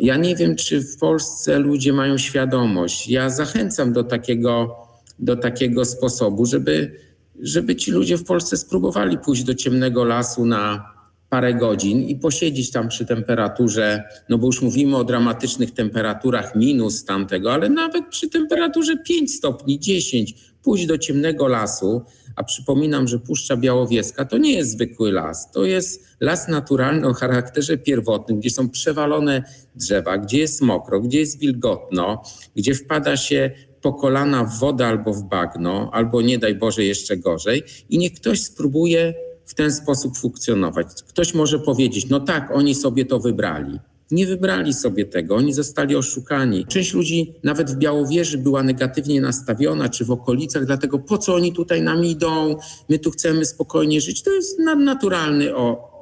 Ja 0.00 0.16
nie 0.16 0.36
wiem, 0.36 0.56
czy 0.56 0.80
w 0.80 0.98
Polsce 0.98 1.58
ludzie 1.58 1.92
mają 1.92 2.18
świadomość. 2.18 3.08
Ja 3.08 3.30
zachęcam 3.30 3.92
do 3.92 4.04
takiego, 4.04 4.76
do 5.18 5.36
takiego 5.36 5.84
sposobu, 5.84 6.46
żeby, 6.46 6.98
żeby 7.40 7.76
ci 7.76 7.90
ludzie 7.90 8.18
w 8.18 8.24
Polsce 8.24 8.56
spróbowali 8.56 9.18
pójść 9.18 9.44
do 9.44 9.54
ciemnego 9.54 10.04
lasu 10.04 10.46
na, 10.46 10.91
parę 11.32 11.54
godzin 11.54 12.02
i 12.02 12.16
posiedzieć 12.16 12.70
tam 12.70 12.88
przy 12.88 13.06
temperaturze, 13.06 14.04
no 14.28 14.38
bo 14.38 14.46
już 14.46 14.62
mówimy 14.62 14.96
o 14.96 15.04
dramatycznych 15.04 15.70
temperaturach 15.70 16.56
minus 16.56 17.04
tamtego, 17.04 17.52
ale 17.52 17.68
nawet 17.68 18.08
przy 18.08 18.28
temperaturze 18.28 18.96
5 18.96 19.34
stopni, 19.34 19.80
10, 19.80 20.34
pójść 20.62 20.86
do 20.86 20.98
ciemnego 20.98 21.48
lasu, 21.48 22.02
a 22.36 22.44
przypominam, 22.44 23.08
że 23.08 23.18
Puszcza 23.18 23.56
Białowieska 23.56 24.24
to 24.24 24.38
nie 24.38 24.52
jest 24.54 24.70
zwykły 24.70 25.12
las, 25.12 25.50
to 25.50 25.64
jest 25.64 26.04
las 26.20 26.48
naturalny 26.48 27.08
o 27.08 27.14
charakterze 27.14 27.78
pierwotnym, 27.78 28.40
gdzie 28.40 28.50
są 28.50 28.68
przewalone 28.68 29.42
drzewa, 29.74 30.18
gdzie 30.18 30.38
jest 30.38 30.62
mokro, 30.62 31.00
gdzie 31.00 31.18
jest 31.18 31.38
wilgotno, 31.38 32.22
gdzie 32.56 32.74
wpada 32.74 33.16
się 33.16 33.50
po 33.80 33.92
kolana 33.92 34.44
w 34.44 34.58
wodę 34.58 34.86
albo 34.86 35.12
w 35.12 35.22
bagno, 35.22 35.90
albo 35.92 36.22
nie 36.22 36.38
daj 36.38 36.54
Boże 36.54 36.84
jeszcze 36.84 37.16
gorzej. 37.16 37.62
I 37.90 37.98
niech 37.98 38.12
ktoś 38.12 38.40
spróbuje 38.40 39.14
w 39.46 39.54
ten 39.54 39.72
sposób 39.72 40.18
funkcjonować. 40.18 40.86
Ktoś 41.08 41.34
może 41.34 41.58
powiedzieć, 41.58 42.08
no 42.08 42.20
tak, 42.20 42.50
oni 42.54 42.74
sobie 42.74 43.04
to 43.04 43.20
wybrali. 43.20 43.78
Nie 44.10 44.26
wybrali 44.26 44.74
sobie 44.74 45.04
tego, 45.04 45.36
oni 45.36 45.52
zostali 45.52 45.96
oszukani. 45.96 46.66
Część 46.66 46.94
ludzi 46.94 47.34
nawet 47.42 47.70
w 47.70 47.76
Białowieży 47.76 48.38
była 48.38 48.62
negatywnie 48.62 49.20
nastawiona, 49.20 49.88
czy 49.88 50.04
w 50.04 50.10
okolicach, 50.10 50.66
dlatego 50.66 50.98
po 50.98 51.18
co 51.18 51.34
oni 51.34 51.52
tutaj 51.52 51.82
nam 51.82 52.04
idą, 52.04 52.56
my 52.88 52.98
tu 52.98 53.10
chcemy 53.10 53.44
spokojnie 53.44 54.00
żyć. 54.00 54.22
To 54.22 54.30
jest 54.30 54.58
naturalny 54.58 55.54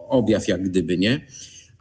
objaw, 0.09 0.49
jak 0.49 0.63
gdyby, 0.63 0.99
nie? 0.99 1.27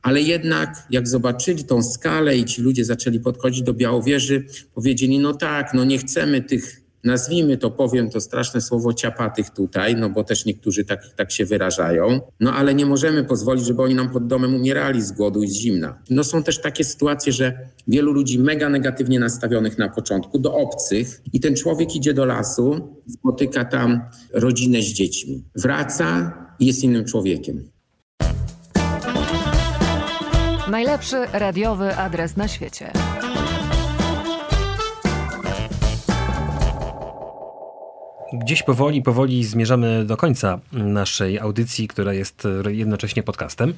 Ale 0.01 0.21
jednak, 0.21 0.87
jak 0.89 1.07
zobaczyli 1.07 1.63
tą 1.63 1.83
skalę 1.83 2.37
i 2.37 2.45
ci 2.45 2.61
ludzie 2.61 2.85
zaczęli 2.85 3.19
podchodzić 3.19 3.61
do 3.61 3.73
Białowieży, 3.73 4.45
powiedzieli: 4.73 5.19
No 5.19 5.33
tak, 5.33 5.73
no 5.73 5.85
nie 5.85 5.97
chcemy 5.97 6.41
tych, 6.41 6.81
nazwijmy 7.03 7.57
to, 7.57 7.71
powiem 7.71 8.09
to 8.09 8.21
straszne 8.21 8.61
słowo, 8.61 8.93
ciapatych 8.93 9.49
tutaj, 9.49 9.95
no 9.95 10.09
bo 10.09 10.23
też 10.23 10.45
niektórzy 10.45 10.85
tak, 10.85 11.13
tak 11.15 11.31
się 11.31 11.45
wyrażają. 11.45 12.21
No 12.39 12.53
ale 12.53 12.75
nie 12.75 12.85
możemy 12.85 13.23
pozwolić, 13.23 13.65
żeby 13.65 13.81
oni 13.81 13.95
nam 13.95 14.09
pod 14.09 14.27
domem 14.27 14.55
umierali 14.55 15.01
z 15.01 15.11
głodu 15.11 15.43
i 15.43 15.47
z 15.47 15.53
zimna. 15.53 16.01
No 16.09 16.23
są 16.23 16.43
też 16.43 16.61
takie 16.61 16.83
sytuacje, 16.83 17.33
że 17.33 17.69
wielu 17.87 18.11
ludzi 18.11 18.39
mega 18.39 18.69
negatywnie 18.69 19.19
nastawionych 19.19 19.77
na 19.77 19.89
początku, 19.89 20.39
do 20.39 20.53
obcych, 20.53 21.21
i 21.33 21.39
ten 21.39 21.55
człowiek 21.55 21.95
idzie 21.95 22.13
do 22.13 22.25
lasu, 22.25 22.97
spotyka 23.09 23.65
tam 23.65 24.01
rodzinę 24.33 24.81
z 24.81 24.85
dziećmi. 24.85 25.43
Wraca 25.55 26.33
i 26.59 26.65
jest 26.65 26.83
innym 26.83 27.05
człowiekiem. 27.05 27.69
Najlepszy 30.71 31.25
radiowy 31.33 31.95
adres 31.95 32.37
na 32.37 32.47
świecie. 32.47 32.91
Gdzieś 38.33 38.63
powoli, 38.63 39.01
powoli 39.01 39.43
zmierzamy 39.43 40.05
do 40.05 40.17
końca 40.17 40.59
naszej 40.73 41.39
audycji, 41.39 41.87
która 41.87 42.13
jest 42.13 42.47
jednocześnie 42.67 43.23
podcastem. 43.23 43.73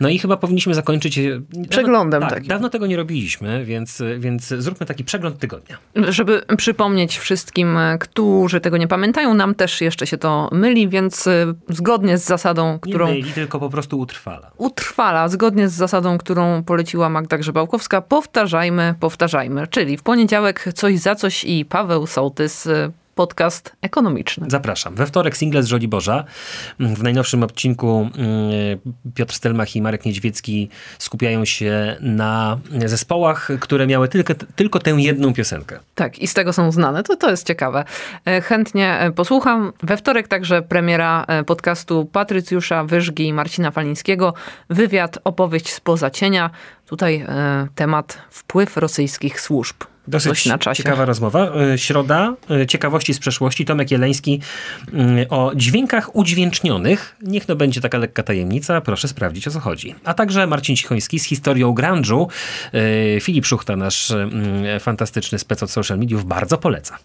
No 0.00 0.08
i 0.08 0.18
chyba 0.18 0.36
powinniśmy 0.36 0.74
zakończyć... 0.74 1.20
Przeglądem 1.68 2.20
dawno, 2.20 2.36
tak, 2.36 2.46
Dawno 2.46 2.68
tego 2.68 2.86
nie 2.86 2.96
robiliśmy, 2.96 3.64
więc, 3.64 4.02
więc 4.18 4.46
zróbmy 4.46 4.86
taki 4.86 5.04
przegląd 5.04 5.38
tygodnia. 5.38 5.78
Żeby 5.96 6.42
przypomnieć 6.56 7.18
wszystkim, 7.18 7.78
którzy 8.00 8.60
tego 8.60 8.76
nie 8.76 8.88
pamiętają, 8.88 9.34
nam 9.34 9.54
też 9.54 9.80
jeszcze 9.80 10.06
się 10.06 10.18
to 10.18 10.48
myli, 10.52 10.88
więc 10.88 11.28
zgodnie 11.68 12.18
z 12.18 12.24
zasadą, 12.24 12.78
którą... 12.78 13.06
Nie 13.06 13.12
myli, 13.12 13.32
tylko 13.32 13.60
po 13.60 13.70
prostu 13.70 13.98
utrwala. 13.98 14.50
Utrwala, 14.56 15.28
zgodnie 15.28 15.68
z 15.68 15.72
zasadą, 15.72 16.18
którą 16.18 16.62
poleciła 16.62 17.08
Magda 17.08 17.38
Grzebałkowska, 17.38 18.02
powtarzajmy, 18.02 18.94
powtarzajmy. 19.00 19.66
Czyli 19.66 19.96
w 19.96 20.02
poniedziałek 20.02 20.68
coś 20.74 20.98
za 20.98 21.14
coś 21.14 21.44
i 21.44 21.64
Paweł 21.64 22.06
Sołtys 22.06 22.68
podcast 23.14 23.76
ekonomiczny. 23.82 24.46
Zapraszam. 24.50 24.94
We 24.94 25.06
wtorek 25.06 25.36
single 25.36 25.62
z 25.62 25.66
Żoliborza. 25.66 26.24
W 26.80 27.02
najnowszym 27.02 27.42
odcinku 27.42 28.10
mm, 28.14 28.14
Piotr 29.14 29.34
Stelmach 29.34 29.76
i 29.76 29.82
Marek 29.82 30.04
Niedźwiecki 30.04 30.68
skupiają 30.98 31.44
się 31.44 31.96
na 32.00 32.58
zespołach, 32.86 33.48
które 33.60 33.86
miały 33.86 34.08
tylko, 34.08 34.34
tylko 34.56 34.78
tę 34.78 34.90
jedną 34.90 35.34
piosenkę. 35.34 35.78
Tak, 35.94 36.18
i 36.18 36.26
z 36.26 36.34
tego 36.34 36.52
są 36.52 36.72
znane. 36.72 37.02
To, 37.02 37.16
to 37.16 37.30
jest 37.30 37.46
ciekawe. 37.46 37.84
E, 38.24 38.40
chętnie 38.40 38.98
e, 38.98 39.12
posłucham. 39.12 39.72
We 39.82 39.96
wtorek 39.96 40.28
także 40.28 40.62
premiera 40.62 41.24
e, 41.28 41.44
podcastu 41.44 42.04
Patrycjusza 42.12 42.84
Wyżgi 42.84 43.26
i 43.26 43.32
Marcina 43.32 43.70
Falińskiego. 43.70 44.34
Wywiad, 44.70 45.18
opowieść 45.24 45.72
spoza 45.72 46.10
cienia. 46.10 46.50
Tutaj 46.86 47.26
temat 47.74 48.18
wpływ 48.30 48.76
rosyjskich 48.76 49.40
służb. 49.40 49.76
Dosyć 50.08 50.48
ciekawa 50.74 51.04
rozmowa. 51.04 51.52
E, 51.74 51.78
środa, 51.78 52.34
e, 52.50 52.66
ciekawości 52.66 53.14
z 53.14 53.18
przeszłości. 53.18 53.64
Tomek 53.64 53.90
Jeleński 53.90 54.40
mm, 54.92 55.26
o 55.28 55.52
dźwiękach 55.54 56.16
udźwięcznionych. 56.16 57.16
Niech 57.22 57.46
to 57.46 57.56
będzie 57.56 57.80
taka 57.80 57.98
lekka 57.98 58.22
tajemnica. 58.22 58.80
Proszę 58.80 59.08
sprawdzić, 59.08 59.48
o 59.48 59.50
co 59.50 59.60
chodzi. 59.60 59.94
A 60.04 60.14
także 60.14 60.46
Marcin 60.46 60.76
Cichoński 60.76 61.18
z 61.18 61.24
historią 61.24 61.74
grunge'u. 61.74 62.26
E, 62.72 63.20
Filip 63.20 63.46
Szuchta, 63.46 63.76
nasz 63.76 64.10
mm, 64.10 64.80
fantastyczny 64.80 65.38
spec 65.38 65.62
od 65.62 65.70
social 65.70 65.98
mediów, 65.98 66.24
bardzo 66.24 66.58
poleca. 66.58 66.98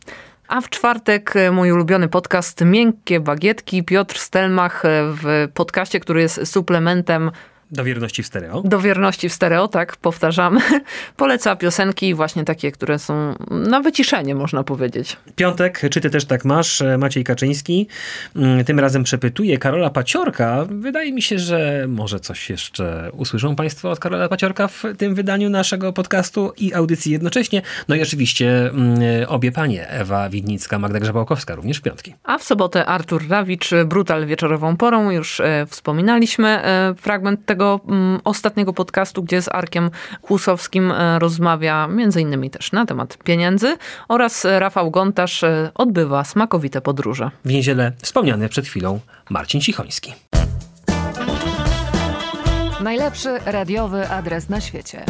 A 0.48 0.62
w 0.62 0.70
czwartek 0.70 1.34
mój 1.52 1.72
ulubiony 1.72 2.08
podcast 2.08 2.62
Miękkie 2.66 3.20
Bagietki. 3.20 3.84
Piotr 3.84 4.20
Stelmach 4.20 4.84
w 5.24 5.48
podcaście, 5.54 6.00
który 6.00 6.22
jest 6.22 6.52
suplementem 6.52 7.32
do 7.72 7.84
wierności 7.84 8.24
w 8.24 8.28
stereo. 8.28 8.62
Do 8.62 8.80
wierności 8.80 9.30
w 9.30 9.34
stereo, 9.34 9.68
tak, 9.68 9.98
powtarzamy. 9.98 10.62
Poleca 11.18 11.56
piosenki 11.56 12.14
właśnie 12.14 12.44
takie, 12.44 12.72
które 12.72 13.00
są 13.00 13.36
na 13.50 13.82
wyciszenie, 13.82 14.36
można 14.36 14.64
powiedzieć. 14.64 15.18
Piątek, 15.36 15.82
czy 15.92 16.02
ty 16.02 16.10
też 16.10 16.26
tak 16.26 16.46
masz? 16.46 16.84
Maciej 16.98 17.24
Kaczyński. 17.24 17.88
Mm, 18.36 18.66
tym 18.66 18.80
razem 18.80 19.04
przepytuje 19.04 19.58
Karola 19.58 19.90
Paciorka. 19.90 20.66
Wydaje 20.70 21.14
mi 21.14 21.22
się, 21.22 21.40
że 21.40 21.86
może 21.88 22.20
coś 22.20 22.50
jeszcze 22.50 23.10
usłyszą 23.14 23.56
państwo 23.56 23.92
od 23.92 24.00
Karola 24.00 24.30
Paciorka 24.30 24.68
w 24.68 24.84
tym 24.98 25.16
wydaniu 25.16 25.50
naszego 25.50 25.94
podcastu 25.94 26.54
i 26.58 26.74
audycji 26.74 27.12
jednocześnie. 27.12 27.62
No 27.88 27.96
i 27.96 28.02
oczywiście 28.02 28.70
mm, 28.70 29.00
obie 29.28 29.52
panie, 29.52 29.90
Ewa 29.90 30.30
Widnicka, 30.30 30.80
Magda 30.80 31.00
Grzebałkowska, 31.00 31.56
również 31.56 31.78
w 31.78 31.82
piątki. 31.82 32.16
A 32.24 32.38
w 32.38 32.44
sobotę 32.44 32.86
Artur 32.86 33.24
Rawicz, 33.30 33.70
Brutal 33.86 34.26
wieczorową 34.26 34.78
porą. 34.78 35.12
Już 35.12 35.40
e, 35.40 35.66
wspominaliśmy 35.70 36.48
e, 36.48 36.96
fragment 36.98 37.46
tego 37.46 37.57
tego 37.58 37.80
mm, 37.88 38.20
ostatniego 38.24 38.74
podcastu, 38.74 39.24
gdzie 39.24 39.42
z 39.42 39.50
Arkiem 39.50 39.92
Kłusowskim 40.22 40.92
e, 40.92 41.20
rozmawia 41.20 41.88
między 41.88 42.22
innymi 42.22 42.50
też 42.50 42.72
na 42.72 42.86
temat 42.86 43.18
pieniędzy 43.18 43.78
oraz 44.08 44.46
Rafał 44.60 44.92
Gontarz 44.92 45.44
e, 45.44 45.72
odbywa 45.76 46.24
smakowite 46.24 46.82
podróże. 46.82 47.32
W 47.46 47.52
niedzielę 47.52 47.92
wspomniany 48.02 48.50
przed 48.50 48.68
chwilą 48.68 49.00
Marcin 49.30 49.62
Cichoński. 49.62 50.14
Najlepszy 52.84 53.40
radiowy 53.46 54.10
adres 54.10 54.50
na 54.50 54.62
świecie. 54.62 55.06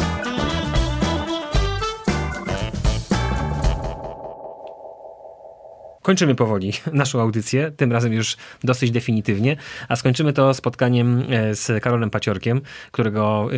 Kończymy 6.07 6.35
powoli 6.35 6.73
naszą 6.93 7.21
audycję, 7.21 7.71
tym 7.77 7.91
razem 7.91 8.13
już 8.13 8.37
dosyć 8.63 8.91
definitywnie, 8.91 9.57
a 9.89 9.95
skończymy 9.95 10.33
to 10.33 10.53
spotkaniem 10.53 11.23
e, 11.29 11.55
z 11.55 11.83
Karolem 11.83 12.09
Paciorkiem, 12.09 12.61
którego 12.91 13.49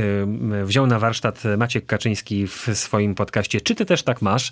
e, 0.62 0.66
wziął 0.66 0.88
na 0.88 1.00
warsztat 1.00 1.43
Maciek 1.58 1.86
Kaczyński 1.86 2.47
w 2.47 2.70
swoim 2.74 3.16
podcaście 3.16 3.62
Czy 3.62 3.76
ty 3.76 3.86
też 3.86 4.04
tak 4.04 4.22
masz? 4.22 4.52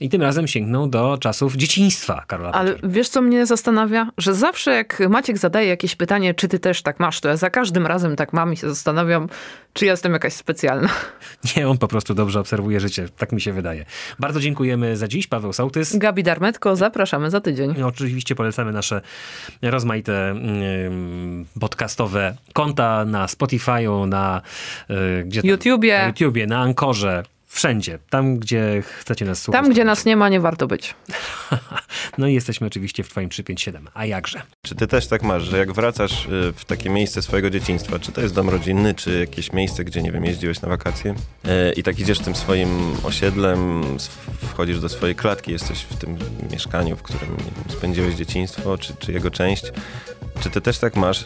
I 0.00 0.08
tym 0.08 0.22
razem 0.22 0.48
sięgnął 0.48 0.86
do 0.86 1.18
czasów 1.18 1.56
dzieciństwa 1.56 2.24
Karola 2.26 2.52
Ale 2.52 2.74
wiesz, 2.82 3.08
co 3.08 3.22
mnie 3.22 3.46
zastanawia? 3.46 4.10
Że 4.18 4.34
zawsze 4.34 4.74
jak 4.74 5.02
Maciek 5.08 5.38
zadaje 5.38 5.68
jakieś 5.68 5.96
pytanie, 5.96 6.34
czy 6.34 6.48
ty 6.48 6.58
też 6.58 6.82
tak 6.82 7.00
masz, 7.00 7.20
to 7.20 7.28
ja 7.28 7.36
za 7.36 7.50
każdym 7.50 7.86
razem 7.86 8.16
tak 8.16 8.32
mam 8.32 8.52
i 8.52 8.56
się 8.56 8.68
zastanawiam, 8.68 9.28
czy 9.72 9.86
jestem 9.86 10.12
jakaś 10.12 10.32
specjalna. 10.32 10.88
Nie, 11.56 11.68
on 11.68 11.78
po 11.78 11.88
prostu 11.88 12.14
dobrze 12.14 12.40
obserwuje 12.40 12.80
życie, 12.80 13.08
tak 13.16 13.32
mi 13.32 13.40
się 13.40 13.52
wydaje. 13.52 13.84
Bardzo 14.18 14.40
dziękujemy 14.40 14.96
za 14.96 15.08
dziś, 15.08 15.26
Paweł 15.26 15.52
Sołtys. 15.52 15.96
Gabi 15.96 16.22
Darmetko, 16.22 16.76
zapraszamy 16.76 17.30
za 17.34 17.40
tydzień. 17.40 17.74
I 17.78 17.82
oczywiście 17.82 18.34
polecamy 18.34 18.72
nasze 18.72 19.00
rozmaite 19.62 20.30
mm, 20.30 21.44
podcastowe 21.60 22.36
konta 22.52 23.04
na 23.04 23.26
Spotify'u, 23.26 24.06
na 24.06 24.42
y, 24.90 25.24
gdzie 25.24 25.40
YouTubie. 25.44 25.98
na 25.98 26.06
YouTubie, 26.06 26.46
na 26.46 26.58
Ankorze, 26.58 27.22
Wszędzie, 27.54 27.98
tam 28.10 28.38
gdzie 28.38 28.82
chcecie 28.82 29.24
nas 29.24 29.42
słuchać. 29.42 29.62
Tam 29.62 29.72
gdzie 29.72 29.84
nas 29.84 30.04
nie 30.04 30.16
ma, 30.16 30.28
nie 30.28 30.40
warto 30.40 30.66
być. 30.66 30.94
no 32.18 32.26
i 32.26 32.34
jesteśmy 32.34 32.66
oczywiście 32.66 33.02
w 33.02 33.08
twoim 33.08 33.28
357, 33.28 33.88
a 33.94 34.06
jakże? 34.06 34.42
Czy 34.62 34.74
ty 34.74 34.86
też 34.86 35.06
tak 35.06 35.22
masz, 35.22 35.42
że 35.42 35.58
jak 35.58 35.72
wracasz 35.72 36.26
y, 36.26 36.52
w 36.56 36.64
takie 36.64 36.90
miejsce 36.90 37.22
swojego 37.22 37.50
dzieciństwa, 37.50 37.98
czy 37.98 38.12
to 38.12 38.20
jest 38.20 38.34
dom 38.34 38.48
rodzinny, 38.48 38.94
czy 38.94 39.20
jakieś 39.20 39.52
miejsce, 39.52 39.84
gdzie, 39.84 40.02
nie 40.02 40.12
wiem, 40.12 40.24
jeździłeś 40.24 40.60
na 40.60 40.68
wakacje 40.68 41.12
y, 41.12 41.72
i 41.76 41.82
tak 41.82 41.98
idziesz 41.98 42.18
tym 42.18 42.34
swoim 42.34 42.68
osiedlem, 43.04 43.82
wchodzisz 44.48 44.80
do 44.80 44.88
swojej 44.88 45.14
klatki, 45.14 45.52
jesteś 45.52 45.78
w 45.78 45.96
tym 45.96 46.18
mieszkaniu, 46.52 46.96
w 46.96 47.02
którym 47.02 47.36
spędziłeś 47.68 48.14
dzieciństwo, 48.14 48.78
czy, 48.78 48.94
czy 48.98 49.12
jego 49.12 49.30
część, 49.30 49.64
czy 50.40 50.50
ty 50.50 50.60
też 50.60 50.78
tak 50.78 50.96
masz? 50.96 51.24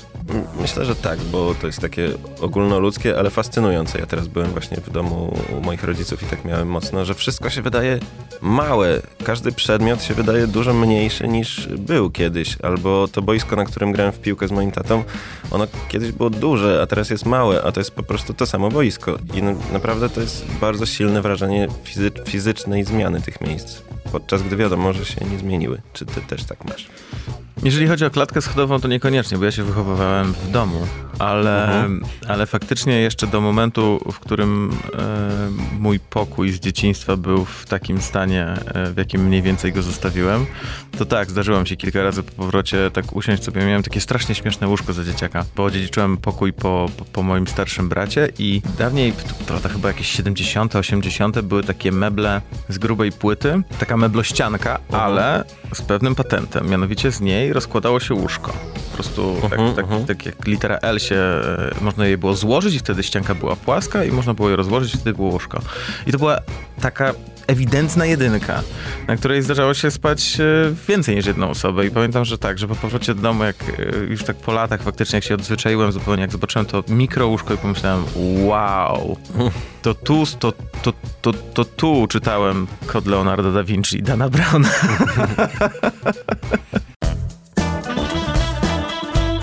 Myślę, 0.60 0.84
że 0.84 0.96
tak, 0.96 1.18
bo 1.18 1.54
to 1.54 1.66
jest 1.66 1.80
takie 1.80 2.10
ogólnoludzkie, 2.40 3.18
ale 3.18 3.30
fascynujące. 3.30 3.98
Ja 3.98 4.06
teraz 4.06 4.26
byłem 4.26 4.50
właśnie 4.50 4.76
w 4.76 4.90
domu 4.90 5.36
u 5.58 5.60
moich 5.60 5.84
rodziców 5.84 6.17
i 6.22 6.26
tak 6.26 6.44
miałem 6.44 6.68
mocno, 6.68 7.04
że 7.04 7.14
wszystko 7.14 7.50
się 7.50 7.62
wydaje 7.62 7.98
małe. 8.40 9.02
Każdy 9.24 9.52
przedmiot 9.52 10.02
się 10.02 10.14
wydaje 10.14 10.46
dużo 10.46 10.74
mniejszy 10.74 11.28
niż 11.28 11.66
był 11.66 12.10
kiedyś. 12.10 12.56
Albo 12.62 13.08
to 13.08 13.22
boisko, 13.22 13.56
na 13.56 13.64
którym 13.64 13.92
grałem 13.92 14.12
w 14.12 14.20
piłkę 14.20 14.48
z 14.48 14.50
moim 14.50 14.70
tatą, 14.70 15.04
ono 15.50 15.66
kiedyś 15.88 16.12
było 16.12 16.30
duże, 16.30 16.80
a 16.82 16.86
teraz 16.86 17.10
jest 17.10 17.26
małe, 17.26 17.62
a 17.62 17.72
to 17.72 17.80
jest 17.80 17.90
po 17.90 18.02
prostu 18.02 18.34
to 18.34 18.46
samo 18.46 18.70
boisko. 18.70 19.18
I 19.34 19.42
naprawdę 19.72 20.08
to 20.08 20.20
jest 20.20 20.46
bardzo 20.60 20.86
silne 20.86 21.22
wrażenie 21.22 21.68
fizy 21.84 22.10
fizycznej 22.24 22.84
zmiany 22.84 23.20
tych 23.20 23.40
miejsc. 23.40 23.82
Podczas 24.12 24.42
gdy 24.42 24.56
wiadomo, 24.56 24.92
że 24.92 25.04
się 25.04 25.24
nie 25.24 25.38
zmieniły. 25.38 25.80
Czy 25.92 26.06
ty 26.06 26.20
też 26.20 26.44
tak 26.44 26.64
masz? 26.64 26.88
Jeżeli 27.62 27.86
chodzi 27.86 28.04
o 28.04 28.10
klatkę 28.10 28.42
schodową, 28.42 28.80
to 28.80 28.88
niekoniecznie, 28.88 29.38
bo 29.38 29.44
ja 29.44 29.52
się 29.52 29.62
wychowywałem 29.62 30.32
w 30.32 30.50
domu 30.50 30.86
ale, 31.18 31.64
Mhm. 31.64 32.02
ale 32.28 32.46
faktycznie 32.46 33.00
jeszcze 33.00 33.26
do 33.26 33.40
momentu, 33.40 34.00
w 34.12 34.18
którym 34.18 34.70
e, 34.98 35.50
mój 35.78 36.00
pokój 36.00 36.50
z 36.52 36.60
dzieciństwa 36.60 37.16
był 37.16 37.44
w 37.44 37.66
takim 37.66 38.00
stanie, 38.00 38.46
e, 38.74 38.92
w 38.92 38.96
jakim 38.96 39.26
mniej 39.26 39.42
więcej 39.42 39.72
go 39.72 39.82
zostawiłem, 39.82 40.46
to 40.98 41.06
tak, 41.06 41.30
zdarzyło 41.30 41.60
mi 41.60 41.68
się 41.68 41.76
kilka 41.76 42.02
razy 42.02 42.22
po 42.22 42.32
powrocie 42.32 42.90
tak 42.90 43.16
usiąść 43.16 43.44
sobie. 43.44 43.66
Miałem 43.66 43.82
takie 43.82 44.00
strasznie 44.00 44.34
śmieszne 44.34 44.68
łóżko 44.68 44.92
za 44.92 45.04
dzieciaka, 45.04 45.44
bo 45.56 45.64
odziedziczyłem 45.64 46.16
pokój 46.16 46.52
po, 46.52 46.90
po, 46.96 47.04
po 47.04 47.22
moim 47.22 47.46
starszym 47.46 47.88
bracie 47.88 48.28
i 48.38 48.62
dawniej, 48.78 49.12
to, 49.46 49.60
to 49.60 49.68
chyba 49.68 49.88
jakieś 49.88 50.08
70., 50.08 50.76
80., 50.76 51.40
były 51.40 51.62
takie 51.62 51.92
meble 51.92 52.42
z 52.68 52.78
grubej 52.78 53.12
płyty, 53.12 53.62
taka 53.78 53.96
meblościanka, 53.96 54.78
ale 54.92 55.44
z 55.74 55.82
pewnym 55.82 56.14
patentem, 56.14 56.68
mianowicie 56.68 57.10
z 57.10 57.20
niej 57.20 57.47
rozkładało 57.52 58.00
się 58.00 58.14
łóżko. 58.14 58.52
Po 58.90 58.94
prostu 58.94 59.36
tak, 59.50 59.60
tak, 59.76 59.86
tak 60.06 60.26
jak 60.26 60.46
litera 60.46 60.78
L 60.82 60.98
się, 60.98 61.16
e, 61.16 61.74
można 61.80 62.06
je 62.06 62.18
było 62.18 62.34
złożyć 62.34 62.74
i 62.74 62.78
wtedy 62.78 63.02
ścianka 63.02 63.34
była 63.34 63.56
płaska 63.56 64.04
i 64.04 64.12
można 64.12 64.34
było 64.34 64.50
je 64.50 64.56
rozłożyć 64.56 64.94
i 64.94 64.96
wtedy 64.96 65.16
było 65.16 65.30
łóżko. 65.30 65.60
I 66.06 66.12
to 66.12 66.18
była 66.18 66.38
taka 66.80 67.14
ewidentna 67.48 68.06
jedynka, 68.06 68.62
na 69.06 69.16
której 69.16 69.42
zdarzało 69.42 69.74
się 69.74 69.90
spać 69.90 70.40
e, 70.40 70.74
więcej 70.88 71.16
niż 71.16 71.26
jedną 71.26 71.50
osobę 71.50 71.86
i 71.86 71.90
pamiętam, 71.90 72.24
że 72.24 72.38
tak, 72.38 72.58
że 72.58 72.68
po 72.68 72.74
powrocie 72.74 73.14
do 73.14 73.22
domu, 73.22 73.44
jak 73.44 73.56
e, 73.62 73.96
już 73.96 74.24
tak 74.24 74.36
po 74.36 74.52
latach 74.52 74.82
faktycznie, 74.82 75.16
jak 75.16 75.24
się 75.24 75.34
odzwyczaiłem 75.34 75.92
zupełnie, 75.92 76.22
jak 76.22 76.32
zobaczyłem 76.32 76.66
to 76.66 76.84
mikro 76.88 77.26
łóżko 77.26 77.54
i 77.54 77.56
pomyślałem, 77.56 78.04
wow, 78.46 79.16
to 79.82 79.94
tu, 79.94 80.24
to, 80.38 80.52
to, 80.82 80.92
to, 81.22 81.32
to 81.32 81.64
tu 81.64 82.06
czytałem 82.08 82.66
kod 82.86 83.06
Leonardo 83.06 83.52
da 83.52 83.64
Vinci 83.64 83.98
i 83.98 84.02
Dana 84.02 84.28
Browna. 84.28 84.70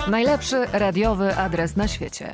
Najlepszy 0.08 0.66
radiowy 0.72 1.36
adres 1.36 1.76
na 1.76 1.88
świecie. 1.88 2.32